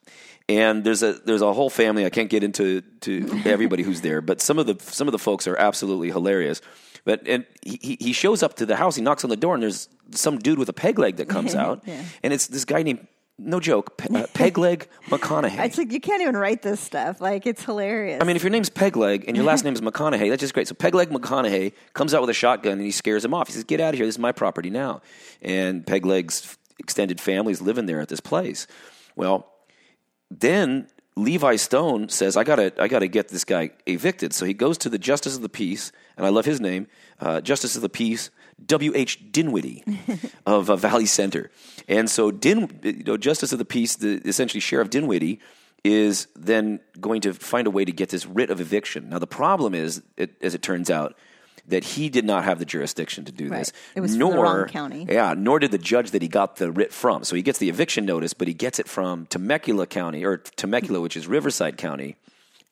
And 0.49 0.83
there's 0.83 1.05
a 1.05 1.13
there's 1.13 1.43
a 1.43 1.53
whole 1.53 1.71
family. 1.71 2.05
I 2.05 2.11
can't 2.11 2.29
get 2.29 2.43
into 2.43 2.81
to 3.03 3.41
everybody 3.45 3.85
who's 3.85 4.01
there, 4.01 4.21
but 4.21 4.41
some 4.41 4.59
of 4.59 4.67
the 4.67 4.77
some 4.81 5.07
of 5.07 5.13
the 5.13 5.19
folks 5.19 5.47
are 5.47 5.57
absolutely 5.57 6.09
hilarious. 6.11 6.61
But 7.05 7.27
and 7.27 7.47
he, 7.63 7.97
he- 8.01 8.13
shows 8.13 8.43
up 8.43 8.55
to 8.57 8.67
the 8.67 8.77
house. 8.77 8.97
He 8.97 9.03
knocks 9.03 9.25
on 9.25 9.31
the 9.31 9.37
door, 9.37 9.55
and 9.55 9.63
there's 9.63 9.89
some 10.13 10.39
dude 10.39 10.59
with 10.59 10.69
a 10.69 10.73
peg 10.73 10.99
leg 10.99 11.17
that 11.17 11.29
comes 11.29 11.55
out, 11.65 11.83
Yeah. 11.87 12.03
and 12.23 12.33
it's 12.33 12.47
this 12.49 12.65
guy 12.65 12.83
named 12.83 13.07
no 13.43 13.59
joke 13.59 13.97
Pe- 13.97 14.15
uh, 14.15 14.27
Pegleg 14.35 14.87
McConaughey. 15.07 15.59
It's 15.65 15.79
like 15.79 15.91
you 15.93 16.01
can't 16.01 16.21
even 16.21 16.37
write 16.37 16.61
this 16.61 16.79
stuff. 16.79 17.23
Like 17.23 17.47
it's 17.47 17.65
hilarious. 17.65 18.21
I 18.21 18.27
mean, 18.27 18.37
if 18.37 18.43
your 18.43 18.51
name's 18.51 18.69
Pegleg 18.69 19.25
and 19.27 19.35
your 19.35 19.47
last 19.47 19.65
name 19.65 19.73
is 19.73 19.81
McConaughey, 19.81 20.29
that's 20.29 20.41
just 20.41 20.53
great. 20.53 20.69
So 20.69 20.75
Pegleg 20.75 21.07
McConaughey 21.07 21.73
comes 21.95 22.13
out 22.13 22.21
with 22.21 22.29
a 22.29 22.35
shotgun 22.35 22.73
and 22.73 22.83
he 22.83 22.91
scares 22.91 23.25
him 23.25 23.33
off. 23.33 23.47
He 23.49 23.55
says, 23.55 23.65
"Get 23.65 23.81
out 23.81 23.95
of 23.95 23.99
here! 23.99 24.05
This 24.07 24.17
is 24.17 24.19
my 24.19 24.33
property 24.33 24.69
now." 24.69 25.01
And 25.41 25.87
Pegleg's 25.87 26.59
extended 26.79 27.19
family's 27.19 27.63
living 27.63 27.87
there 27.87 28.01
at 28.01 28.09
this 28.09 28.21
place. 28.21 28.67
Well, 29.17 29.47
then 30.31 30.89
Levi 31.17 31.57
Stone 31.57 32.09
says, 32.09 32.37
"I 32.37 32.45
gotta, 32.45 32.73
I 32.81 32.89
gotta 32.89 33.09
get 33.09 33.29
this 33.29 33.45
guy 33.45 33.71
evicted." 33.87 34.33
So 34.33 34.45
he 34.47 34.55
goes 34.55 34.79
to 34.79 34.89
the 34.89 34.99
Justice 34.99 35.37
of 35.37 35.43
the 35.43 35.49
Peace, 35.49 35.93
and 36.17 36.25
I 36.25 36.29
love 36.31 36.45
his 36.45 36.61
name, 36.61 36.87
uh, 37.21 37.41
Justice 37.41 37.77
of 37.77 37.83
the 37.83 37.89
Peace, 37.89 38.31
W. 38.65 38.93
H. 38.95 39.33
Dinwiddie 39.33 39.85
of 40.47 40.71
uh, 40.71 40.77
Valley 40.77 41.07
Center, 41.07 41.51
and 41.89 42.09
so 42.09 42.31
Din, 42.31 42.81
you 42.83 43.05
know, 43.05 43.17
Justice 43.17 43.53
of 43.53 43.59
the 43.59 43.65
Peace, 43.65 43.97
the, 43.97 44.21
essentially 44.25 44.61
Sheriff 44.61 44.91
Dinwiddie, 44.91 45.41
is 45.85 46.29
then 46.37 46.81
going 47.01 47.21
to 47.23 47.33
find 47.33 47.67
a 47.67 47.71
way 47.71 47.85
to 47.85 47.93
get 47.93 48.11
this 48.11 48.27
writ 48.27 48.51
of 48.51 48.61
eviction. 48.61 49.09
Now 49.09 49.19
the 49.19 49.27
problem 49.27 49.75
is, 49.75 50.03
it, 50.17 50.35
as 50.43 50.55
it 50.55 50.63
turns 50.63 50.91
out. 50.91 51.17
That 51.71 51.85
he 51.85 52.09
did 52.09 52.25
not 52.25 52.45
have 52.45 52.59
the 52.59 52.65
jurisdiction 52.65 53.25
to 53.25 53.33
do 53.33 53.49
Right. 53.49 53.59
this, 53.61 53.73
It 53.95 54.01
was 54.01 54.13
from 54.13 54.19
the 54.21 54.25
nor 54.35 54.45
wrong 54.45 54.67
county. 54.69 55.07
yeah, 55.09 55.35
nor 55.37 55.59
did 55.59 55.71
the 55.71 55.79
judge 55.79 56.11
that 56.13 56.23
he 56.23 56.29
got 56.29 56.57
the 56.57 56.71
writ 56.71 56.93
from. 56.93 57.25
So 57.25 57.35
he 57.37 57.43
gets 57.43 57.59
the 57.59 57.69
eviction 57.69 58.05
notice, 58.05 58.35
but 58.35 58.49
he 58.49 58.55
gets 58.55 58.79
it 58.79 58.89
from 58.89 59.27
Temecula 59.27 59.87
County 59.87 60.25
or 60.25 60.37
Temecula, 60.39 61.01
which 61.01 61.17
is 61.17 61.27
Riverside 61.27 61.77
County, 61.79 62.17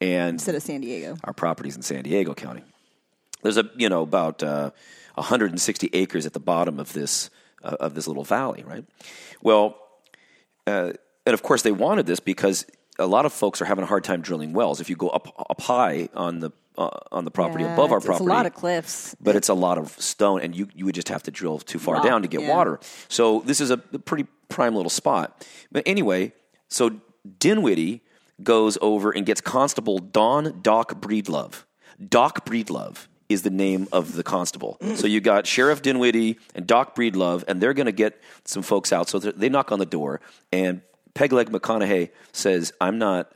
and 0.00 0.34
instead 0.34 0.54
of 0.54 0.62
San 0.62 0.80
Diego. 0.80 1.16
our 1.24 1.32
properties 1.32 1.76
in 1.76 1.82
San 1.82 2.02
Diego 2.04 2.34
County. 2.34 2.62
There's 3.42 3.56
a 3.56 3.70
you 3.76 3.88
know 3.88 4.02
about 4.02 4.42
uh, 4.42 4.70
160 5.14 5.90
acres 5.92 6.26
at 6.26 6.32
the 6.32 6.40
bottom 6.40 6.78
of 6.80 6.92
this 6.92 7.30
uh, 7.62 7.76
of 7.80 7.94
this 7.94 8.06
little 8.08 8.24
valley, 8.24 8.64
right? 8.66 8.84
Well, 9.42 9.76
uh, 10.66 10.92
and 11.26 11.34
of 11.34 11.42
course 11.42 11.62
they 11.62 11.72
wanted 11.72 12.06
this 12.06 12.20
because 12.20 12.66
a 12.98 13.06
lot 13.06 13.26
of 13.26 13.32
folks 13.32 13.60
are 13.62 13.64
having 13.64 13.84
a 13.84 13.86
hard 13.86 14.02
time 14.04 14.22
drilling 14.22 14.52
wells. 14.52 14.80
If 14.80 14.90
you 14.90 14.96
go 14.96 15.08
up 15.08 15.28
up 15.50 15.60
high 15.60 16.08
on 16.14 16.40
the 16.40 16.50
uh, 16.78 16.88
on 17.12 17.24
the 17.24 17.30
property 17.30 17.64
Yeah, 17.64 17.74
above 17.74 17.92
our 17.92 18.00
property, 18.00 18.24
It's 18.24 18.30
a 18.30 18.34
lot 18.34 18.46
of 18.46 18.54
cliffs. 18.54 19.14
but 19.20 19.36
it's 19.36 19.48
a 19.48 19.54
lot 19.54 19.76
of 19.76 19.90
stone, 20.00 20.40
and 20.40 20.56
you, 20.56 20.68
you 20.74 20.84
would 20.86 20.94
just 20.94 21.08
have 21.08 21.24
to 21.24 21.30
drill 21.30 21.58
too 21.58 21.78
far 21.78 22.02
down 22.02 22.22
to 22.22 22.28
get 22.28 22.42
yeah. 22.42 22.54
water. 22.54 22.78
So 23.08 23.40
this 23.44 23.60
is 23.60 23.70
a 23.70 23.76
pretty 23.76 24.26
prime 24.48 24.74
little 24.74 24.90
spot. 24.90 25.46
But 25.70 25.82
anyway, 25.86 26.32
so 26.68 27.00
Dinwiddie 27.38 28.02
goes 28.42 28.78
over 28.80 29.10
and 29.10 29.26
gets 29.26 29.40
Constable 29.40 29.98
Don 29.98 30.60
Doc 30.62 31.00
Breedlove. 31.00 31.64
Doc 32.08 32.46
Breedlove 32.46 33.08
is 33.28 33.42
the 33.42 33.50
name 33.50 33.88
of 33.92 34.14
the 34.14 34.22
constable. 34.22 34.78
So 34.94 35.06
you 35.06 35.20
got 35.20 35.46
Sheriff 35.46 35.82
Dinwiddie 35.82 36.38
and 36.54 36.66
Doc 36.66 36.94
Breedlove, 36.94 37.44
and 37.46 37.60
they're 37.60 37.74
going 37.74 37.86
to 37.86 37.92
get 37.92 38.22
some 38.44 38.62
folks 38.62 38.92
out. 38.92 39.08
So 39.08 39.18
they 39.18 39.48
knock 39.48 39.72
on 39.72 39.80
the 39.80 39.86
door, 39.86 40.20
and 40.52 40.80
Pegleg 41.14 41.46
McConaughey 41.50 42.10
says, 42.32 42.72
"I'm 42.80 42.98
not 42.98 43.32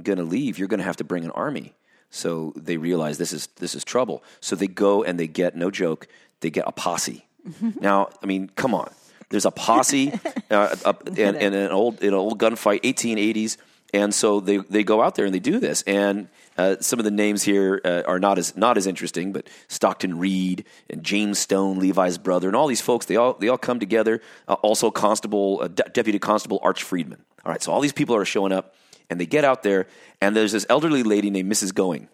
going 0.00 0.18
to 0.18 0.24
leave. 0.24 0.58
You're 0.58 0.68
going 0.68 0.78
to 0.78 0.84
have 0.84 0.98
to 0.98 1.04
bring 1.04 1.24
an 1.24 1.30
army." 1.32 1.72
So 2.12 2.52
they 2.56 2.76
realize 2.76 3.16
this 3.16 3.32
is 3.32 3.48
this 3.56 3.74
is 3.74 3.84
trouble. 3.84 4.22
So 4.40 4.54
they 4.54 4.68
go 4.68 5.02
and 5.02 5.18
they 5.18 5.26
get 5.26 5.56
no 5.56 5.70
joke. 5.70 6.06
They 6.40 6.50
get 6.50 6.64
a 6.68 6.72
posse. 6.72 7.26
now, 7.80 8.10
I 8.22 8.26
mean, 8.26 8.50
come 8.54 8.74
on. 8.74 8.92
There's 9.30 9.46
a 9.46 9.50
posse 9.50 10.12
uh, 10.50 10.92
in, 11.16 11.36
in 11.36 11.54
an 11.54 11.70
old 11.72 12.02
in 12.02 12.08
an 12.08 12.14
old 12.14 12.38
gunfight, 12.38 12.82
1880s, 12.82 13.56
and 13.94 14.14
so 14.14 14.40
they 14.40 14.58
they 14.58 14.84
go 14.84 15.02
out 15.02 15.14
there 15.14 15.24
and 15.24 15.34
they 15.34 15.40
do 15.40 15.58
this. 15.58 15.80
And 15.82 16.28
uh, 16.58 16.76
some 16.80 16.98
of 16.98 17.06
the 17.06 17.10
names 17.10 17.42
here 17.42 17.80
uh, 17.82 18.02
are 18.06 18.18
not 18.18 18.36
as 18.36 18.54
not 18.58 18.76
as 18.76 18.86
interesting, 18.86 19.32
but 19.32 19.48
Stockton 19.68 20.18
Reed 20.18 20.66
and 20.90 21.02
James 21.02 21.38
Stone, 21.38 21.78
Levi's 21.78 22.18
brother, 22.18 22.46
and 22.46 22.54
all 22.54 22.66
these 22.66 22.82
folks. 22.82 23.06
They 23.06 23.16
all 23.16 23.32
they 23.32 23.48
all 23.48 23.56
come 23.56 23.80
together. 23.80 24.20
Uh, 24.46 24.54
also, 24.54 24.90
Constable 24.90 25.60
uh, 25.62 25.68
De- 25.68 25.88
Deputy 25.94 26.18
Constable 26.18 26.60
Arch 26.62 26.82
Friedman. 26.82 27.24
All 27.44 27.50
right, 27.50 27.62
so 27.62 27.72
all 27.72 27.80
these 27.80 27.94
people 27.94 28.14
are 28.14 28.26
showing 28.26 28.52
up, 28.52 28.74
and 29.12 29.20
they 29.20 29.26
get 29.26 29.44
out 29.44 29.62
there, 29.62 29.86
and 30.20 30.34
there's 30.34 30.52
this 30.52 30.66
elderly 30.68 31.02
lady 31.02 31.30
named 31.30 31.52
Mrs. 31.52 31.74
Going. 31.74 32.08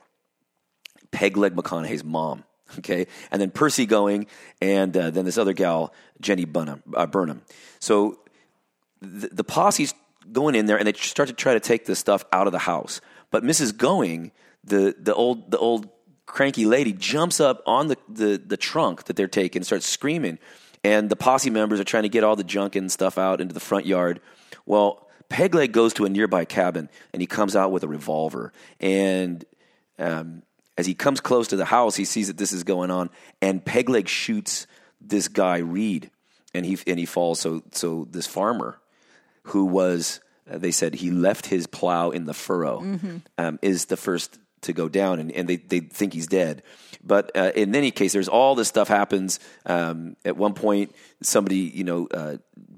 Pegleg 1.12 1.54
McConaughey's 1.54 2.04
mom. 2.04 2.44
Okay, 2.80 3.06
and 3.30 3.40
then 3.40 3.50
Percy 3.50 3.86
going, 3.86 4.26
and 4.60 4.94
uh, 4.94 5.08
then 5.08 5.24
this 5.24 5.38
other 5.38 5.54
gal, 5.54 5.94
Jenny 6.20 6.44
Bunham, 6.44 6.82
uh, 6.94 7.06
Burnham. 7.06 7.40
So 7.78 8.18
the, 9.00 9.28
the 9.28 9.44
posse's 9.44 9.94
going 10.30 10.54
in 10.54 10.66
there, 10.66 10.76
and 10.76 10.86
they 10.86 10.92
start 10.92 11.30
to 11.30 11.34
try 11.34 11.54
to 11.54 11.60
take 11.60 11.86
this 11.86 11.98
stuff 11.98 12.26
out 12.30 12.46
of 12.46 12.52
the 12.52 12.58
house. 12.58 13.00
But 13.30 13.42
Mrs. 13.42 13.74
Going, 13.74 14.32
the 14.64 14.94
the 14.98 15.14
old 15.14 15.50
the 15.50 15.56
old 15.56 15.88
cranky 16.26 16.66
lady, 16.66 16.92
jumps 16.92 17.40
up 17.40 17.62
on 17.66 17.88
the, 17.88 17.96
the, 18.06 18.36
the 18.36 18.58
trunk 18.58 19.04
that 19.04 19.16
they're 19.16 19.26
taking, 19.28 19.64
starts 19.64 19.86
screaming, 19.86 20.38
and 20.84 21.08
the 21.08 21.16
posse 21.16 21.48
members 21.48 21.80
are 21.80 21.84
trying 21.84 22.02
to 22.02 22.10
get 22.10 22.22
all 22.22 22.36
the 22.36 22.44
junk 22.44 22.76
and 22.76 22.92
stuff 22.92 23.16
out 23.16 23.40
into 23.40 23.54
the 23.54 23.60
front 23.60 23.86
yard. 23.86 24.20
Well, 24.66 25.07
Pegleg 25.30 25.72
goes 25.72 25.94
to 25.94 26.04
a 26.04 26.08
nearby 26.08 26.44
cabin, 26.44 26.88
and 27.12 27.20
he 27.20 27.26
comes 27.26 27.54
out 27.54 27.72
with 27.72 27.82
a 27.82 27.88
revolver, 27.88 28.52
and 28.80 29.44
um, 29.98 30.42
as 30.76 30.86
he 30.86 30.94
comes 30.94 31.20
close 31.20 31.48
to 31.48 31.56
the 31.56 31.64
house, 31.64 31.96
he 31.96 32.04
sees 32.04 32.28
that 32.28 32.38
this 32.38 32.52
is 32.52 32.64
going 32.64 32.90
on, 32.90 33.10
and 33.42 33.64
Pegleg 33.64 34.08
shoots 34.08 34.66
this 35.00 35.28
guy 35.28 35.58
Reed, 35.58 36.10
and 36.54 36.64
he 36.64 36.78
and 36.86 36.98
he 36.98 37.06
falls. 37.06 37.40
So 37.40 37.62
so 37.72 38.06
this 38.10 38.26
farmer, 38.26 38.80
who 39.42 39.66
was 39.66 40.20
uh, 40.50 40.58
they 40.58 40.70
said 40.70 40.94
he 40.94 41.10
left 41.10 41.46
his 41.46 41.66
plow 41.66 42.10
in 42.10 42.24
the 42.24 42.34
furrow, 42.34 42.80
um, 43.36 43.58
is 43.60 43.86
the 43.86 43.96
first 43.96 44.38
to 44.62 44.72
go 44.72 44.88
down, 44.88 45.18
and, 45.18 45.30
and 45.32 45.48
they 45.48 45.56
they 45.56 45.80
think 45.80 46.12
he's 46.12 46.26
dead. 46.26 46.62
But 47.02 47.30
uh, 47.36 47.52
in 47.54 47.74
any 47.74 47.90
case, 47.90 48.12
there's 48.12 48.28
all 48.28 48.54
this 48.54 48.68
stuff 48.68 48.88
happens. 48.88 49.40
Um, 49.66 50.16
at 50.24 50.36
one 50.36 50.54
point, 50.54 50.94
somebody 51.22 51.58
you 51.58 51.84
know. 51.84 52.08
Uh, 52.12 52.36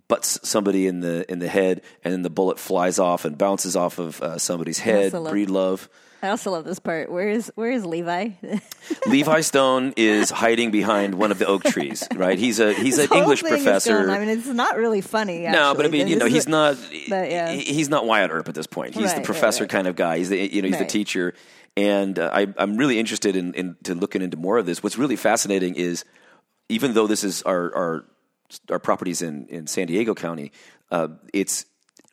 butts 0.09 0.41
somebody 0.43 0.89
in 0.89 0.99
the 0.99 1.31
in 1.31 1.39
the 1.39 1.47
head, 1.47 1.83
and 2.03 2.13
then 2.13 2.23
the 2.23 2.31
bullet 2.31 2.59
flies 2.59 2.99
off 2.99 3.25
and 3.25 3.39
bounces 3.39 3.77
off 3.77 4.01
of 4.01 4.21
uh, 4.21 4.39
somebody's 4.39 4.81
head. 4.81 5.13
love- 5.13 5.33
Breedlove. 5.33 5.89
I 6.23 6.29
also 6.29 6.51
love 6.51 6.65
this 6.65 6.79
part. 6.79 7.11
Where 7.11 7.31
is 7.31 7.51
where 7.55 7.71
is 7.71 7.87
Levi? 7.87 8.31
Levi 9.07 9.41
Stone 9.41 9.95
is 9.97 10.29
hiding 10.29 10.71
behind 10.71 11.15
one 11.15 11.31
of 11.31 11.39
the 11.39 11.47
oak 11.47 11.63
trees, 11.65 12.07
right? 12.15 12.39
He's 12.39 12.61
a 12.61 12.75
he's 12.75 12.97
This 12.99 13.11
an 13.11 13.17
English 13.17 13.43
professor. 13.43 14.11
I 14.11 14.19
mean, 14.19 14.29
it's 14.29 14.47
not 14.47 14.77
really 14.77 15.01
funny. 15.01 15.45
no, 15.45 15.75
but 15.75 15.87
I 15.87 15.89
mean, 15.89 16.09
you 16.09 16.17
know, 16.17 16.27
he's 16.27 16.47
not 16.47 16.77
but, 17.09 17.31
yeah. 17.31 17.53
he's 17.53 17.89
not 17.89 18.05
Wyatt 18.05 18.31
Earp 18.31 18.49
at 18.49 18.55
this 18.55 18.67
point. 18.67 18.95
He's 18.95 19.07
Right, 19.07 19.17
the 19.17 19.23
professor 19.23 19.65
right. 19.65 19.71
kind 19.71 19.87
of 19.87 19.97
guy. 19.97 20.19
He's 20.19 20.29
the 20.29 20.37
you 20.55 20.61
know 20.61 20.69
he's 20.69 20.79
the 20.79 20.85
teacher, 20.85 21.33
and 21.77 22.19
uh, 22.19 22.31
I, 22.33 22.47
I'm 22.59 22.77
really 22.77 22.99
interested 22.99 23.37
in, 23.37 23.55
in 23.55 23.77
to 23.85 23.95
looking 23.95 24.23
into 24.23 24.37
more 24.37 24.59
of 24.59 24.67
this. 24.67 24.83
What's 24.83 24.99
really 24.99 25.17
fascinating 25.17 25.75
is 25.75 26.05
even 26.69 26.95
though 26.95 27.07
this 27.07 27.25
is 27.25 27.43
our 27.43 27.75
our 27.75 28.05
our 28.71 28.79
properties 28.79 29.23
in 29.23 29.47
in 29.47 29.67
San 29.67 29.87
Diego 29.87 30.15
County, 30.15 30.53
uh, 30.91 31.09
it's 31.33 31.67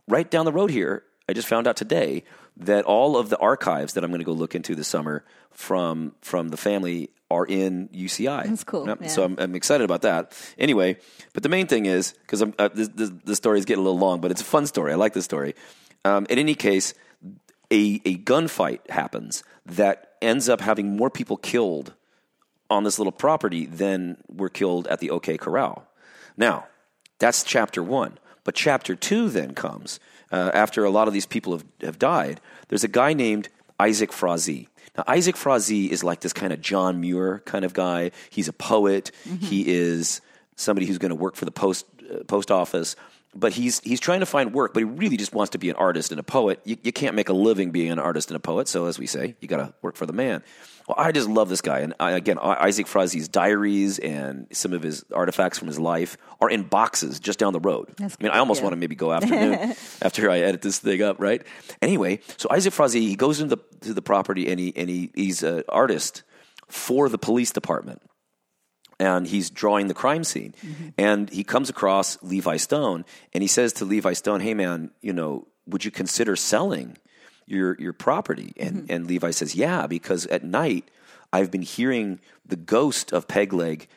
right 0.08 0.30
down 0.30 0.46
the 0.46 0.54
road 0.54 0.70
here. 0.72 1.04
I 1.30 1.34
just 1.34 1.48
found 1.48 1.68
out 1.68 1.76
today 1.76 2.24
that 2.58 2.86
all 2.86 3.18
of 3.18 3.30
the 3.30 3.38
archives 3.38 3.94
that 3.94 4.04
I'm 4.04 4.10
going 4.12 4.20
to 4.20 4.26
go 4.26 4.32
look 4.34 4.56
into 4.56 4.76
this 4.76 4.88
summer 4.88 5.26
from 5.52 6.14
from 6.22 6.50
the 6.50 6.58
family 6.58 7.10
are 7.30 7.46
in 7.46 7.90
UCI. 7.90 8.46
That's 8.48 8.64
cool, 8.64 8.88
Yep. 8.88 9.00
yeah. 9.02 9.08
So 9.10 9.24
I'm, 9.26 9.36
I'm 9.38 9.54
excited 9.56 9.84
about 9.84 10.04
that. 10.04 10.32
Anyway, 10.58 10.98
but 11.34 11.44
the 11.44 11.50
main 11.50 11.68
thing 11.68 11.86
is 11.86 12.14
because 12.22 12.42
uh, 12.42 12.70
this, 12.74 12.88
this, 12.96 13.12
the 13.26 13.36
story 13.36 13.60
is 13.60 13.66
getting 13.66 13.82
a 13.82 13.84
little 13.84 14.00
long, 14.00 14.22
but 14.22 14.32
it's 14.32 14.40
a 14.40 14.46
fun 14.46 14.66
story. 14.66 14.94
I 14.94 14.96
like 14.96 15.12
this 15.12 15.26
story. 15.26 15.54
Um, 16.06 16.26
in 16.30 16.40
any 16.40 16.56
case, 16.56 16.94
a 17.72 18.02
a 18.06 18.18
gunfight 18.18 18.90
happens 18.90 19.44
that 19.66 20.14
ends 20.22 20.50
up 20.50 20.62
having 20.62 20.96
more 20.96 21.10
people 21.10 21.38
killed 21.38 21.94
on 22.70 22.84
this 22.84 23.00
little 23.00 23.12
property 23.12 23.66
than 23.66 24.18
were 24.28 24.50
killed 24.50 24.88
at 24.88 25.00
the 25.00 25.12
OK 25.12 25.38
Corral. 25.38 25.86
Now, 26.36 26.68
that's 27.20 27.44
chapter 27.44 27.82
one. 27.84 28.18
But 28.44 28.56
chapter 28.56 28.96
two 28.96 29.30
then 29.30 29.54
comes 29.54 30.00
uh, 30.32 30.52
after 30.54 30.86
a 30.86 30.90
lot 30.90 31.08
of 31.08 31.14
these 31.14 31.26
people 31.26 31.54
have, 31.54 31.66
have 31.82 32.00
died. 32.00 32.40
There's 32.70 32.84
a 32.84 32.90
guy 32.90 33.14
named 33.14 33.50
Isaac 33.80 34.14
Frazee. 34.14 34.70
Now, 34.98 35.04
Isaac 35.08 35.36
Frazee 35.36 35.92
is 35.92 36.04
like 36.04 36.22
this 36.22 36.34
kind 36.34 36.54
of 36.54 36.62
John 36.62 37.02
Muir 37.02 37.44
kind 37.46 37.66
of 37.66 37.74
guy. 37.74 38.12
He's 38.30 38.48
a 38.48 38.54
poet. 38.54 39.12
He 39.42 39.68
is 39.68 40.22
somebody 40.56 40.88
who's 40.88 40.98
going 40.98 41.10
to 41.10 41.16
work 41.16 41.36
for 41.36 41.46
the 41.46 41.52
post 41.52 41.86
uh, 42.10 42.24
post 42.24 42.52
office. 42.52 42.96
But 43.40 43.54
he's 43.54 43.80
he's 43.82 44.00
trying 44.00 44.22
to 44.22 44.26
find 44.26 44.54
work, 44.54 44.74
but 44.74 44.80
he 44.80 44.84
really 44.86 45.18
just 45.18 45.34
wants 45.34 45.52
to 45.52 45.58
be 45.58 45.70
an 45.70 45.76
artist 45.76 46.12
and 46.12 46.20
a 46.20 46.24
poet. 46.24 46.60
You, 46.64 46.78
you 46.82 46.92
can't 46.92 47.16
make 47.16 47.30
a 47.30 47.34
living 47.34 47.72
being 47.72 47.92
an 47.92 48.00
artist 48.00 48.30
and 48.30 48.36
a 48.36 48.40
poet, 48.40 48.68
so 48.68 48.86
as 48.86 48.98
we 48.98 49.06
say, 49.06 49.36
you 49.40 49.48
got 49.48 49.58
to 49.58 49.74
work 49.82 49.96
for 49.96 50.06
the 50.06 50.14
man. 50.14 50.44
Well, 50.88 50.96
I 50.98 51.12
just 51.12 51.28
love 51.28 51.50
this 51.50 51.62
guy, 51.62 51.80
and 51.80 51.94
I, 52.00 52.12
again, 52.12 52.40
Isaac 52.42 52.88
Frazee's 52.88 53.28
diaries 53.28 54.00
and 54.00 54.48
some 54.54 54.72
of 54.72 54.82
his 54.82 55.04
artifacts 55.14 55.60
from 55.60 55.68
his 55.68 55.78
life 55.78 56.18
are 56.40 56.50
in 56.50 56.64
boxes 56.64 57.20
just 57.20 57.40
down 57.40 57.52
the 57.52 57.60
road. 57.60 57.94
That's 57.98 58.16
I 58.20 58.24
mean, 58.24 58.32
I 58.32 58.40
almost 58.40 58.62
yeah. 58.62 58.66
want 58.66 58.74
to 58.74 58.78
maybe 58.78 58.96
go 58.96 59.12
afternoon 59.12 59.76
after 60.02 60.32
I 60.32 60.40
edit 60.40 60.62
this 60.62 60.80
thing 60.80 61.02
up, 61.04 61.20
right? 61.20 61.46
Anyway, 61.82 62.22
so 62.38 62.48
Isaac 62.50 62.74
Frazee 62.74 63.08
he 63.08 63.16
goes 63.16 63.42
into 63.42 63.58
the 63.58 63.64
to 63.82 63.94
the 63.94 64.02
property 64.02 64.50
and 64.50 64.60
he 64.60 64.74
and 64.76 64.90
he, 64.90 65.12
he's 65.14 65.44
an 65.44 65.64
artist 65.70 66.24
for 66.68 67.10
the 67.10 67.18
police 67.18 67.52
department 67.52 68.02
and 69.00 69.28
he's 69.28 69.50
drawing 69.50 69.88
the 69.88 69.94
crime 69.94 70.24
scene. 70.24 70.54
Mm-hmm. 70.66 70.88
And 70.98 71.30
he 71.30 71.44
comes 71.44 71.70
across 71.70 72.22
Levi 72.22 72.58
Stone 72.58 73.06
and 73.34 73.42
he 73.42 73.48
says 73.48 73.74
to 73.74 73.86
Levi 73.86 74.14
Stone, 74.14 74.42
"Hey 74.42 74.54
man, 74.54 74.92
you 75.02 75.14
know, 75.14 75.48
would 75.66 75.86
you 75.86 75.92
consider 75.92 76.36
selling 76.36 76.98
your 77.46 77.76
your 77.80 77.94
property?" 77.94 78.54
And 78.58 78.84
mm-hmm. 78.84 78.92
and 78.92 79.08
Levi 79.08 79.32
says, 79.32 79.56
"Yeah, 79.56 79.88
because 79.88 80.26
at 80.28 80.44
night 80.44 80.90
I've 81.32 81.52
been 81.52 81.62
hearing 81.62 82.20
the 82.46 82.56
ghost 82.56 83.12
of 83.12 83.28
Pegleg 83.28 83.88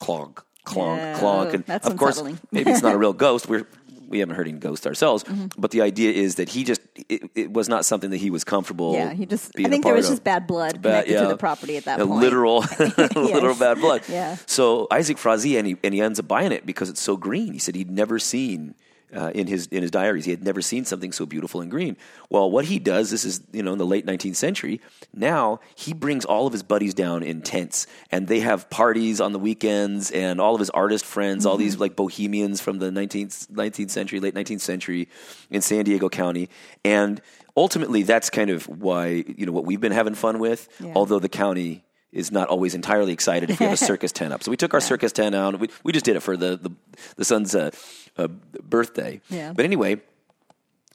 clog 0.00 0.42
clonk 0.66 0.96
Yeah, 0.96 1.18
clonk 1.18 1.54
and 1.54 1.64
that's 1.64 1.86
of 1.86 1.96
course 1.96 2.22
maybe 2.50 2.70
it's 2.70 2.82
not 2.82 2.94
a 2.94 2.98
real 2.98 3.12
ghost. 3.12 3.48
We're 3.48 3.66
we 4.08 4.20
haven't 4.20 4.36
heard 4.36 4.48
any 4.48 4.58
ghosts 4.58 4.86
ourselves, 4.86 5.24
Mm-hmm. 5.24 5.46
but 5.58 5.70
the 5.70 5.82
idea 5.82 6.12
is 6.12 6.36
that 6.36 6.48
he 6.48 6.64
just 6.64 6.80
it, 7.08 7.30
it 7.34 7.52
was 7.52 7.68
not 7.68 7.84
something 7.84 8.10
that 8.10 8.16
he 8.18 8.30
was 8.30 8.44
comfortable. 8.44 8.92
Yeah, 8.94 9.12
he 9.12 9.26
just. 9.26 9.52
I 9.58 9.64
think 9.68 9.84
there 9.84 9.94
was 9.94 10.06
of. 10.06 10.12
just 10.12 10.24
bad 10.24 10.46
blood 10.46 10.80
Bad- 10.80 11.06
connected 11.06 11.12
yeah. 11.12 11.20
to 11.22 11.28
the 11.28 11.36
property 11.36 11.76
at 11.76 11.84
that 11.84 12.00
A 12.00 12.06
point. 12.06 12.20
literal, 12.20 12.64
literal 13.14 13.54
bad 13.56 13.78
blood. 13.80 14.02
Yeah. 14.08 14.36
So 14.46 14.86
Isaac 14.90 15.18
Frazee, 15.18 15.56
and 15.58 15.66
he, 15.66 15.76
and 15.84 15.92
he 15.94 16.00
ends 16.00 16.18
up 16.20 16.28
buying 16.28 16.52
it 16.52 16.64
because 16.66 16.88
it's 16.88 17.00
so 17.00 17.16
green. 17.16 17.52
He 17.52 17.58
said 17.58 17.74
he'd 17.74 17.90
never 17.90 18.18
seen 18.18 18.74
uh, 19.14 19.30
in 19.34 19.46
his 19.46 19.66
in 19.68 19.82
his 19.82 19.90
diaries 19.90 20.24
he 20.24 20.30
had 20.30 20.42
never 20.42 20.60
seen 20.60 20.84
something 20.84 21.12
so 21.12 21.26
beautiful 21.26 21.60
and 21.60 21.70
green. 21.70 21.96
Well, 22.30 22.50
what 22.50 22.64
he 22.64 22.78
does, 22.78 23.10
this 23.10 23.24
is 23.24 23.40
you 23.52 23.62
know 23.62 23.72
in 23.72 23.78
the 23.78 23.86
late 23.86 24.06
19th 24.06 24.36
century. 24.36 24.80
Now 25.14 25.60
he 25.74 25.92
brings 25.92 26.24
all 26.24 26.46
of 26.46 26.52
his 26.52 26.62
buddies 26.62 26.94
down 26.94 27.22
in 27.22 27.42
tents, 27.42 27.86
and 28.10 28.26
they 28.28 28.40
have 28.40 28.68
parties 28.70 29.20
on 29.20 29.32
the 29.32 29.38
weekends, 29.38 30.10
and 30.10 30.40
all 30.40 30.54
of 30.54 30.60
his 30.60 30.70
artist 30.70 31.04
friends, 31.04 31.46
all 31.46 31.54
Mm-hmm. 31.54 31.62
these 31.62 31.78
like 31.78 31.96
bohemians 31.96 32.60
from 32.60 32.78
the 32.78 32.90
19th 32.90 33.46
19th 33.48 33.90
century, 33.90 34.20
late 34.20 34.34
19th 34.34 34.60
century 34.60 35.08
in 35.50 35.60
San 35.62 35.84
Diego 35.84 36.08
County, 36.08 36.48
and 36.84 37.20
ultimately 37.56 38.02
that's 38.02 38.28
kind 38.30 38.50
of 38.50 38.66
why 38.68 39.24
you 39.36 39.46
know 39.46 39.52
what 39.52 39.64
we've 39.64 39.80
been 39.80 39.92
having 39.92 40.14
fun 40.14 40.38
with. 40.38 40.68
Yeah. 40.80 40.92
Although 40.96 41.20
the 41.20 41.28
county 41.28 41.84
is 42.12 42.30
not 42.32 42.48
always 42.48 42.74
entirely 42.74 43.12
excited 43.12 43.50
if 43.50 43.60
we 43.60 43.64
have 43.66 43.74
a 43.74 43.76
circus 43.90 44.10
tent 44.10 44.32
up. 44.32 44.42
So 44.42 44.50
we 44.50 44.56
took 44.56 44.72
our 44.72 44.80
circus 44.80 45.12
tent 45.12 45.34
out. 45.34 45.58
We, 45.60 45.68
we 45.84 45.92
just 45.92 46.04
did 46.04 46.16
it 46.16 46.20
for 46.20 46.36
the 46.36 46.56
the, 46.56 46.70
the 47.16 47.24
son's 47.24 47.54
uh, 47.54 47.70
uh, 48.18 48.28
birthday. 48.62 49.20
Yeah. 49.28 49.52
But 49.52 49.64
anyway, 49.64 50.00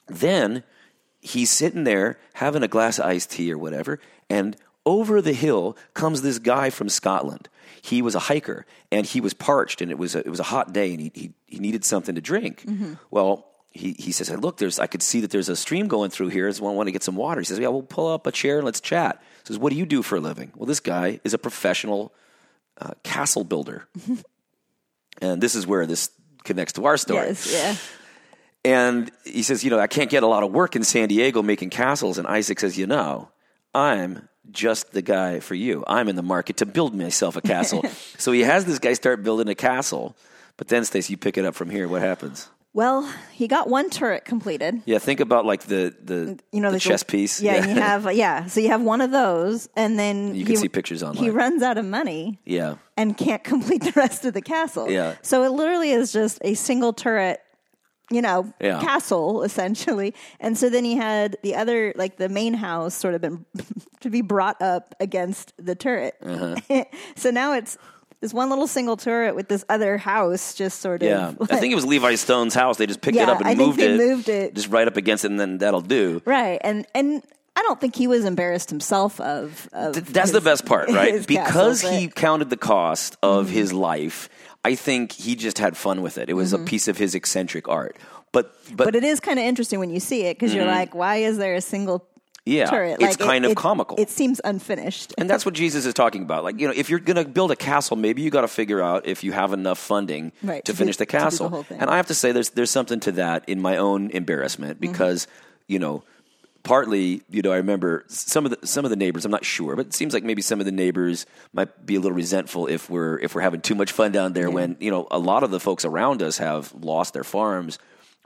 then 0.06 0.64
he's 1.20 1.50
sitting 1.50 1.84
there 1.84 2.18
having 2.34 2.62
a 2.62 2.68
glass 2.68 2.98
of 2.98 3.06
iced 3.06 3.30
tea 3.30 3.52
or 3.52 3.58
whatever, 3.58 4.00
and 4.28 4.56
over 4.84 5.22
the 5.22 5.32
hill 5.32 5.76
comes 5.94 6.22
this 6.22 6.38
guy 6.38 6.70
from 6.70 6.88
Scotland. 6.88 7.48
He 7.80 8.02
was 8.02 8.14
a 8.14 8.20
hiker 8.20 8.66
and 8.90 9.06
he 9.06 9.20
was 9.20 9.34
parched, 9.34 9.80
and 9.80 9.90
it 9.90 9.98
was 9.98 10.14
a, 10.14 10.18
it 10.20 10.28
was 10.28 10.40
a 10.40 10.44
hot 10.44 10.72
day, 10.72 10.90
and 10.92 11.00
he 11.00 11.12
he, 11.14 11.32
he 11.46 11.58
needed 11.58 11.84
something 11.84 12.14
to 12.14 12.20
drink. 12.20 12.64
Well. 13.10 13.46
He, 13.74 13.96
he 13.98 14.12
says, 14.12 14.28
"Look, 14.28 14.58
there's. 14.58 14.78
I 14.78 14.86
could 14.86 15.02
see 15.02 15.22
that 15.22 15.30
there's 15.30 15.48
a 15.48 15.56
stream 15.56 15.88
going 15.88 16.10
through 16.10 16.28
here. 16.28 16.46
Does 16.46 16.60
one 16.60 16.76
want 16.76 16.88
to 16.88 16.92
get 16.92 17.02
some 17.02 17.16
water?" 17.16 17.40
He 17.40 17.46
says, 17.46 17.58
"Yeah, 17.58 17.68
we'll 17.68 17.80
pull 17.80 18.06
up 18.06 18.26
a 18.26 18.30
chair 18.30 18.58
and 18.58 18.66
let's 18.66 18.82
chat." 18.82 19.22
He 19.44 19.46
says, 19.46 19.58
"What 19.58 19.72
do 19.72 19.78
you 19.78 19.86
do 19.86 20.02
for 20.02 20.16
a 20.16 20.20
living?" 20.20 20.52
Well, 20.54 20.66
this 20.66 20.78
guy 20.78 21.20
is 21.24 21.32
a 21.32 21.38
professional 21.38 22.12
uh, 22.78 22.90
castle 23.02 23.44
builder, 23.44 23.88
and 25.22 25.40
this 25.40 25.54
is 25.54 25.66
where 25.66 25.86
this 25.86 26.10
connects 26.44 26.74
to 26.74 26.84
our 26.86 26.96
story. 26.96 27.28
Yes, 27.28 27.52
yeah. 27.52 27.76
And 28.64 29.10
he 29.24 29.42
says, 29.42 29.64
you 29.64 29.70
know, 29.70 29.78
I 29.78 29.88
can't 29.88 30.10
get 30.10 30.22
a 30.22 30.26
lot 30.26 30.42
of 30.42 30.52
work 30.52 30.76
in 30.76 30.84
San 30.84 31.08
Diego 31.08 31.42
making 31.42 31.70
castles. 31.70 32.18
And 32.18 32.26
Isaac 32.28 32.60
says, 32.60 32.78
you 32.78 32.86
know, 32.86 33.28
I'm 33.74 34.28
just 34.50 34.92
the 34.92 35.02
guy 35.02 35.40
for 35.40 35.54
you. 35.54 35.82
I'm 35.86 36.08
in 36.08 36.16
the 36.16 36.22
market 36.22 36.58
to 36.58 36.66
build 36.66 36.94
myself 36.94 37.36
a 37.36 37.40
castle. 37.40 37.84
so 38.18 38.30
he 38.32 38.40
has 38.40 38.64
this 38.64 38.78
guy 38.78 38.92
start 38.92 39.22
building 39.22 39.48
a 39.48 39.54
castle. 39.54 40.14
But 40.56 40.68
then, 40.68 40.84
Stacey, 40.84 41.14
you 41.14 41.16
pick 41.16 41.38
it 41.38 41.44
up 41.44 41.54
from 41.54 41.70
here. 41.70 41.88
What 41.88 42.02
happens? 42.02 42.48
Well, 42.74 43.06
he 43.32 43.48
got 43.48 43.68
one 43.68 43.90
turret 43.90 44.24
completed. 44.24 44.80
Yeah, 44.86 44.98
think 44.98 45.20
about 45.20 45.44
like 45.44 45.64
the 45.64 45.94
the, 46.02 46.38
You 46.52 46.60
know, 46.62 46.68
the 46.70 46.76
like 46.76 46.82
chess 46.82 47.02
piece. 47.02 47.40
Yeah, 47.40 47.56
and 47.56 47.66
you 47.66 47.74
have 47.74 48.10
yeah. 48.14 48.46
So 48.46 48.60
you 48.60 48.68
have 48.68 48.80
one 48.80 49.02
of 49.02 49.10
those, 49.10 49.68
and 49.76 49.98
then 49.98 50.34
You 50.34 50.44
can 50.44 50.52
he- 50.54 50.56
see 50.56 50.68
pictures 50.68 51.02
online. 51.02 51.22
He 51.22 51.28
runs 51.30 51.62
out 51.62 51.76
of 51.76 51.84
money 51.84 52.40
yeah. 52.46 52.76
and 52.96 53.16
can't 53.16 53.44
complete 53.52 53.82
the 53.82 53.92
rest 53.94 54.24
of 54.24 54.32
the 54.32 54.40
castle. 54.42 54.90
Yeah. 54.90 55.16
So 55.22 55.42
it 55.44 55.50
literally 55.50 55.90
is 55.90 56.12
just 56.12 56.38
a 56.42 56.54
single 56.54 56.94
turret, 56.94 57.40
you 58.10 58.22
know, 58.22 58.50
Yeah. 58.58 58.80
castle 58.80 59.42
essentially. 59.48 60.14
And 60.40 60.56
so 60.56 60.70
then 60.70 60.84
he 60.84 60.96
had 60.96 61.36
the 61.42 61.56
other, 61.56 61.92
like 61.96 62.16
the 62.16 62.30
main 62.30 62.54
house, 62.54 62.94
sort 62.94 63.14
of 63.14 63.20
been 63.20 63.44
to 64.00 64.08
be 64.08 64.22
brought 64.22 64.62
up 64.62 64.94
against 64.98 65.52
the 65.58 65.74
turret. 65.74 66.14
Uh-huh. 66.24 66.84
so 67.16 67.30
now 67.30 67.52
it's 67.52 67.76
this 68.22 68.32
one 68.32 68.48
little 68.48 68.66
single 68.66 68.96
turret 68.96 69.34
with 69.36 69.48
this 69.48 69.62
other 69.68 69.98
house, 69.98 70.54
just 70.54 70.80
sort 70.80 71.02
of. 71.02 71.08
Yeah, 71.10 71.28
of. 71.38 71.52
I 71.52 71.56
think 71.58 71.72
it 71.72 71.74
was 71.74 71.84
Levi 71.84 72.14
Stone's 72.14 72.54
house. 72.54 72.78
They 72.78 72.86
just 72.86 73.02
picked 73.02 73.18
it 73.18 73.28
up 73.28 73.38
and 73.40 73.46
I 73.48 73.54
think 73.54 73.66
moved 73.66 73.78
they 73.80 73.92
it, 73.92 73.96
moved 73.98 74.28
it. 74.30 74.54
just 74.54 74.68
right 74.68 74.88
up 74.88 74.96
against 74.96 75.26
it, 75.26 75.30
and 75.32 75.38
then 75.38 75.58
that'll 75.58 75.82
do. 75.82 76.22
right, 76.24 76.58
and 76.64 76.86
and. 76.94 77.22
I 77.54 77.60
don't 77.60 77.78
think 77.78 77.94
he 77.94 78.06
was 78.06 78.24
embarrassed 78.24 78.70
himself 78.70 79.20
of. 79.20 79.68
of 79.74 79.92
Th- 79.92 80.06
That's 80.06 80.30
his- 80.30 80.32
the 80.32 80.40
best 80.40 80.64
part, 80.64 80.88
right? 80.88 81.24
Because 81.26 81.82
castle, 81.82 81.98
he 81.98 82.08
counted 82.08 82.48
the 82.48 82.56
cost 82.56 83.18
of 83.22 83.44
Mm-hmm. 83.48 83.54
his 83.54 83.72
life, 83.74 84.30
I 84.64 84.74
think 84.74 85.12
he 85.12 85.36
just 85.36 85.58
had 85.58 85.76
fun 85.76 86.00
with 86.00 86.16
it. 86.16 86.30
It 86.30 86.32
was 86.32 86.54
a 86.54 86.58
piece 86.58 86.88
of 86.88 86.96
his 86.96 87.14
eccentric 87.14 87.68
art. 87.68 87.98
But 88.32 88.32
but, 88.32 88.54
Mm-hmm. 88.64 88.76
but 88.76 88.94
it 88.96 89.04
is 89.04 89.20
kind 89.20 89.38
of 89.38 89.44
interesting 89.44 89.80
when 89.80 89.90
you 89.90 90.00
see 90.00 90.22
it 90.22 90.38
because 90.38 90.54
you're 90.54 90.64
like, 90.64 90.94
why 90.94 91.16
is 91.16 91.36
there 91.36 91.54
a 91.54 91.60
single 91.60 91.98
Mm-hmm. 91.98 92.11
Yeah, 92.44 92.66
turret? 92.70 92.92
it's 92.94 93.02
Like, 93.02 93.12
it- 93.12 93.18
kind 93.20 93.44
of 93.44 93.52
it- 93.52 93.56
comical. 93.56 93.96
It 94.00 94.10
seems 94.10 94.40
unfinished. 94.44 95.14
and 95.16 95.30
that's 95.30 95.44
what 95.46 95.54
Jesus 95.54 95.86
is 95.86 95.94
talking 95.94 96.22
about. 96.22 96.42
Like, 96.42 96.58
you 96.58 96.66
know, 96.66 96.74
if 96.76 96.90
you're 96.90 96.98
going 96.98 97.22
to 97.24 97.30
build 97.30 97.52
a 97.52 97.56
castle, 97.56 97.96
maybe 97.96 98.22
you 98.22 98.30
got 98.30 98.40
to 98.40 98.48
figure 98.48 98.82
out 98.82 99.06
if 99.06 99.22
you 99.22 99.30
have 99.32 99.52
enough 99.52 99.78
funding 99.78 100.32
Right, 100.42 100.64
to, 100.64 100.72
to 100.72 100.76
finish 100.76 100.96
the 100.96 101.04
do 101.06 101.12
the 101.12 101.18
castle. 101.18 101.62
thing. 101.62 101.78
and 101.80 101.88
I 101.88 101.96
have 101.96 102.08
to 102.08 102.14
say, 102.14 102.32
there's 102.32 102.50
there's 102.50 102.70
something 102.70 102.98
to 103.00 103.12
that 103.12 103.48
in 103.48 103.60
my 103.60 103.76
own 103.76 104.10
embarrassment 104.10 104.80
Mm-hmm. 104.80 104.92
because 104.92 105.28
you 105.68 105.78
know, 105.78 106.02
partly, 106.64 107.22
you 107.30 107.42
know, 107.42 107.52
I 107.52 107.56
remember 107.58 108.04
some 108.08 108.44
of 108.44 108.50
the 108.60 108.66
some 108.66 108.84
of 108.84 108.90
the 108.90 108.96
neighbors. 108.96 109.24
I'm 109.24 109.30
not 109.30 109.44
sure, 109.44 109.76
but 109.76 109.86
it 109.86 109.94
seems 109.94 110.12
like 110.12 110.24
maybe 110.24 110.42
some 110.42 110.58
of 110.58 110.66
the 110.66 110.72
neighbors 110.72 111.26
might 111.52 111.86
be 111.86 111.94
a 111.94 112.00
little 112.00 112.16
resentful 112.16 112.66
if 112.66 112.90
we're 112.90 113.18
if 113.20 113.34
we're 113.36 113.40
having 113.42 113.60
too 113.60 113.76
much 113.76 113.92
fun 113.92 114.10
down 114.10 114.32
there. 114.32 114.50
When 114.50 114.76
you 114.80 114.90
know, 114.90 115.06
a 115.12 115.18
lot 115.18 115.44
of 115.44 115.52
the 115.52 115.60
folks 115.60 115.84
around 115.84 116.22
us 116.22 116.38
have 116.38 116.72
lost 116.74 117.14
their 117.14 117.24
farms 117.24 117.78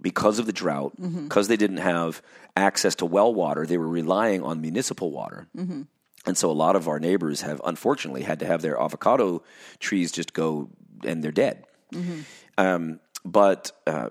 because 0.02 0.38
of 0.38 0.46
the 0.46 0.52
drought, 0.52 0.92
Mm-hmm. 1.00 1.24
because 1.24 1.48
they 1.48 1.56
didn't 1.56 1.78
have 1.78 2.22
access 2.56 2.94
to 2.96 3.06
well 3.06 3.32
water. 3.34 3.66
They 3.66 3.78
were 3.78 3.88
relying 3.88 4.42
on 4.42 4.60
municipal 4.60 5.10
water. 5.10 5.46
Mm-hmm. 5.56 5.82
And 6.26 6.36
so 6.36 6.50
a 6.50 6.52
lot 6.52 6.74
of 6.76 6.88
our 6.88 6.98
neighbors 6.98 7.42
have 7.42 7.60
unfortunately 7.64 8.22
had 8.22 8.40
to 8.40 8.46
have 8.46 8.60
their 8.62 8.80
avocado 8.80 9.42
trees 9.78 10.10
just 10.10 10.32
go 10.32 10.68
and 11.04 11.22
they're 11.22 11.30
dead. 11.32 11.64
Mm-hmm. 11.92 12.20
Um, 12.58 13.00
but 13.24 13.72
uh, 13.86 14.10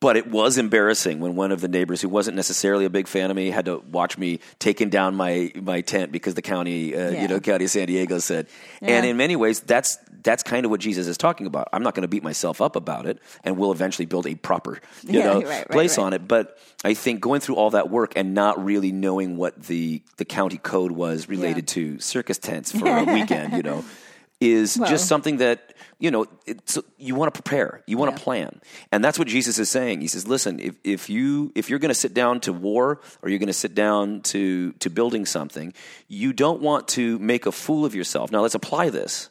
but 0.00 0.16
it 0.16 0.28
was 0.30 0.58
embarrassing 0.58 1.18
when 1.20 1.34
one 1.34 1.50
of 1.50 1.60
the 1.60 1.68
neighbors 1.68 2.00
who 2.00 2.08
wasn't 2.08 2.36
necessarily 2.36 2.84
a 2.84 2.90
big 2.90 3.08
fan 3.08 3.30
of 3.30 3.36
me 3.36 3.50
had 3.50 3.64
to 3.64 3.78
watch 3.90 4.16
me 4.16 4.38
taking 4.58 4.90
down 4.90 5.14
my 5.14 5.50
my 5.60 5.80
tent 5.80 6.12
because 6.12 6.34
the 6.34 6.42
county 6.42 6.94
uh, 6.94 7.10
Yeah. 7.10 7.22
you 7.22 7.28
know 7.28 7.40
county 7.40 7.64
of 7.64 7.70
San 7.70 7.86
Diego 7.86 8.18
said. 8.18 8.46
Yeah. 8.80 8.90
And 8.98 9.06
in 9.06 9.16
many 9.16 9.34
ways 9.36 9.60
that's 9.60 9.98
that's 10.22 10.42
kind 10.42 10.64
of 10.64 10.70
what 10.70 10.80
Jesus 10.80 11.06
is 11.06 11.16
talking 11.16 11.46
about. 11.46 11.68
I'm 11.72 11.82
not 11.82 11.94
going 11.94 12.02
to 12.02 12.08
beat 12.08 12.22
myself 12.24 12.60
up 12.60 12.74
about 12.76 13.06
it 13.06 13.18
and 13.44 13.56
we'll 13.56 13.70
eventually 13.72 14.04
build 14.06 14.26
a 14.26 14.34
proper 14.34 14.80
you 15.04 15.18
Yeah, 15.20 15.24
know 15.24 15.34
right, 15.36 15.46
right, 15.46 15.68
place 15.68 15.96
right. 15.98 16.04
on 16.04 16.12
it, 16.12 16.28
but 16.28 16.58
I 16.84 16.94
think 16.94 17.20
going 17.20 17.40
through 17.40 17.56
all 17.56 17.70
that 17.70 17.88
work 17.90 18.12
and 18.16 18.34
not 18.34 18.62
really 18.64 18.92
knowing 18.92 19.36
what 19.36 19.62
the 19.64 20.02
the 20.16 20.24
county 20.24 20.58
code 20.58 20.92
was 20.92 21.28
related 21.28 21.66
to 21.68 21.98
circus 22.00 22.38
tents 22.38 22.70
for 22.72 22.86
a 22.86 23.04
weekend, 23.14 23.52
you 23.54 23.62
know, 23.62 23.84
is 24.40 24.76
Well- 24.78 24.88
just 24.88 25.06
something 25.06 25.38
that 25.38 25.74
you 25.98 26.10
know 26.10 26.26
you 26.96 27.14
want 27.14 27.32
to 27.34 27.42
prepare, 27.42 27.82
you 27.86 27.96
want 27.98 28.14
to 28.14 28.20
Yeah. 28.20 28.24
plan, 28.24 28.60
and 28.92 29.04
that's 29.04 29.18
what 29.18 29.28
Jesus 29.28 29.58
is 29.58 29.68
saying. 29.68 30.00
He 30.00 30.06
says, 30.08 30.26
"Listen, 30.28 30.60
if 30.60 30.76
if 30.84 31.10
you 31.10 31.52
if 31.54 31.68
you're 31.68 31.78
going 31.80 31.90
to 31.90 31.94
sit 32.00 32.14
down 32.14 32.40
to 32.40 32.52
war 32.52 33.00
or 33.22 33.28
you're 33.28 33.38
going 33.40 33.48
to 33.48 33.52
sit 33.52 33.74
down 33.74 34.20
to 34.22 34.72
to 34.72 34.90
building 34.90 35.26
something, 35.26 35.72
you 36.06 36.32
don't 36.32 36.60
want 36.62 36.88
to 36.88 37.18
make 37.18 37.46
a 37.46 37.52
fool 37.52 37.84
of 37.84 37.94
yourself. 37.94 38.30
Now 38.30 38.40
let's 38.42 38.54
apply 38.54 38.90
this." 38.90 39.30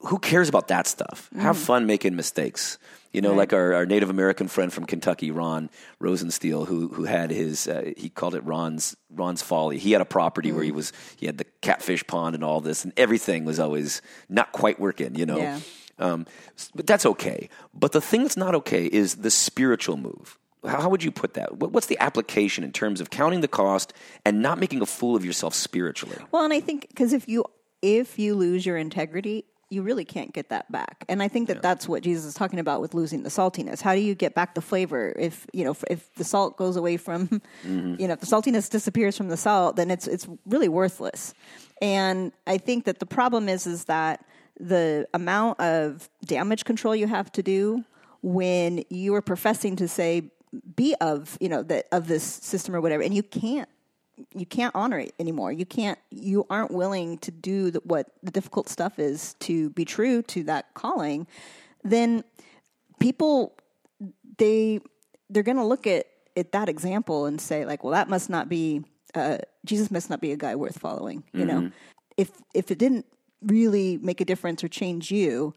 who 0.00 0.18
cares 0.18 0.48
about 0.48 0.68
that 0.68 0.86
stuff? 0.86 1.30
Have 1.38 1.56
fun 1.56 1.86
making 1.86 2.14
mistakes. 2.14 2.78
You 3.14 3.22
know, 3.22 3.32
like 3.32 3.54
our, 3.54 3.72
our 3.72 3.86
Native 3.86 4.10
American 4.10 4.46
friend 4.46 4.70
from 4.70 4.84
Kentucky, 4.84 5.30
Ron 5.30 5.70
Rosensteel, 6.02 6.66
who 6.66 6.88
who 6.88 7.04
had 7.04 7.30
his 7.30 7.66
uh, 7.66 7.92
he 7.96 8.10
called 8.10 8.34
it 8.34 8.44
Ron's 8.44 8.94
Ron's 9.10 9.40
folly. 9.40 9.78
He 9.78 9.92
had 9.92 10.02
a 10.02 10.04
property 10.04 10.52
where 10.52 10.62
he 10.62 10.70
was 10.70 10.92
he 11.16 11.24
had 11.24 11.38
the 11.38 11.46
catfish 11.66 12.02
pond 12.06 12.34
and 12.36 12.44
all 12.44 12.60
this, 12.60 12.84
and 12.84 12.92
everything 12.96 13.44
was 13.44 13.58
always 13.58 14.02
not 14.28 14.48
quite 14.52 14.78
working. 14.86 15.14
You 15.20 15.26
know, 15.30 15.38
Yeah. 15.38 15.60
um, 15.98 16.26
but 16.74 16.86
that's 16.86 17.06
okay. 17.12 17.48
But 17.74 17.90
the 17.92 18.00
thing 18.00 18.22
that's 18.24 18.36
not 18.36 18.54
okay 18.54 18.84
is 19.00 19.16
the 19.26 19.30
spiritual 19.30 19.96
move. 20.08 20.38
how 20.72 20.80
how 20.82 20.88
would 20.92 21.04
you 21.04 21.12
put 21.22 21.30
that? 21.34 21.48
What, 21.60 21.70
what's 21.74 21.86
the 21.94 21.98
application 22.08 22.64
in 22.64 22.72
terms 22.72 23.00
of 23.02 23.06
counting 23.10 23.40
the 23.46 23.48
cost 23.62 23.92
and 24.24 24.34
not 24.42 24.56
making 24.58 24.80
a 24.82 24.86
fool 24.86 25.14
of 25.18 25.24
yourself 25.24 25.52
spiritually? 25.54 26.18
Well, 26.32 26.44
and 26.44 26.52
I 26.58 26.60
think 26.66 26.78
because 26.92 27.12
if 27.18 27.24
you 27.32 27.44
if 27.82 28.18
you 28.18 28.34
lose 28.34 28.62
your 28.68 28.76
integrity, 28.76 29.44
you 29.68 29.82
really 29.82 30.04
can't 30.04 30.32
get 30.32 30.48
that 30.50 30.70
back. 30.70 31.04
And 31.08 31.22
I 31.22 31.28
think 31.28 31.48
that 31.48 31.60
that's 31.60 31.88
what 31.88 32.02
Jesus 32.02 32.24
is 32.24 32.34
talking 32.34 32.60
about 32.60 32.80
with 32.80 32.94
losing 32.94 33.22
the 33.24 33.28
saltiness. 33.28 33.80
How 33.80 33.94
do 33.94 34.00
you 34.00 34.14
get 34.14 34.34
back 34.34 34.54
the 34.54 34.60
flavor 34.60 35.12
if 35.18 35.46
you 35.52 35.64
know 35.64 35.72
if, 35.72 35.84
if 35.90 36.14
the 36.14 36.24
salt 36.24 36.56
goes 36.56 36.76
away 36.76 36.96
from 36.96 37.28
mm-hmm. 37.64 37.94
you 37.98 38.06
know 38.06 38.14
if 38.14 38.20
the 38.20 38.26
saltiness 38.26 38.70
disappears 38.70 39.16
from 39.16 39.28
the 39.28 39.36
salt, 39.36 39.76
then 39.76 39.90
it's 39.90 40.06
it's 40.06 40.28
really 40.46 40.68
worthless. 40.68 41.34
And 41.82 42.32
I 42.46 42.58
think 42.58 42.84
that 42.84 43.00
the 43.00 43.06
problem 43.06 43.48
is 43.48 43.66
is 43.66 43.84
that 43.84 44.24
the 44.58 45.06
amount 45.12 45.60
of 45.60 46.08
damage 46.24 46.64
control 46.64 46.94
you 46.94 47.06
have 47.06 47.30
to 47.32 47.42
do 47.42 47.84
when 48.22 48.84
you 48.88 49.14
are 49.14 49.22
professing 49.22 49.76
to 49.76 49.88
say 49.88 50.30
be 50.74 50.94
of 51.00 51.36
you 51.40 51.48
know 51.48 51.62
that 51.64 51.86
of 51.90 52.06
this 52.06 52.22
system 52.22 52.74
or 52.74 52.80
whatever, 52.80 53.02
and 53.02 53.14
you 53.14 53.22
can't 53.22 53.68
you 54.34 54.46
can't 54.46 54.74
honor 54.74 54.98
it 54.98 55.14
anymore. 55.18 55.52
You 55.52 55.66
can't. 55.66 55.98
You 56.10 56.46
aren't 56.48 56.70
willing 56.70 57.18
to 57.18 57.30
do 57.30 57.70
the, 57.70 57.80
what 57.84 58.08
the 58.22 58.30
difficult 58.30 58.68
stuff 58.68 58.98
is 58.98 59.34
to 59.40 59.70
be 59.70 59.84
true 59.84 60.22
to 60.22 60.42
that 60.44 60.74
calling. 60.74 61.26
Then 61.84 62.24
people 62.98 63.56
they 64.38 64.80
they're 65.30 65.42
going 65.42 65.56
to 65.56 65.64
look 65.64 65.86
at 65.86 66.06
at 66.36 66.52
that 66.52 66.68
example 66.68 67.26
and 67.26 67.40
say 67.40 67.64
like, 67.64 67.82
well, 67.82 67.92
that 67.92 68.08
must 68.08 68.30
not 68.30 68.48
be 68.48 68.84
uh, 69.14 69.38
Jesus 69.64 69.90
must 69.90 70.10
not 70.10 70.20
be 70.20 70.32
a 70.32 70.36
guy 70.36 70.54
worth 70.54 70.78
following. 70.78 71.24
You 71.32 71.44
know, 71.44 71.70
if 72.16 72.30
if 72.54 72.70
it 72.70 72.78
didn't 72.78 73.06
really 73.42 73.98
make 73.98 74.20
a 74.20 74.24
difference 74.24 74.64
or 74.64 74.68
change 74.68 75.10
you, 75.10 75.54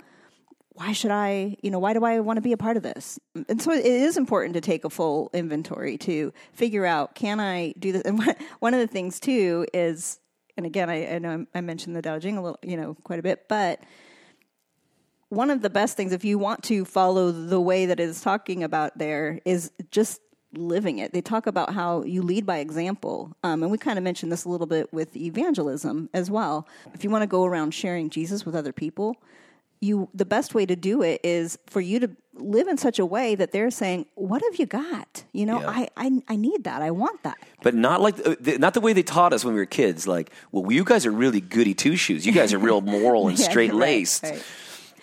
why 0.79 0.93
should 0.93 1.11
I, 1.11 1.57
you 1.61 1.71
know, 1.71 1.79
why 1.79 1.91
do 1.91 2.05
I 2.05 2.21
want 2.21 2.37
to 2.37 2.41
be 2.41 2.53
a 2.53 2.57
part 2.57 2.77
of 2.77 2.83
this? 2.83 3.19
And 3.49 3.61
so 3.61 3.73
it 3.73 3.85
is 3.85 4.15
important 4.15 4.53
to 4.53 4.61
take 4.61 4.85
a 4.85 4.89
full 4.89 5.29
inventory 5.33 5.97
to 5.99 6.31
figure 6.53 6.85
out 6.85 7.15
can 7.15 7.41
I 7.41 7.73
do 7.77 7.91
this? 7.91 8.03
And 8.03 8.23
one 8.59 8.73
of 8.73 8.79
the 8.79 8.87
things 8.87 9.19
too 9.19 9.65
is, 9.73 10.19
and 10.55 10.65
again, 10.65 10.89
I, 10.89 11.15
I 11.15 11.19
know 11.19 11.45
I 11.53 11.59
mentioned 11.59 11.97
the 11.97 12.01
Dao 12.01 12.21
Jing 12.21 12.37
a 12.37 12.41
little, 12.41 12.59
you 12.63 12.77
know, 12.77 12.95
quite 13.03 13.19
a 13.19 13.21
bit, 13.21 13.49
but 13.49 13.81
one 15.27 15.49
of 15.49 15.61
the 15.61 15.69
best 15.69 15.97
things 15.97 16.13
if 16.13 16.23
you 16.23 16.39
want 16.39 16.63
to 16.63 16.85
follow 16.85 17.29
the 17.33 17.59
way 17.59 17.85
that 17.85 17.99
it 17.99 18.07
is 18.07 18.21
talking 18.21 18.63
about 18.63 18.97
there 18.97 19.41
is 19.43 19.73
just 19.91 20.21
living 20.53 20.99
it. 20.99 21.11
They 21.11 21.21
talk 21.21 21.45
about 21.45 21.73
how 21.73 22.03
you 22.03 22.21
lead 22.21 22.45
by 22.45 22.59
example. 22.59 23.35
Um, 23.43 23.63
and 23.63 23.71
we 23.71 23.77
kind 23.77 23.97
of 23.97 24.03
mentioned 24.05 24.31
this 24.31 24.45
a 24.45 24.49
little 24.49 24.65
bit 24.65 24.93
with 24.93 25.17
evangelism 25.17 26.09
as 26.13 26.31
well. 26.31 26.69
If 26.93 27.03
you 27.03 27.09
want 27.09 27.23
to 27.23 27.27
go 27.27 27.43
around 27.43 27.71
sharing 27.71 28.09
Jesus 28.09 28.45
with 28.45 28.55
other 28.55 28.71
people, 28.71 29.17
you 29.81 30.09
the 30.13 30.25
best 30.25 30.53
way 30.53 30.65
to 30.65 30.75
do 30.75 31.01
it 31.01 31.21
is 31.23 31.57
for 31.67 31.79
you 31.81 31.99
to 32.01 32.09
live 32.35 32.67
in 32.67 32.77
such 32.77 32.99
a 32.99 33.05
way 33.05 33.35
that 33.35 33.51
they're 33.51 33.71
saying, 33.71 34.05
"What 34.15 34.41
have 34.41 34.55
you 34.59 34.65
got? 34.65 35.23
You 35.33 35.45
know, 35.45 35.59
Yeah. 35.61 35.69
I, 35.69 35.89
I 35.97 36.21
I 36.29 36.35
need 36.35 36.63
that. 36.65 36.81
I 36.81 36.91
want 36.91 37.23
that." 37.23 37.37
But 37.63 37.75
not 37.75 38.01
like 38.01 38.15
uh, 38.25 38.35
not 38.59 38.73
the 38.73 38.81
way 38.81 38.93
they 38.93 39.03
taught 39.03 39.33
us 39.33 39.43
when 39.45 39.53
we 39.53 39.59
were 39.59 39.65
kids. 39.65 40.07
Like, 40.07 40.31
well, 40.51 40.71
you 40.71 40.83
guys 40.83 41.05
are 41.05 41.11
really 41.11 41.41
goody 41.41 41.73
two 41.73 41.95
shoes. 41.95 42.25
You 42.25 42.31
guys 42.33 42.53
are 42.53 42.59
real 42.59 42.81
moral 42.97 43.27
and 43.27 43.37
Yeah, 43.39 43.49
straight 43.49 43.73
laced. 43.73 44.23
right, 44.23 44.33
right. 44.33 44.43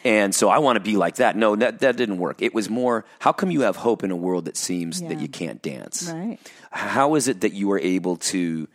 And 0.05 0.33
so 0.35 0.49
I 0.49 0.59
want 0.59 0.77
to 0.77 0.81
be 0.81 0.97
like 0.97 1.17
that. 1.17 1.37
No, 1.37 1.57
that 1.57 1.81
that 1.81 1.97
didn't 1.97 2.19
work. 2.19 2.41
It 2.41 2.55
was 2.55 2.71
more, 2.71 3.05
how 3.19 3.33
come 3.33 3.51
you 3.51 3.63
have 3.63 3.75
hope 3.77 4.05
in 4.05 4.11
a 4.13 4.17
world 4.17 4.45
that 4.45 4.57
seems 4.57 5.01
that 5.03 5.21
you 5.21 5.27
can't 5.29 5.61
dance? 5.63 6.11
Right. 6.13 6.39
How 6.71 7.17
is 7.17 7.27
it 7.29 7.41
that 7.41 7.55
you 7.55 7.73
are 7.73 7.81
able 7.81 8.17
to 8.19 8.69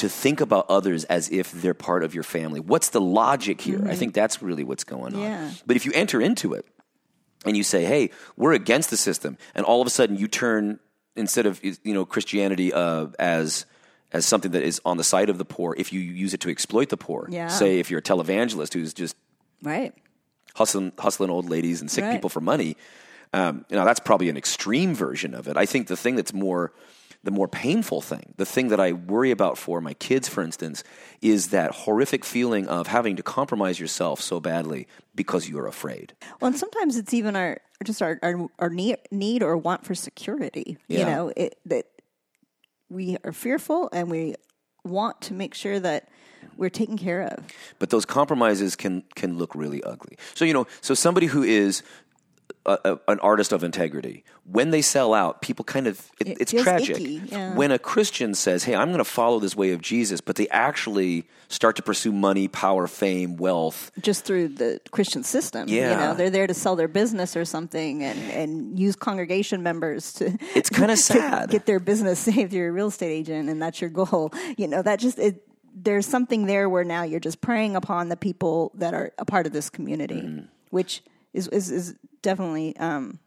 to 0.00 0.08
think 0.08 0.40
about 0.40 0.66
others 0.68 1.04
as 1.04 1.30
if 1.30 1.52
they're 1.52 1.74
part 1.74 2.02
of 2.02 2.14
your 2.14 2.22
family? 2.24 2.60
What's 2.60 2.90
the 2.90 3.00
logic 3.00 3.60
here? 3.60 3.86
I 3.88 3.94
think 3.94 4.12
that's 4.14 4.42
really 4.42 4.64
what's 4.64 4.84
going 4.84 5.14
on. 5.14 5.20
Mm-hmm. 5.20 5.22
Yeah. 5.22 5.50
But 5.66 5.76
if 5.76 5.86
you 5.86 5.92
enter 5.94 6.20
into 6.20 6.52
it 6.54 6.66
and 7.46 7.56
you 7.56 7.62
say, 7.62 7.84
"Hey, 7.84 8.10
we're 8.36 8.52
against 8.52 8.90
the 8.90 8.96
system," 8.96 9.38
and 9.54 9.64
all 9.64 9.80
of 9.80 9.86
a 9.86 9.90
sudden 9.90 10.16
you 10.16 10.28
turn 10.28 10.78
instead 11.16 11.46
of 11.46 11.60
you 11.64 11.94
know 11.94 12.04
Christianity 12.04 12.72
uh, 12.72 13.06
as 13.18 13.66
as 14.12 14.26
something 14.26 14.50
that 14.52 14.62
is 14.64 14.80
on 14.84 14.96
the 14.96 15.04
side 15.04 15.30
of 15.30 15.38
the 15.38 15.44
poor, 15.44 15.74
if 15.78 15.92
you 15.92 16.00
use 16.00 16.34
it 16.34 16.40
to 16.40 16.50
exploit 16.50 16.88
the 16.88 16.96
poor, 16.96 17.28
Yeah. 17.30 17.46
say 17.48 17.78
if 17.78 17.90
you're 17.90 18.00
a 18.00 18.02
televangelist 18.02 18.74
who's 18.74 18.92
just 18.92 19.14
Right. 19.62 19.94
hustling 20.54 20.92
hustling 20.98 21.30
old 21.30 21.48
ladies 21.48 21.80
and 21.80 21.88
sick 21.90 22.04
Right. 22.04 22.12
people 22.14 22.28
for 22.30 22.40
money. 22.40 22.76
Um, 23.32 23.64
you 23.70 23.76
know, 23.76 23.84
that's 23.84 24.00
probably 24.00 24.28
an 24.28 24.36
extreme 24.36 24.92
version 24.96 25.34
of 25.34 25.46
it. 25.46 25.56
I 25.56 25.64
think 25.64 25.86
the 25.86 25.96
thing 25.96 26.16
that's 26.16 26.32
more 26.32 26.72
the 27.22 27.30
more 27.30 27.48
painful 27.48 28.00
thing, 28.00 28.34
the 28.36 28.46
thing 28.46 28.68
that 28.68 28.80
I 28.80 28.92
worry 28.92 29.30
about 29.30 29.58
for 29.58 29.80
my 29.80 29.94
kids, 29.94 30.28
for 30.28 30.42
instance, 30.42 30.82
is 31.20 31.48
that 31.48 31.70
horrific 31.72 32.24
feeling 32.24 32.66
of 32.66 32.86
having 32.86 33.16
to 33.16 33.22
compromise 33.22 33.78
yourself 33.78 34.20
so 34.20 34.40
badly 34.40 34.86
because 35.14 35.48
you're 35.48 35.66
afraid. 35.66 36.14
Well, 36.40 36.48
and 36.48 36.58
sometimes 36.58 36.96
it's 36.96 37.12
even 37.12 37.36
our 37.36 37.58
just 37.84 38.00
our 38.00 38.18
our, 38.22 38.48
our 38.58 38.70
need, 38.70 38.98
need 39.10 39.42
or 39.42 39.56
want 39.56 39.84
for 39.84 39.94
security. 39.94 40.78
You 40.88 41.04
know, 41.04 41.32
it, 41.36 41.58
that 41.66 41.86
we 42.88 43.18
are 43.24 43.32
fearful 43.32 43.88
and 43.92 44.10
we 44.10 44.34
want 44.84 45.20
to 45.22 45.34
make 45.34 45.54
sure 45.54 45.78
that 45.78 46.08
we're 46.56 46.70
taken 46.70 46.98
care 46.98 47.22
of. 47.22 47.46
But 47.78 47.90
those 47.90 48.06
compromises 48.06 48.76
can 48.76 49.04
can 49.14 49.36
look 49.36 49.54
really 49.54 49.82
ugly. 49.82 50.16
So 50.34 50.44
you 50.46 50.54
know, 50.54 50.66
so 50.80 50.94
somebody 50.94 51.26
who 51.26 51.42
is 51.42 51.82
a, 52.84 52.92
a, 52.92 52.98
an 53.12 53.18
artist 53.20 53.52
of 53.52 53.62
integrity, 53.64 54.24
when 54.44 54.70
they 54.70 54.82
sell 54.82 55.14
out, 55.14 55.40
people 55.42 55.64
kind 55.64 55.86
of 55.86 56.10
it, 56.20 56.28
It 56.28 56.36
it's 56.40 56.52
tragic. 56.52 56.96
icky, 56.96 57.22
yeah. 57.26 57.54
When 57.54 57.70
a 57.72 57.78
Christian 57.78 58.34
says, 58.34 58.64
"Hey, 58.64 58.74
I'm 58.74 58.88
going 58.88 58.98
to 58.98 59.04
follow 59.04 59.38
this 59.40 59.54
way 59.56 59.72
of 59.72 59.80
Jesus," 59.80 60.20
but 60.20 60.36
they 60.36 60.48
actually 60.48 61.24
start 61.48 61.76
to 61.76 61.82
pursue 61.82 62.12
money, 62.12 62.46
power, 62.48 62.86
fame, 62.86 63.36
wealth. 63.36 63.90
just 64.00 64.24
through 64.24 64.48
the 64.48 64.80
Christian 64.92 65.22
system. 65.24 65.68
You 65.68 65.76
Yeah. 65.80 65.96
know, 65.96 66.14
they're 66.14 66.30
there 66.30 66.46
to 66.46 66.54
sell 66.54 66.76
their 66.76 66.88
business 66.88 67.36
or 67.36 67.44
something 67.44 68.04
and, 68.04 68.18
and 68.30 68.78
use 68.78 68.94
congregation 68.96 69.62
members 69.62 70.12
to 70.14 70.24
It's 70.54 70.70
kinda 70.70 70.94
to 70.96 70.96
sad. 70.96 71.50
Get 71.50 71.66
their 71.66 71.80
business 71.80 72.18
saved. 72.28 72.52
You're 72.52 72.68
a 72.68 72.72
real 72.72 72.88
estate 72.88 73.10
agent 73.12 73.48
and 73.48 73.60
that's 73.60 73.80
your 73.80 73.90
goal. 73.90 74.32
You 74.56 74.68
know, 74.68 74.82
that 74.82 75.00
just 75.00 75.18
it 75.18 75.42
there's 75.74 76.06
something 76.06 76.46
there 76.46 76.68
where 76.68 76.84
now 76.84 77.02
you're 77.04 77.20
just 77.20 77.40
preying 77.40 77.74
upon 77.76 78.08
the 78.10 78.16
people 78.16 78.70
that 78.74 78.92
are 78.92 79.12
a 79.18 79.24
part 79.24 79.46
of 79.46 79.52
this 79.52 79.70
community, 79.70 80.20
Mm-hmm. 80.22 80.46
which 80.70 81.02
is, 81.32 81.48
is 81.48 81.70
is 81.70 81.94
definitely 82.22 82.76
um 82.76 83.18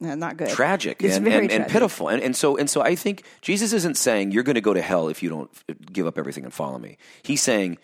not 0.00 0.36
good. 0.36 0.50
tragic 0.50 1.02
and, 1.02 1.26
and, 1.26 1.50
and 1.50 1.68
pitiful. 1.68 2.08
And, 2.08 2.22
and 2.22 2.36
so 2.36 2.56
and 2.56 2.70
so 2.70 2.80
I 2.82 2.94
think 2.94 3.24
Jesus 3.40 3.72
isn't 3.72 3.96
saying 3.96 4.30
you're 4.30 4.44
going 4.44 4.54
to 4.54 4.60
go 4.60 4.74
to 4.74 4.82
hell 4.82 5.08
if 5.08 5.22
you 5.22 5.28
don't 5.28 5.50
give 5.92 6.06
up 6.06 6.18
everything 6.18 6.44
and 6.44 6.52
follow 6.52 6.78
me. 6.78 6.98
He's 7.22 7.42
saying 7.42 7.78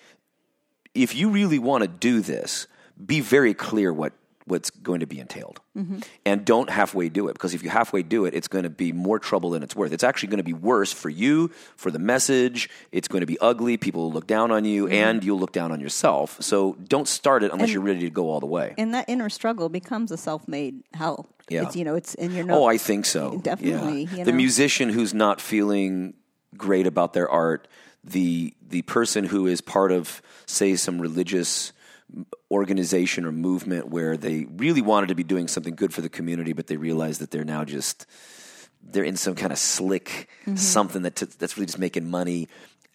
if 0.94 1.14
you 1.14 1.30
really 1.30 1.58
want 1.58 1.82
to 1.82 1.88
do 1.88 2.20
this, 2.20 2.68
be 3.04 3.20
very 3.20 3.52
clear 3.52 3.92
what 3.92 4.12
what's 4.46 4.68
going 4.68 5.00
to 5.00 5.06
be 5.06 5.18
entailed. 5.20 5.60
Mm-hmm. 5.76 6.00
And 6.26 6.44
don't 6.44 6.68
halfway 6.68 7.08
do 7.08 7.28
it 7.28 7.32
because 7.32 7.54
if 7.54 7.62
you 7.62 7.70
halfway 7.70 8.02
do 8.02 8.26
it, 8.26 8.34
it's 8.34 8.46
going 8.48 8.64
to 8.64 8.70
be 8.70 8.92
more 8.92 9.18
trouble 9.18 9.50
than 9.50 9.62
it's 9.62 9.74
worth. 9.74 9.90
It's 9.92 10.04
actually 10.04 10.28
going 10.28 10.38
to 10.38 10.44
be 10.44 10.52
worse 10.52 10.92
for 10.92 11.08
you, 11.08 11.48
for 11.76 11.90
the 11.90 11.98
message. 11.98 12.68
It's 12.92 13.08
going 13.08 13.20
to 13.20 13.26
be 13.26 13.38
ugly. 13.40 13.78
People 13.78 14.02
will 14.02 14.12
look 14.12 14.26
down 14.26 14.50
on 14.50 14.64
you 14.64 14.84
Mm-hmm. 14.84 14.94
and 14.94 15.24
you'll 15.24 15.38
look 15.38 15.52
down 15.52 15.72
on 15.72 15.80
yourself. 15.80 16.36
So 16.42 16.76
don't 16.88 17.08
start 17.08 17.42
it 17.42 17.52
unless 17.52 17.72
you're 17.72 17.82
ready 17.82 18.00
to 18.00 18.10
go 18.10 18.28
all 18.28 18.40
the 18.40 18.46
way. 18.46 18.74
And 18.76 18.92
that 18.92 19.06
inner 19.08 19.30
struggle 19.30 19.68
becomes 19.70 20.10
a 20.10 20.16
self-made 20.18 20.82
hell. 20.92 21.26
Yeah. 21.48 21.62
It's, 21.62 21.76
you 21.76 21.84
know, 21.84 21.94
it's 21.94 22.14
and 22.16 22.32
you're 22.32 22.44
not. 22.44 22.58
Oh, 22.58 22.64
I 22.66 22.76
think 22.76 23.06
so. 23.06 23.38
Definitely, 23.42 24.04
Yeah. 24.04 24.18
you 24.18 24.24
The 24.24 24.32
musician 24.32 24.90
who's 24.90 25.14
not 25.14 25.40
feeling 25.40 26.14
great 26.56 26.86
about 26.86 27.12
their 27.14 27.28
art, 27.30 27.68
the 28.02 28.54
the 28.68 28.82
person 28.82 29.24
who 29.24 29.46
is 29.46 29.60
part 29.60 29.92
of, 29.92 30.20
say, 30.46 30.76
some 30.76 31.00
religious 31.00 31.72
organization 32.50 33.24
or 33.24 33.32
movement 33.32 33.88
where 33.88 34.16
they 34.16 34.46
really 34.56 34.82
wanted 34.82 35.08
to 35.08 35.14
be 35.14 35.24
doing 35.24 35.48
something 35.48 35.74
good 35.74 35.92
for 35.92 36.00
the 36.02 36.08
community, 36.08 36.52
but 36.52 36.66
they 36.66 36.76
realize 36.76 37.18
that 37.18 37.30
they're 37.30 37.44
now 37.44 37.64
just 37.64 38.06
they're 38.82 39.04
in 39.04 39.16
some 39.16 39.34
kind 39.34 39.52
of 39.52 39.58
slick 39.58 40.28
Mm-hmm. 40.46 40.56
something 40.56 41.02
that 41.02 41.16
t- 41.16 41.26
that's 41.38 41.56
really 41.56 41.66
just 41.66 41.78
making 41.78 42.10
money. 42.10 42.48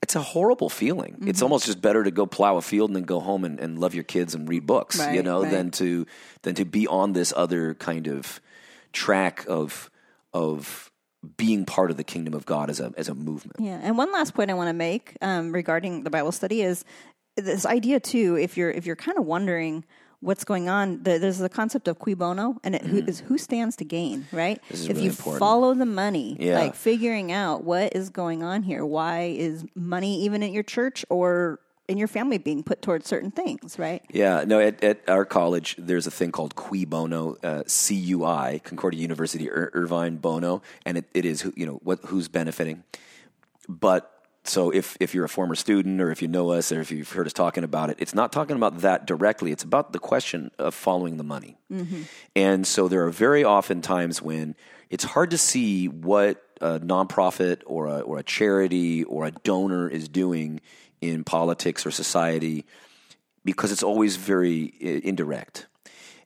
It's 0.03 0.15
a 0.15 0.22
horrible 0.22 0.70
feeling. 0.70 1.13
Mm-hmm. 1.13 1.28
It's 1.28 1.41
almost 1.41 1.65
just 1.65 1.82
better 1.82 2.03
to 2.03 2.11
go 2.11 2.26
plow 2.28 2.57
a 2.57 2.61
field 2.61 2.91
and 2.91 2.95
then 2.95 3.03
go 3.03 3.20
home 3.20 3.43
and, 3.43 3.59
and 3.59 3.80
love 3.80 3.95
your 3.95 4.03
kids 4.03 4.36
and 4.36 4.47
read 4.47 4.65
books, 4.67 4.99
you 5.11 5.24
know, 5.24 5.41
right. 5.41 5.51
than 5.51 5.72
to 5.72 6.05
than 6.43 6.55
to 6.55 6.63
be 6.65 6.88
on 6.88 7.13
this 7.13 7.34
other 7.36 7.74
kind 7.74 8.07
of 8.07 8.39
track 8.93 9.45
of 9.47 9.89
of 10.32 10.91
being 11.36 11.65
part 11.65 11.91
of 11.91 11.97
the 11.97 12.03
kingdom 12.03 12.34
of 12.34 12.45
God 12.45 12.70
as 12.70 12.80
a 12.80 12.93
as 12.97 13.09
a 13.09 13.15
movement. 13.15 13.57
Yeah, 13.59 13.80
and 13.82 13.97
one 13.97 14.11
last 14.11 14.36
point 14.36 14.51
I 14.51 14.53
want 14.53 14.70
to 14.70 14.74
make 14.74 15.17
um, 15.22 15.51
regarding 15.51 16.03
the 16.03 16.09
Bible 16.09 16.32
study 16.32 16.61
is 16.61 16.86
this 17.41 17.65
idea 17.65 17.99
too. 17.99 18.35
If 18.35 18.57
you're 18.57 18.71
if 18.71 18.85
you're 18.85 18.95
kind 18.95 19.17
of 19.17 19.25
wondering 19.25 19.83
what's 20.21 20.43
going 20.43 20.67
on, 20.67 21.01
the, 21.03 21.17
there's 21.17 21.37
the 21.37 21.47
concept 21.47 21.87
of 21.87 21.97
cui 21.97 22.13
bono, 22.13 22.57
and 22.63 22.75
it, 22.75 22.81
who, 22.81 22.97
is 22.97 23.21
who 23.21 23.37
stands 23.37 23.77
to 23.77 23.85
gain, 23.85 24.27
right? 24.33 24.61
Mm-hmm. 24.63 24.71
This 24.71 24.79
is 24.81 24.85
if 24.87 24.91
really 24.95 25.03
you 25.05 25.09
important. 25.11 25.39
follow 25.39 25.73
the 25.73 25.85
money, 25.85 26.35
Yeah. 26.39 26.59
like 26.59 26.75
figuring 26.75 27.31
out 27.31 27.63
what 27.63 27.95
is 27.95 28.09
going 28.09 28.43
on 28.43 28.63
here, 28.63 28.85
why 28.85 29.33
is 29.37 29.63
money 29.75 30.21
even 30.25 30.43
at 30.43 30.51
your 30.51 30.63
church 30.63 31.05
or 31.09 31.59
in 31.87 31.97
your 31.97 32.09
family 32.09 32.37
being 32.37 32.63
put 32.63 32.81
towards 32.81 33.07
certain 33.07 33.31
things, 33.31 33.79
right? 33.79 34.03
Yeah, 34.11 34.43
no. 34.45 34.59
At, 34.59 34.83
at 34.83 35.07
our 35.07 35.23
college, 35.23 35.75
there's 35.79 36.05
a 36.05 36.11
thing 36.11 36.31
called 36.33 36.53
Cui 36.53 36.83
Bono, 36.85 37.37
uh, 37.41 37.63
CUI, 37.63 38.59
Concordia 38.59 38.99
University 39.01 39.45
Ir- 39.47 39.71
Irvine 39.73 40.17
Bono, 40.17 40.61
and 40.85 40.97
it, 40.97 41.05
it 41.13 41.23
is 41.25 41.41
who- 41.41 41.53
you 41.55 41.65
know 41.65 41.79
what 41.81 41.99
who's 42.05 42.27
benefiting. 42.27 42.83
But 43.69 44.11
so 44.43 44.71
if, 44.71 44.97
if 44.99 45.13
you're 45.13 45.25
a 45.25 45.29
former 45.29 45.55
student 45.55 46.01
or 46.01 46.11
if 46.11 46.21
you 46.21 46.27
know 46.27 46.51
us 46.51 46.71
or 46.71 46.81
if 46.81 46.91
you've 46.91 47.11
heard 47.11 47.27
us 47.27 47.33
talking 47.33 47.63
about 47.63 47.89
it, 47.89 47.97
it's 47.99 48.15
not 48.15 48.31
talking 48.31 48.55
about 48.55 48.79
that 48.79 49.05
directly. 49.05 49.51
It's 49.51 49.63
about 49.63 49.93
the 49.93 49.99
question 49.99 50.51
of 50.57 50.73
following 50.73 51.17
the 51.17 51.23
money. 51.23 51.57
Mm-hmm. 51.71 52.03
And 52.35 52.65
so 52.65 52.87
there 52.87 53.05
are 53.05 53.11
very 53.11 53.43
often 53.43 53.81
times 53.81 54.21
when 54.21 54.55
it's 54.89 55.03
hard 55.03 55.31
to 55.31 55.37
see 55.37 55.87
what 55.87 56.41
a 56.61 56.79
nonprofit 56.79 57.61
or 57.65 57.87
a, 57.87 57.99
or 57.99 58.17
a 58.17 58.23
charity 58.23 59.03
or 59.03 59.25
a 59.25 59.31
donor 59.31 59.87
is 59.87 60.07
doing 60.07 60.61
in 61.01 61.23
politics 61.23 61.85
or 61.85 61.91
society 61.91 62.65
because 63.45 63.71
it's 63.71 63.83
always 63.83 64.15
very 64.15 64.73
indirect. 64.79 65.67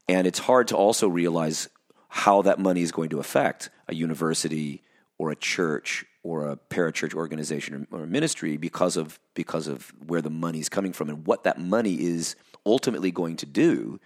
And 0.07 0.27
it's 0.27 0.39
hard 0.39 0.69
to 0.69 0.77
also 0.77 1.07
realize 1.07 1.69
how 2.09 2.43
that 2.43 2.59
money 2.59 2.81
is 2.81 2.91
going 2.91 3.09
to 3.09 3.19
affect 3.19 3.69
a 3.87 3.95
university 3.95 4.83
or 5.17 5.31
a 5.31 5.35
church 5.35 6.05
or 6.23 6.49
a 6.49 6.57
parachurch 6.69 7.13
organization 7.13 7.87
or, 7.91 7.99
or 7.99 8.05
ministry 8.07 8.57
because 8.57 8.97
of 8.97 9.19
because 9.33 9.67
of 9.67 9.93
where 10.07 10.21
the 10.21 10.29
money 10.29 10.59
is 10.59 10.69
coming 10.69 10.93
from 10.93 11.09
and 11.09 11.27
what 11.27 11.43
that 11.43 11.59
money 11.59 12.01
is 12.01 12.35
ultimately 12.65 13.11
going 13.11 13.35
to 13.37 13.45
do. 13.45 13.99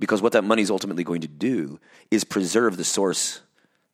Because 0.00 0.20
what 0.20 0.32
that 0.32 0.42
money 0.42 0.60
is 0.60 0.70
ultimately 0.70 1.04
going 1.04 1.20
to 1.20 1.28
do 1.28 1.78
is 2.10 2.24
preserve 2.24 2.76
the 2.76 2.84
source 2.84 3.40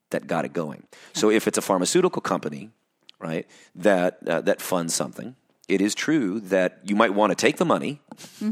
that 0.08 0.26
got 0.26 0.44
it 0.46 0.52
going. 0.52 0.84
So 1.12 1.30
if 1.30 1.46
it's 1.46 1.58
a 1.58 1.62
pharmaceutical 1.62 2.22
company, 2.22 2.70
right, 3.18 3.46
that 3.74 4.18
uh, 4.26 4.40
that 4.40 4.62
funds 4.62 4.94
something, 4.94 5.36
it 5.68 5.80
is 5.82 5.94
true 5.94 6.40
that 6.40 6.78
you 6.82 6.96
might 6.96 7.14
want 7.14 7.30
to 7.30 7.36
take 7.36 7.58
the 7.58 7.66
money 7.66 8.00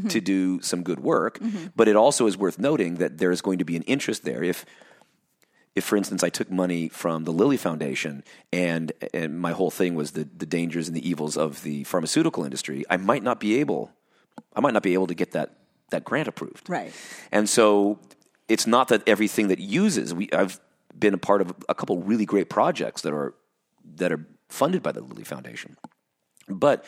to 0.09 0.21
do 0.21 0.61
some 0.61 0.83
good 0.83 1.01
work, 1.01 1.41
but 1.75 1.89
it 1.89 1.97
also 1.97 2.27
is 2.27 2.37
worth 2.37 2.59
noting 2.59 2.97
that 2.97 3.19
there 3.19 3.33
is 3.33 3.41
going 3.41 3.59
to 3.59 3.65
be 3.65 3.77
an 3.77 3.83
interest 3.83 4.25
there 4.25 4.45
if 4.45 4.65
if 5.79 5.85
for 5.85 5.97
instance 5.97 6.23
I 6.23 6.29
took 6.29 6.51
money 6.51 6.89
from 6.89 7.25
the 7.25 7.33
Lilly 7.33 7.57
Foundation 7.57 8.23
and 8.53 8.93
and 9.15 9.41
my 9.41 9.53
whole 9.53 9.71
thing 9.71 9.95
was 9.95 10.11
the 10.11 10.25
the 10.25 10.47
dangers 10.47 10.89
and 10.89 10.97
the 10.97 11.09
evils 11.09 11.37
of 11.37 11.63
the 11.63 11.85
pharmaceutical 11.85 12.45
industry, 12.45 12.85
I 12.91 12.97
might 12.99 13.23
not 13.23 13.41
be 13.41 13.61
able 13.61 13.91
I 14.55 14.61
might 14.61 14.75
not 14.75 14.83
be 14.83 14.95
able 14.95 15.07
to 15.07 15.15
get 15.15 15.33
that 15.33 15.55
that 15.91 16.05
grant 16.05 16.29
approved. 16.29 16.69
Right. 16.69 16.93
And 17.33 17.49
so 17.49 17.99
it's 18.49 18.67
not 18.67 18.89
that 18.89 19.03
everything 19.07 19.49
that 19.49 19.59
uses 19.59 20.13
we 20.13 20.29
I've 20.33 20.61
been 20.99 21.15
a 21.15 21.19
part 21.19 21.41
of 21.41 21.55
a 21.69 21.75
couple 21.75 21.99
really 21.99 22.27
great 22.27 22.51
projects 22.51 23.03
that 23.03 23.13
are 23.13 23.35
that 23.97 24.13
are 24.13 24.27
funded 24.49 24.83
by 24.83 24.93
the 24.93 25.01
Lilly 25.01 25.25
Foundation. 25.25 25.77
But 26.49 26.85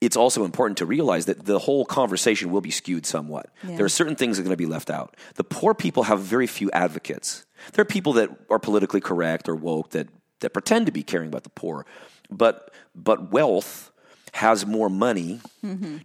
it's 0.00 0.16
also 0.16 0.44
important 0.44 0.78
to 0.78 0.86
realize 0.86 1.26
that 1.26 1.44
the 1.44 1.58
whole 1.58 1.84
conversation 1.84 2.50
will 2.50 2.60
be 2.60 2.70
skewed 2.70 3.04
somewhat. 3.04 3.50
Yeah. 3.62 3.76
There 3.76 3.84
are 3.84 3.90
certain 3.90 4.16
things 4.16 4.36
that 4.36 4.42
are 4.42 4.44
going 4.44 4.54
to 4.54 4.56
be 4.56 4.66
left 4.66 4.90
out. 4.90 5.16
The 5.34 5.44
poor 5.44 5.74
people 5.74 6.04
have 6.04 6.20
very 6.20 6.46
few 6.46 6.70
advocates. 6.72 7.44
There 7.72 7.82
are 7.82 7.86
people 7.86 8.14
that 8.14 8.30
are 8.48 8.58
politically 8.58 9.00
correct 9.00 9.48
or 9.48 9.54
woke 9.54 9.90
that, 9.90 10.08
that 10.40 10.50
pretend 10.50 10.86
to 10.86 10.92
be 10.92 11.02
caring 11.02 11.28
about 11.28 11.44
the 11.44 11.50
poor, 11.50 11.84
but 12.30 12.72
but 12.94 13.30
wealth 13.30 13.92
has 14.32 14.64
more 14.64 14.88
money 14.88 15.40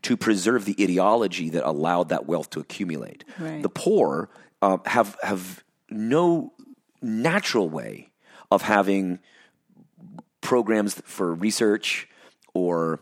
to 0.01 0.17
preserve 0.17 0.65
the 0.65 0.75
ideology 0.81 1.49
that 1.49 1.63
allowed 1.67 2.09
that 2.09 2.25
wealth 2.25 2.49
to 2.49 2.59
accumulate. 2.59 3.23
Right. 3.39 3.61
The 3.61 3.69
poor 3.69 4.29
uh, 4.61 4.77
have 4.85 5.15
have 5.21 5.63
no 5.89 6.53
natural 7.01 7.69
way 7.69 8.09
of 8.51 8.63
having 8.63 9.19
programs 10.41 10.95
for 11.05 11.33
research 11.33 12.07
or 12.53 13.01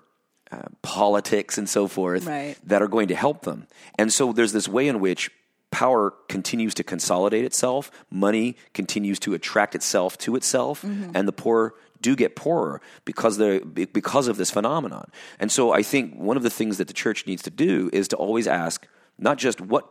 uh, 0.53 0.61
politics 0.81 1.57
and 1.57 1.67
so 1.69 1.87
forth 1.87 2.25
Right. 2.25 2.55
that 2.65 2.81
are 2.81 2.87
going 2.87 3.07
to 3.09 3.15
help 3.15 3.41
them. 3.43 3.67
And 3.99 4.11
so 4.13 4.31
there's 4.33 4.51
this 4.53 4.67
way 4.67 4.87
in 4.87 4.99
which 4.99 5.31
power 5.71 6.13
continues 6.29 6.73
to 6.75 6.83
consolidate 6.83 7.45
itself, 7.45 7.89
money 8.11 8.55
continues 8.73 9.19
to 9.19 9.33
attract 9.33 9.73
itself 9.75 10.17
to 10.19 10.35
itself, 10.35 10.83
and 10.83 11.27
the 11.27 11.31
poor 11.33 11.73
do 12.01 12.15
get 12.15 12.35
poorer 12.35 12.81
because 13.05 13.37
they 13.37 13.59
because 13.59 14.27
of 14.27 14.37
this 14.37 14.51
phenomenon. 14.51 15.09
And 15.39 15.49
so 15.51 15.71
I 15.71 15.81
think 15.81 16.13
one 16.15 16.37
of 16.37 16.43
the 16.43 16.49
things 16.49 16.77
that 16.77 16.87
the 16.87 16.93
church 16.93 17.25
needs 17.25 17.41
to 17.43 17.49
do 17.49 17.89
is 17.93 18.07
to 18.09 18.15
always 18.17 18.45
ask 18.47 18.85
not 19.17 19.37
just 19.39 19.61
what 19.61 19.85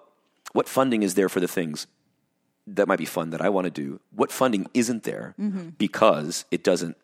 what 0.53 0.69
funding 0.69 1.03
is 1.03 1.15
there 1.15 1.29
for 1.29 1.41
the 1.41 1.49
things 1.49 1.87
that 2.67 2.87
might 2.87 2.99
be 2.99 3.07
fun 3.07 3.31
that 3.31 3.41
I 3.41 3.49
want 3.49 3.65
to 3.65 3.71
do, 3.85 3.99
what 4.15 4.31
funding 4.31 4.67
isn't 4.75 5.03
there 5.03 5.35
because 5.79 6.45
it 6.51 6.63
doesn't 6.63 6.97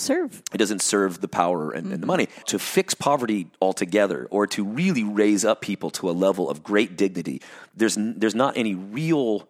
Serve. 0.00 0.42
it 0.54 0.58
doesn't 0.58 0.82
serve 0.82 1.20
the 1.20 1.28
power 1.28 1.70
and, 1.70 1.92
and 1.92 2.02
the 2.02 2.06
money 2.06 2.26
to 2.46 2.58
fix 2.58 2.94
poverty 2.94 3.48
altogether 3.60 4.26
or 4.30 4.46
to 4.46 4.64
really 4.64 5.04
raise 5.04 5.44
up 5.44 5.60
people 5.60 5.90
to 5.90 6.08
a 6.08 6.12
level 6.26 6.48
of 6.50 6.62
great 6.62 6.96
dignity 6.96 7.40
there's 7.76 7.96
n- 7.98 8.14
there's 8.18 8.34
not 8.34 8.56
any 8.56 8.74
real 8.74 9.46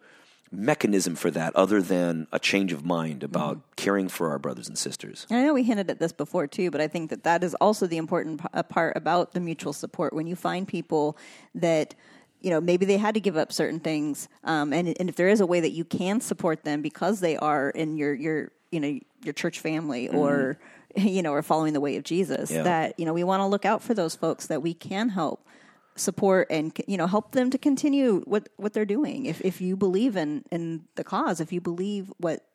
mechanism 0.51 1.15
for 1.15 1.31
that 1.31 1.55
other 1.55 1.81
than 1.81 2.27
a 2.33 2.39
change 2.39 2.73
of 2.73 2.83
mind 2.83 3.23
about 3.23 3.57
caring 3.77 4.09
for 4.09 4.29
our 4.31 4.37
brothers 4.39 4.67
and 4.67 4.77
sisters 4.77 5.25
And 5.29 5.39
I 5.39 5.43
know 5.45 5.53
we 5.53 5.63
hinted 5.63 5.89
at 5.89 5.99
this 5.99 6.11
before 6.11 6.45
too, 6.47 6.69
but 6.71 6.81
I 6.81 6.87
think 6.87 7.09
that 7.09 7.23
that 7.23 7.43
is 7.43 7.55
also 7.55 7.87
the 7.87 7.97
important 7.97 8.41
p- 8.41 8.63
part 8.63 8.97
about 8.97 9.31
the 9.31 9.39
mutual 9.39 9.71
support. 9.71 10.11
When 10.13 10.27
you 10.27 10.35
find 10.35 10.67
people 10.67 11.17
that 11.55 11.95
you 12.41 12.49
know 12.49 12.59
maybe 12.59 12.85
they 12.85 12.97
had 12.97 13.13
to 13.13 13.21
give 13.21 13.37
up 13.37 13.53
certain 13.53 13.79
things, 13.79 14.27
um, 14.43 14.73
and 14.73 14.93
and 14.99 15.07
if 15.07 15.15
there 15.15 15.29
is 15.29 15.39
a 15.39 15.45
way 15.45 15.61
that 15.61 15.71
you 15.71 15.85
can 15.85 16.19
support 16.19 16.63
them 16.65 16.81
because 16.81 17.21
they 17.21 17.37
are 17.37 17.69
in 17.69 17.95
your 17.95 18.13
your 18.13 18.51
you 18.71 18.79
know 18.79 18.99
your 19.23 19.33
church 19.33 19.59
family 19.59 20.07
mm-hmm. 20.07 20.17
or 20.17 20.59
you 20.95 21.21
know 21.21 21.33
are 21.33 21.41
following 21.41 21.73
the 21.73 21.81
way 21.81 21.95
of 21.97 22.03
Jesus, 22.03 22.51
Yeah. 22.51 22.63
that 22.63 22.99
you 22.99 23.05
know 23.05 23.13
we 23.13 23.23
want 23.23 23.41
to 23.41 23.47
look 23.47 23.65
out 23.65 23.81
for 23.81 23.93
those 23.93 24.15
folks 24.15 24.47
that 24.47 24.61
we 24.61 24.73
can 24.73 25.09
help 25.09 25.47
support 25.95 26.47
and 26.49 26.71
you 26.87 26.97
know 26.97 27.07
help 27.07 27.33
them 27.33 27.49
to 27.49 27.57
continue 27.57 28.21
what 28.25 28.49
what 28.57 28.73
they're 28.73 28.85
doing. 28.85 29.25
If 29.25 29.41
if 29.41 29.61
you 29.61 29.75
believe 29.75 30.15
in 30.15 30.43
in 30.51 30.85
the 30.95 31.03
cause 31.03 31.39
if 31.39 31.51
you 31.51 31.61
believe 31.61 32.11
what 32.17 32.45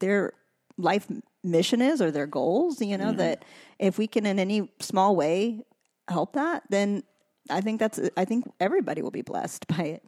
their 0.00 0.32
life 0.78 1.06
mission 1.44 1.82
is 1.82 2.00
or 2.00 2.10
their 2.10 2.26
goals 2.26 2.80
you 2.80 2.96
know 2.96 3.08
mm-hmm. 3.08 3.18
that 3.18 3.44
if 3.78 3.98
we 3.98 4.06
can 4.06 4.24
in 4.24 4.38
any 4.38 4.70
small 4.80 5.14
way 5.14 5.60
help 6.08 6.32
that 6.32 6.62
then 6.70 7.02
i 7.50 7.60
think 7.60 7.78
that's 7.78 8.00
i 8.16 8.24
think 8.24 8.50
everybody 8.58 9.02
will 9.02 9.10
be 9.10 9.22
blessed 9.22 9.66
by 9.76 9.84
it. 9.84 10.02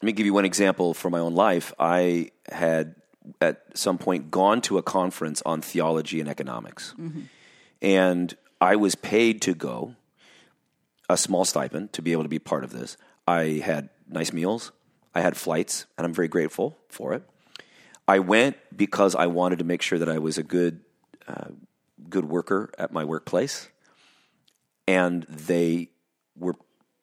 Let 0.00 0.06
me 0.06 0.12
give 0.12 0.26
you 0.26 0.34
one 0.34 0.44
example 0.44 0.94
from 0.94 1.10
my 1.10 1.18
own 1.18 1.34
life. 1.34 1.72
I 1.76 2.30
had 2.52 2.94
at 3.40 3.62
some 3.74 3.98
point 3.98 4.30
gone 4.30 4.60
to 4.60 4.78
a 4.78 4.82
conference 4.82 5.42
on 5.44 5.60
theology 5.60 6.20
and 6.20 6.28
economics 6.28 6.94
and 7.82 8.36
i 8.60 8.74
was 8.76 8.94
paid 8.94 9.40
to 9.42 9.54
go 9.54 9.94
a 11.08 11.16
small 11.16 11.44
stipend 11.44 11.92
to 11.94 12.02
be 12.02 12.12
able 12.12 12.22
to 12.22 12.28
be 12.28 12.38
part 12.38 12.64
of 12.64 12.70
this. 12.72 12.96
I 13.26 13.62
had 13.64 13.88
nice 14.08 14.32
meals, 14.32 14.72
I 15.14 15.20
had 15.20 15.36
flights, 15.36 15.86
and 15.96 16.04
I'm 16.06 16.12
very 16.14 16.28
grateful 16.28 16.76
for 16.88 17.14
it. 17.14 17.22
I 18.06 18.18
went 18.20 18.56
because 18.76 19.14
I 19.14 19.26
wanted 19.26 19.58
to 19.60 19.64
make 19.64 19.82
sure 19.82 19.98
that 19.98 20.08
I 20.08 20.18
was 20.18 20.38
a 20.38 20.42
good, 20.42 20.80
uh, 21.26 21.48
good 22.08 22.24
worker 22.26 22.70
at 22.78 22.92
my 22.92 23.04
workplace, 23.04 23.68
and 24.86 25.24
they 25.24 25.88
were 26.36 26.56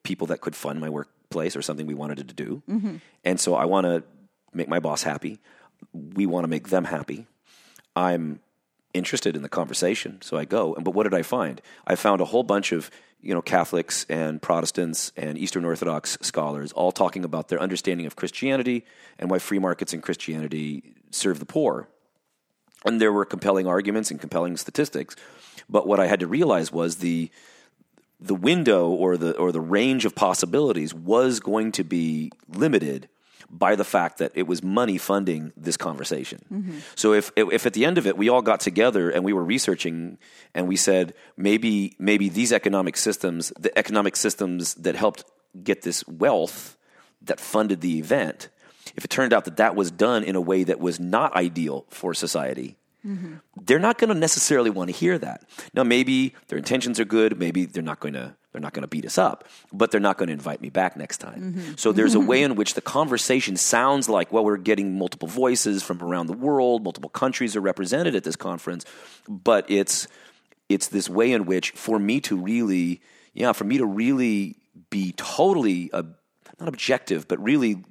people 0.04 0.28
that 0.28 0.42
could 0.42 0.56
fund 0.56 0.80
my 0.80 0.90
workplace 0.90 1.56
or 1.56 1.62
something 1.62 1.88
we 1.88 1.94
wanted 1.96 2.28
to 2.28 2.34
do. 2.34 2.62
And 3.24 3.40
so 3.40 3.56
I 3.56 3.66
want 3.66 3.86
to 3.86 4.04
make 4.54 4.68
my 4.68 4.80
boss 4.80 5.04
happy. 5.04 5.40
We 5.94 6.26
want 6.26 6.44
to 6.44 6.48
make 6.48 6.70
them 6.70 6.86
happy. 6.86 7.28
I'm 7.96 8.40
interested 8.94 9.36
in 9.36 9.42
the 9.42 9.50
conversation, 9.50 10.22
so 10.22 10.38
I 10.38 10.46
go. 10.46 10.74
And 10.74 10.84
but 10.84 10.94
what 10.94 11.04
did 11.04 11.14
I 11.14 11.22
find? 11.22 11.62
I 11.86 11.96
found 11.96 12.22
a 12.22 12.26
whole 12.26 12.44
bunch 12.44 12.72
of 12.72 12.90
you 13.22 13.34
know 13.34 13.42
Catholics 13.42 14.06
and 14.10 14.42
Protestants 14.42 15.12
and 15.18 15.38
Eastern 15.38 15.66
Orthodox 15.66 16.18
scholars 16.22 16.72
all 16.72 16.92
talking 16.92 17.26
about 17.26 17.50
their 17.50 17.60
understanding 17.60 18.06
of 18.06 18.16
Christianity 18.16 18.86
and 19.20 19.30
why 19.30 19.40
free 19.40 19.60
markets 19.60 19.94
and 19.94 20.02
Christianity 20.02 20.96
serve 21.12 21.40
the 21.40 21.46
poor. 21.46 21.88
And 22.86 23.02
there 23.02 23.12
were 23.12 23.26
compelling 23.26 23.68
arguments 23.68 24.12
and 24.12 24.20
compelling 24.20 24.58
statistics, 24.58 25.16
but 25.68 25.88
what 25.88 26.00
I 26.00 26.08
had 26.08 26.20
to 26.20 26.28
realize 26.28 26.72
was 26.72 26.98
the 26.98 27.30
the 28.20 28.36
window 28.36 28.90
or 28.90 29.18
the 29.18 29.36
or 29.38 29.52
the 29.52 29.62
range 29.62 30.06
of 30.06 30.16
possibilities 30.16 30.94
was 30.94 31.40
going 31.40 31.72
to 31.74 31.84
be 31.84 32.32
limited 32.48 33.10
by 33.50 33.76
the 33.76 33.84
fact 33.84 34.18
that 34.18 34.32
it 34.36 34.48
was 34.48 34.64
money 34.64 34.98
funding 34.98 35.54
this 35.56 35.78
conversation. 35.78 36.44
Mm-hmm. 36.52 36.80
So 36.96 37.14
if 37.14 37.32
if 37.36 37.66
at 37.66 37.74
the 37.74 37.86
end 37.86 37.98
of 37.98 38.08
it 38.08 38.18
we 38.18 38.30
all 38.30 38.42
got 38.42 38.60
together 38.60 39.10
and 39.10 39.24
we 39.24 39.34
were 39.34 39.44
researching 39.44 40.18
and 40.54 40.68
we 40.68 40.76
said 40.76 41.14
maybe 41.38 41.96
maybe 42.00 42.30
these 42.30 42.52
economic 42.52 42.98
systems, 42.98 43.54
the 43.60 43.78
economic 43.78 44.16
systems 44.16 44.76
that 44.76 44.96
helped 44.96 45.24
get 45.64 45.82
this 45.82 46.06
wealth 46.08 46.78
that 47.22 47.40
funded 47.40 47.82
the 47.82 47.98
event, 48.00 48.50
if 48.96 49.04
it 49.06 49.10
turned 49.10 49.34
out 49.34 49.46
that 49.46 49.58
that 49.58 49.76
was 49.76 49.92
done 49.92 50.24
in 50.24 50.36
a 50.36 50.42
way 50.42 50.64
that 50.64 50.80
was 50.80 51.00
not 51.00 51.36
ideal 51.36 51.86
for 51.90 52.14
society, 52.14 52.78
mm-hmm. 53.06 53.36
they're 53.64 53.80
not 53.80 53.98
going 53.98 54.10
to 54.10 54.20
necessarily 54.20 54.70
want 54.70 54.90
to 54.90 54.96
hear 54.96 55.18
that. 55.18 55.44
Now, 55.74 55.84
maybe 55.84 56.34
their 56.48 56.58
intentions 56.58 57.00
are 57.00 57.06
good. 57.06 57.38
Maybe 57.40 57.66
they're 57.66 57.84
not 57.84 58.00
going 58.00 58.14
to 58.14 58.36
they're 58.56 58.62
not 58.62 58.72
going 58.72 58.84
to 58.84 58.88
beat 58.88 59.04
us 59.04 59.18
up, 59.18 59.50
but 59.74 59.92
they're 59.92 60.00
not 60.00 60.18
going 60.18 60.28
to 60.28 60.34
invite 60.34 60.62
me 60.62 60.70
back 60.70 60.96
next 60.96 61.18
time. 61.18 61.76
So 61.78 61.92
there's 61.92 62.16
a 62.16 62.22
way 62.22 62.42
in 62.42 62.56
which 62.56 62.74
the 62.74 62.82
conversation 62.82 63.58
sounds 63.58 64.08
like 64.08 64.32
well, 64.32 64.46
we're 64.46 64.56
getting 64.56 64.98
multiple 64.98 65.28
voices 65.28 65.84
from 65.84 66.02
around 66.02 66.28
the 66.28 66.34
world, 66.34 66.82
multiple 66.82 67.10
countries 67.10 67.58
are 67.58 67.62
represented 67.62 68.16
at 68.16 68.24
this 68.24 68.38
conference, 68.38 68.86
but 69.28 69.70
it's 69.70 70.08
it's 70.70 70.88
this 70.88 71.10
way 71.10 71.34
in 71.34 71.46
which 71.46 71.72
for 71.72 72.00
me 72.00 72.22
to 72.22 72.38
really 72.38 73.02
yeah 73.34 73.52
for 73.52 73.66
me 73.66 73.78
to 73.78 73.86
really 73.86 74.56
be 74.90 75.12
totally 75.18 75.92
uh, 75.92 76.04
not 76.58 76.70
objective 76.70 77.28
but 77.28 77.38
really 77.44 77.84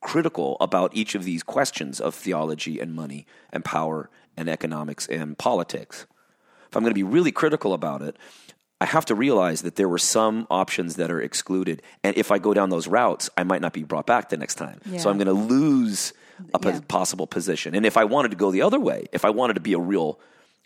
critical 0.00 0.56
about 0.60 0.94
each 0.94 1.16
of 1.16 1.24
these 1.24 1.42
questions 1.42 2.00
of 2.00 2.14
theology 2.14 2.78
and 2.78 2.94
money 2.94 3.26
and 3.52 3.64
power 3.64 4.08
and 4.36 4.48
economics 4.48 5.08
and 5.08 5.36
politics. 5.36 6.06
If 6.68 6.76
I'm 6.76 6.84
going 6.84 6.92
to 6.92 6.94
be 6.94 7.02
really 7.02 7.32
critical 7.32 7.72
about 7.72 8.02
it, 8.02 8.16
I 8.80 8.84
have 8.84 9.06
to 9.06 9.14
realize 9.14 9.62
that 9.62 9.76
there 9.76 9.88
were 9.88 9.98
some 9.98 10.46
options 10.50 10.96
that 10.96 11.10
are 11.10 11.20
excluded. 11.20 11.82
And 12.04 12.16
if 12.16 12.30
I 12.30 12.38
go 12.38 12.52
down 12.52 12.68
those 12.70 12.86
routes, 12.86 13.30
I 13.36 13.42
might 13.42 13.62
not 13.62 13.72
be 13.72 13.82
brought 13.84 14.06
back 14.06 14.28
the 14.28 14.36
next 14.36 14.56
time. 14.56 14.80
Yeah. 14.84 14.98
So 14.98 15.08
I'm 15.10 15.16
going 15.16 15.26
to 15.28 15.32
lose 15.32 16.12
a 16.52 16.60
Yeah. 16.62 16.80
possible 16.86 17.26
position. 17.26 17.74
And 17.74 17.86
if 17.86 17.96
I 17.96 18.04
wanted 18.04 18.32
to 18.32 18.36
go 18.36 18.50
the 18.50 18.60
other 18.62 18.78
way, 18.78 19.06
if 19.12 19.24
I 19.24 19.30
wanted 19.30 19.54
to 19.54 19.60
be 19.60 19.72
a 19.72 19.78
real 19.78 20.18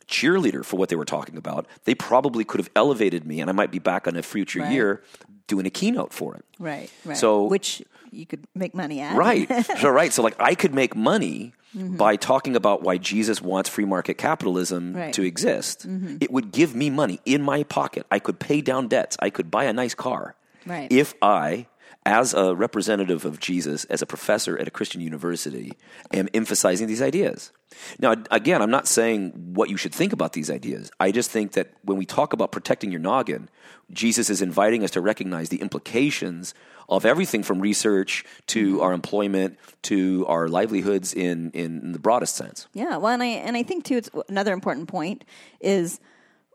cheerleader 0.08 0.64
for 0.64 0.76
what 0.76 0.88
they 0.88 0.96
were 0.96 1.04
talking 1.04 1.36
about, 1.36 1.66
they 1.84 1.94
probably 1.94 2.42
could 2.44 2.58
have 2.58 2.70
elevated 2.74 3.24
me 3.24 3.40
and 3.40 3.48
I 3.48 3.52
might 3.52 3.70
be 3.70 3.78
back 3.78 4.08
on 4.08 4.16
a 4.16 4.22
future 4.22 4.58
Right. 4.61 4.72
year 4.72 5.02
doing 5.46 5.66
a 5.66 5.70
keynote 5.70 6.12
for 6.12 6.34
it. 6.34 6.44
Right. 6.58 6.90
Right. 7.04 7.16
So- 7.16 7.44
which 7.44 7.82
you 8.12 8.26
could 8.26 8.44
make 8.54 8.74
money 8.74 9.00
at. 9.00 9.16
Right. 9.16 9.48
so 9.80 9.88
right. 9.90 10.12
So 10.12 10.22
like 10.22 10.36
I 10.40 10.54
could 10.54 10.74
make 10.74 10.94
money 10.96 11.52
Mm-hmm. 11.70 11.98
by 11.98 12.16
talking 12.16 12.56
about 12.56 12.82
why 12.82 12.96
Jesus 12.98 13.40
wants 13.40 13.68
free 13.70 13.84
market 13.84 14.14
capitalism 14.18 14.92
Right. 14.92 15.12
to 15.14 15.22
exist. 15.22 15.86
It 16.20 16.32
would 16.32 16.50
give 16.50 16.74
me 16.74 16.90
money 16.90 17.20
in 17.24 17.42
my 17.42 17.62
pocket. 17.62 18.06
I 18.11 18.18
could 18.18 18.40
pay 18.40 18.61
down 18.61 18.88
debts. 18.88 19.16
I 19.20 19.30
could 19.30 19.52
buy 19.52 19.66
a 19.66 19.72
nice 19.72 19.94
car. 19.94 20.34
Right. 20.66 20.90
If 20.90 21.14
I 21.22 21.66
as 22.07 22.32
a 22.32 22.55
representative 22.55 23.24
of 23.24 23.40
Jesus, 23.40 23.84
as 23.86 24.01
a 24.01 24.07
professor 24.07 24.59
at 24.59 24.66
a 24.66 24.70
Christian 24.70 25.01
university, 25.01 25.72
am 26.12 26.28
emphasizing 26.32 26.86
these 26.86 27.03
ideas. 27.03 27.53
Now, 27.98 28.16
again, 28.30 28.62
I'm 28.62 28.70
not 28.70 28.88
saying 28.88 29.53
what 29.55 29.68
you 29.68 29.76
should 29.76 29.94
think 29.94 30.12
about 30.12 30.32
these 30.32 30.51
ideas. 30.51 30.90
I 30.98 31.12
just 31.12 31.30
think 31.30 31.53
that 31.53 31.72
when 31.82 31.98
we 31.98 32.07
talk 32.07 32.32
about 32.32 32.53
protecting 32.53 32.90
your 32.90 33.01
noggin, 33.01 33.48
Jesus 33.92 34.30
is 34.30 34.40
inviting 34.40 34.82
us 34.82 34.90
to 34.92 35.01
recognize 35.01 35.51
the 35.51 35.61
implications 35.61 36.55
of 36.88 37.05
everything 37.05 37.42
from 37.42 37.61
research 37.61 38.24
to 38.48 38.74
mm-hmm. 38.74 38.82
our 38.82 38.92
employment 38.92 39.59
to 39.82 40.26
our 40.26 40.48
livelihoods 40.48 41.12
in, 41.14 41.51
in 41.53 41.92
the 41.92 41.98
broadest 41.98 42.34
sense. 42.34 42.66
Yeah, 42.72 42.96
well, 42.96 43.12
and 43.12 43.22
I 43.22 43.26
and 43.26 43.57
I 43.57 43.62
think 43.62 43.84
too, 43.84 43.98
it's 43.98 44.11
another 44.28 44.53
important 44.53 44.88
point 44.88 45.24
is 45.61 46.01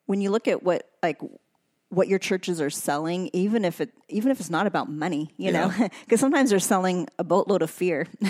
when 0.05 0.21
you 0.21 0.31
look 0.31 0.47
at 0.47 0.63
what 0.63 0.89
like 1.01 1.21
what 1.89 2.07
your 2.07 2.19
churches 2.19 2.59
are 2.59 2.69
selling, 2.69 3.29
even 3.33 3.63
if 3.63 3.79
it 3.79 3.91
even 4.09 4.31
if 4.31 4.39
it's 4.39 4.49
not 4.49 4.67
about 4.67 4.89
money, 4.89 5.33
you 5.37 5.51
know, 5.51 5.71
because 6.05 6.19
sometimes 6.19 6.49
they're 6.49 6.59
selling 6.59 7.07
a 7.17 7.23
boatload 7.23 7.61
of 7.61 7.69
fear, 7.69 8.07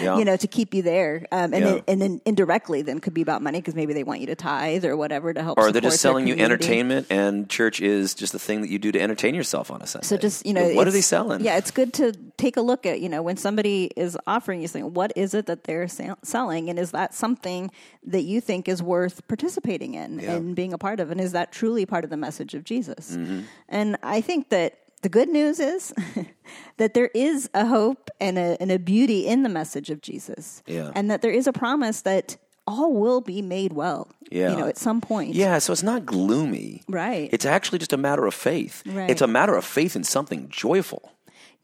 Yeah. 0.00 0.16
you 0.18 0.24
know, 0.24 0.36
to 0.36 0.46
keep 0.46 0.72
you 0.74 0.82
there, 0.82 1.26
um, 1.32 1.52
and 1.52 1.54
Yeah. 1.54 1.60
then, 1.60 1.82
and 1.88 2.02
then 2.02 2.20
indirectly, 2.24 2.82
then 2.82 3.00
could 3.00 3.14
be 3.14 3.22
about 3.22 3.42
money 3.42 3.58
because 3.60 3.74
maybe 3.74 3.92
they 3.92 4.04
want 4.04 4.20
you 4.20 4.26
to 4.28 4.34
tithe 4.34 4.84
or 4.84 4.96
whatever 4.96 5.34
to 5.34 5.42
help. 5.42 5.58
Or 5.58 5.72
they're 5.72 5.82
just 5.82 6.00
selling 6.00 6.26
you 6.26 6.34
entertainment, 6.36 7.06
and 7.10 7.48
church 7.48 7.80
is 7.80 8.14
just 8.14 8.32
the 8.32 8.38
thing 8.38 8.60
that 8.62 8.70
you 8.70 8.78
do 8.78 8.92
to 8.92 9.00
entertain 9.00 9.34
yourself 9.34 9.70
on 9.70 9.82
a 9.82 9.86
Sunday. 9.86 10.06
So 10.06 10.16
just 10.16 10.46
you 10.46 10.52
know, 10.54 10.68
what 10.74 10.86
are 10.86 10.92
they 10.92 11.00
selling? 11.00 11.42
Yeah, 11.42 11.56
it's 11.56 11.70
good 11.70 11.92
to 11.94 12.12
take 12.38 12.56
a 12.56 12.62
look 12.62 12.86
at 12.86 13.00
you 13.02 13.08
know 13.10 13.20
when 13.20 13.36
somebody 13.36 13.90
is 13.96 14.16
offering 14.26 14.62
you 14.62 14.68
something. 14.68 14.94
What 14.94 15.12
is 15.16 15.34
it 15.34 15.44
that 15.46 15.64
they're 15.64 15.88
sell- 15.88 16.18
selling, 16.22 16.70
and 16.70 16.78
is 16.78 16.92
that 16.92 17.12
something 17.12 17.70
that 18.06 18.22
you 18.22 18.40
think 18.40 18.68
is 18.68 18.82
worth 18.82 19.26
participating 19.28 19.94
in 19.94 20.20
Yeah. 20.20 20.36
and 20.36 20.56
being 20.56 20.72
a 20.72 20.78
part 20.78 21.00
of, 21.00 21.10
and 21.10 21.20
is 21.20 21.32
that 21.32 21.52
truly 21.52 21.84
part 21.84 22.04
of 22.04 22.10
the 22.10 22.16
message 22.16 22.54
of 22.54 22.64
Jesus? 22.64 23.14
Mm-hmm. 23.16 23.40
And 23.68 23.96
I 24.02 24.20
think 24.22 24.48
that 24.48 24.78
the 25.02 25.08
good 25.08 25.28
news 25.28 25.60
is 25.60 25.92
that 26.78 26.94
there 26.94 27.10
is 27.14 27.48
a 27.54 27.66
hope 27.66 28.10
and 28.20 28.38
a, 28.38 28.56
and 28.60 28.72
a 28.72 28.78
beauty 28.78 29.26
in 29.26 29.42
the 29.42 29.48
message 29.48 29.90
of 29.90 30.00
Jesus, 30.00 30.62
Yeah. 30.66 30.90
and 30.94 31.10
that 31.10 31.22
there 31.22 31.30
is 31.30 31.46
a 31.46 31.52
promise 31.52 32.02
that 32.02 32.36
all 32.66 32.92
will 32.92 33.20
be 33.20 33.40
made 33.42 33.72
well. 33.72 34.08
Yeah. 34.30 34.50
you 34.50 34.56
know, 34.58 34.66
at 34.66 34.76
some 34.76 35.00
point. 35.00 35.34
Yeah, 35.34 35.58
so 35.58 35.72
it's 35.72 35.82
not 35.82 36.04
gloomy. 36.04 36.82
Right. 36.86 37.30
It's 37.32 37.46
actually 37.46 37.78
just 37.78 37.94
a 37.94 37.96
matter 37.96 38.26
of 38.26 38.34
faith. 38.34 38.82
Right. 38.84 39.08
It's 39.08 39.22
a 39.22 39.26
matter 39.26 39.54
of 39.54 39.64
faith 39.64 39.96
in 39.96 40.04
something 40.04 40.48
joyful. 40.50 41.12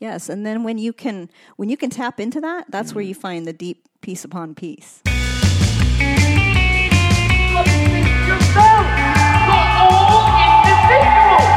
Yes, 0.04 0.28
and 0.28 0.44
then 0.44 0.64
when 0.64 0.76
you 0.76 0.92
can 0.92 1.30
when 1.56 1.70
you 1.70 1.78
can 1.78 1.88
tap 1.88 2.20
into 2.20 2.38
that, 2.42 2.66
that's 2.68 2.90
Mm-hmm. 2.90 2.94
where 2.96 3.04
you 3.06 3.14
find 3.14 3.46
the 3.46 3.54
deep 3.54 3.88
peace 4.02 4.22
upon 4.22 4.54
peace. 4.54 5.00
yourself. 8.28 8.84
You're 9.48 9.80
all 9.80 10.28
individuals. 10.60 11.48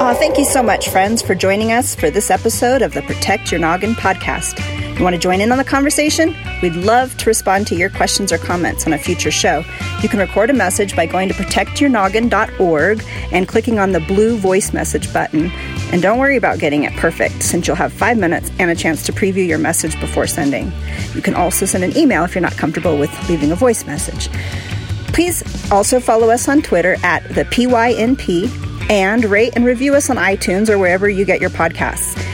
Uh, 0.00 0.14
thank 0.14 0.38
you 0.38 0.46
so 0.46 0.62
much, 0.62 0.88
friends, 0.88 1.20
for 1.20 1.34
joining 1.34 1.70
us 1.72 1.94
for 1.94 2.08
this 2.10 2.30
episode 2.30 2.80
of 2.80 2.94
the 2.94 3.02
Protect 3.02 3.50
Your 3.52 3.60
Noggin 3.60 3.92
podcast. 3.94 4.58
You 4.96 5.02
want 5.02 5.14
to 5.14 5.20
join 5.20 5.40
in 5.40 5.50
on 5.50 5.58
the 5.58 5.64
conversation? 5.64 6.36
We'd 6.62 6.76
love 6.76 7.16
to 7.18 7.26
respond 7.26 7.66
to 7.66 7.74
your 7.74 7.90
questions 7.90 8.32
or 8.32 8.38
comments 8.38 8.86
on 8.86 8.92
a 8.92 8.98
future 8.98 9.32
show. 9.32 9.64
You 10.02 10.08
can 10.08 10.20
record 10.20 10.50
a 10.50 10.52
message 10.52 10.94
by 10.94 11.06
going 11.06 11.28
to 11.28 11.34
protectyournoggin.org 11.34 13.04
and 13.32 13.48
clicking 13.48 13.80
on 13.80 13.90
the 13.90 13.98
blue 14.00 14.36
voice 14.36 14.72
message 14.72 15.12
button. 15.12 15.50
And 15.92 16.00
don't 16.00 16.18
worry 16.18 16.36
about 16.36 16.60
getting 16.60 16.84
it 16.84 16.92
perfect, 16.92 17.42
since 17.42 17.66
you'll 17.66 17.76
have 17.76 17.92
five 17.92 18.18
minutes 18.18 18.52
and 18.60 18.70
a 18.70 18.74
chance 18.76 19.04
to 19.06 19.12
preview 19.12 19.46
your 19.46 19.58
message 19.58 19.98
before 20.00 20.28
sending. 20.28 20.70
You 21.14 21.22
can 21.22 21.34
also 21.34 21.66
send 21.66 21.82
an 21.82 21.96
email 21.96 22.24
if 22.24 22.34
you're 22.36 22.42
not 22.42 22.56
comfortable 22.56 22.96
with 22.96 23.10
leaving 23.28 23.50
a 23.50 23.56
voice 23.56 23.84
message. 23.86 24.28
Please 25.08 25.42
also 25.72 25.98
follow 25.98 26.30
us 26.30 26.48
on 26.48 26.62
Twitter 26.62 26.96
at 27.02 27.28
the 27.34 27.44
PYNP 27.44 28.90
and 28.90 29.24
rate 29.24 29.54
and 29.56 29.64
review 29.64 29.94
us 29.94 30.08
on 30.08 30.16
iTunes 30.16 30.68
or 30.68 30.78
wherever 30.78 31.08
you 31.08 31.24
get 31.24 31.40
your 31.40 31.50
podcasts. 31.50 32.33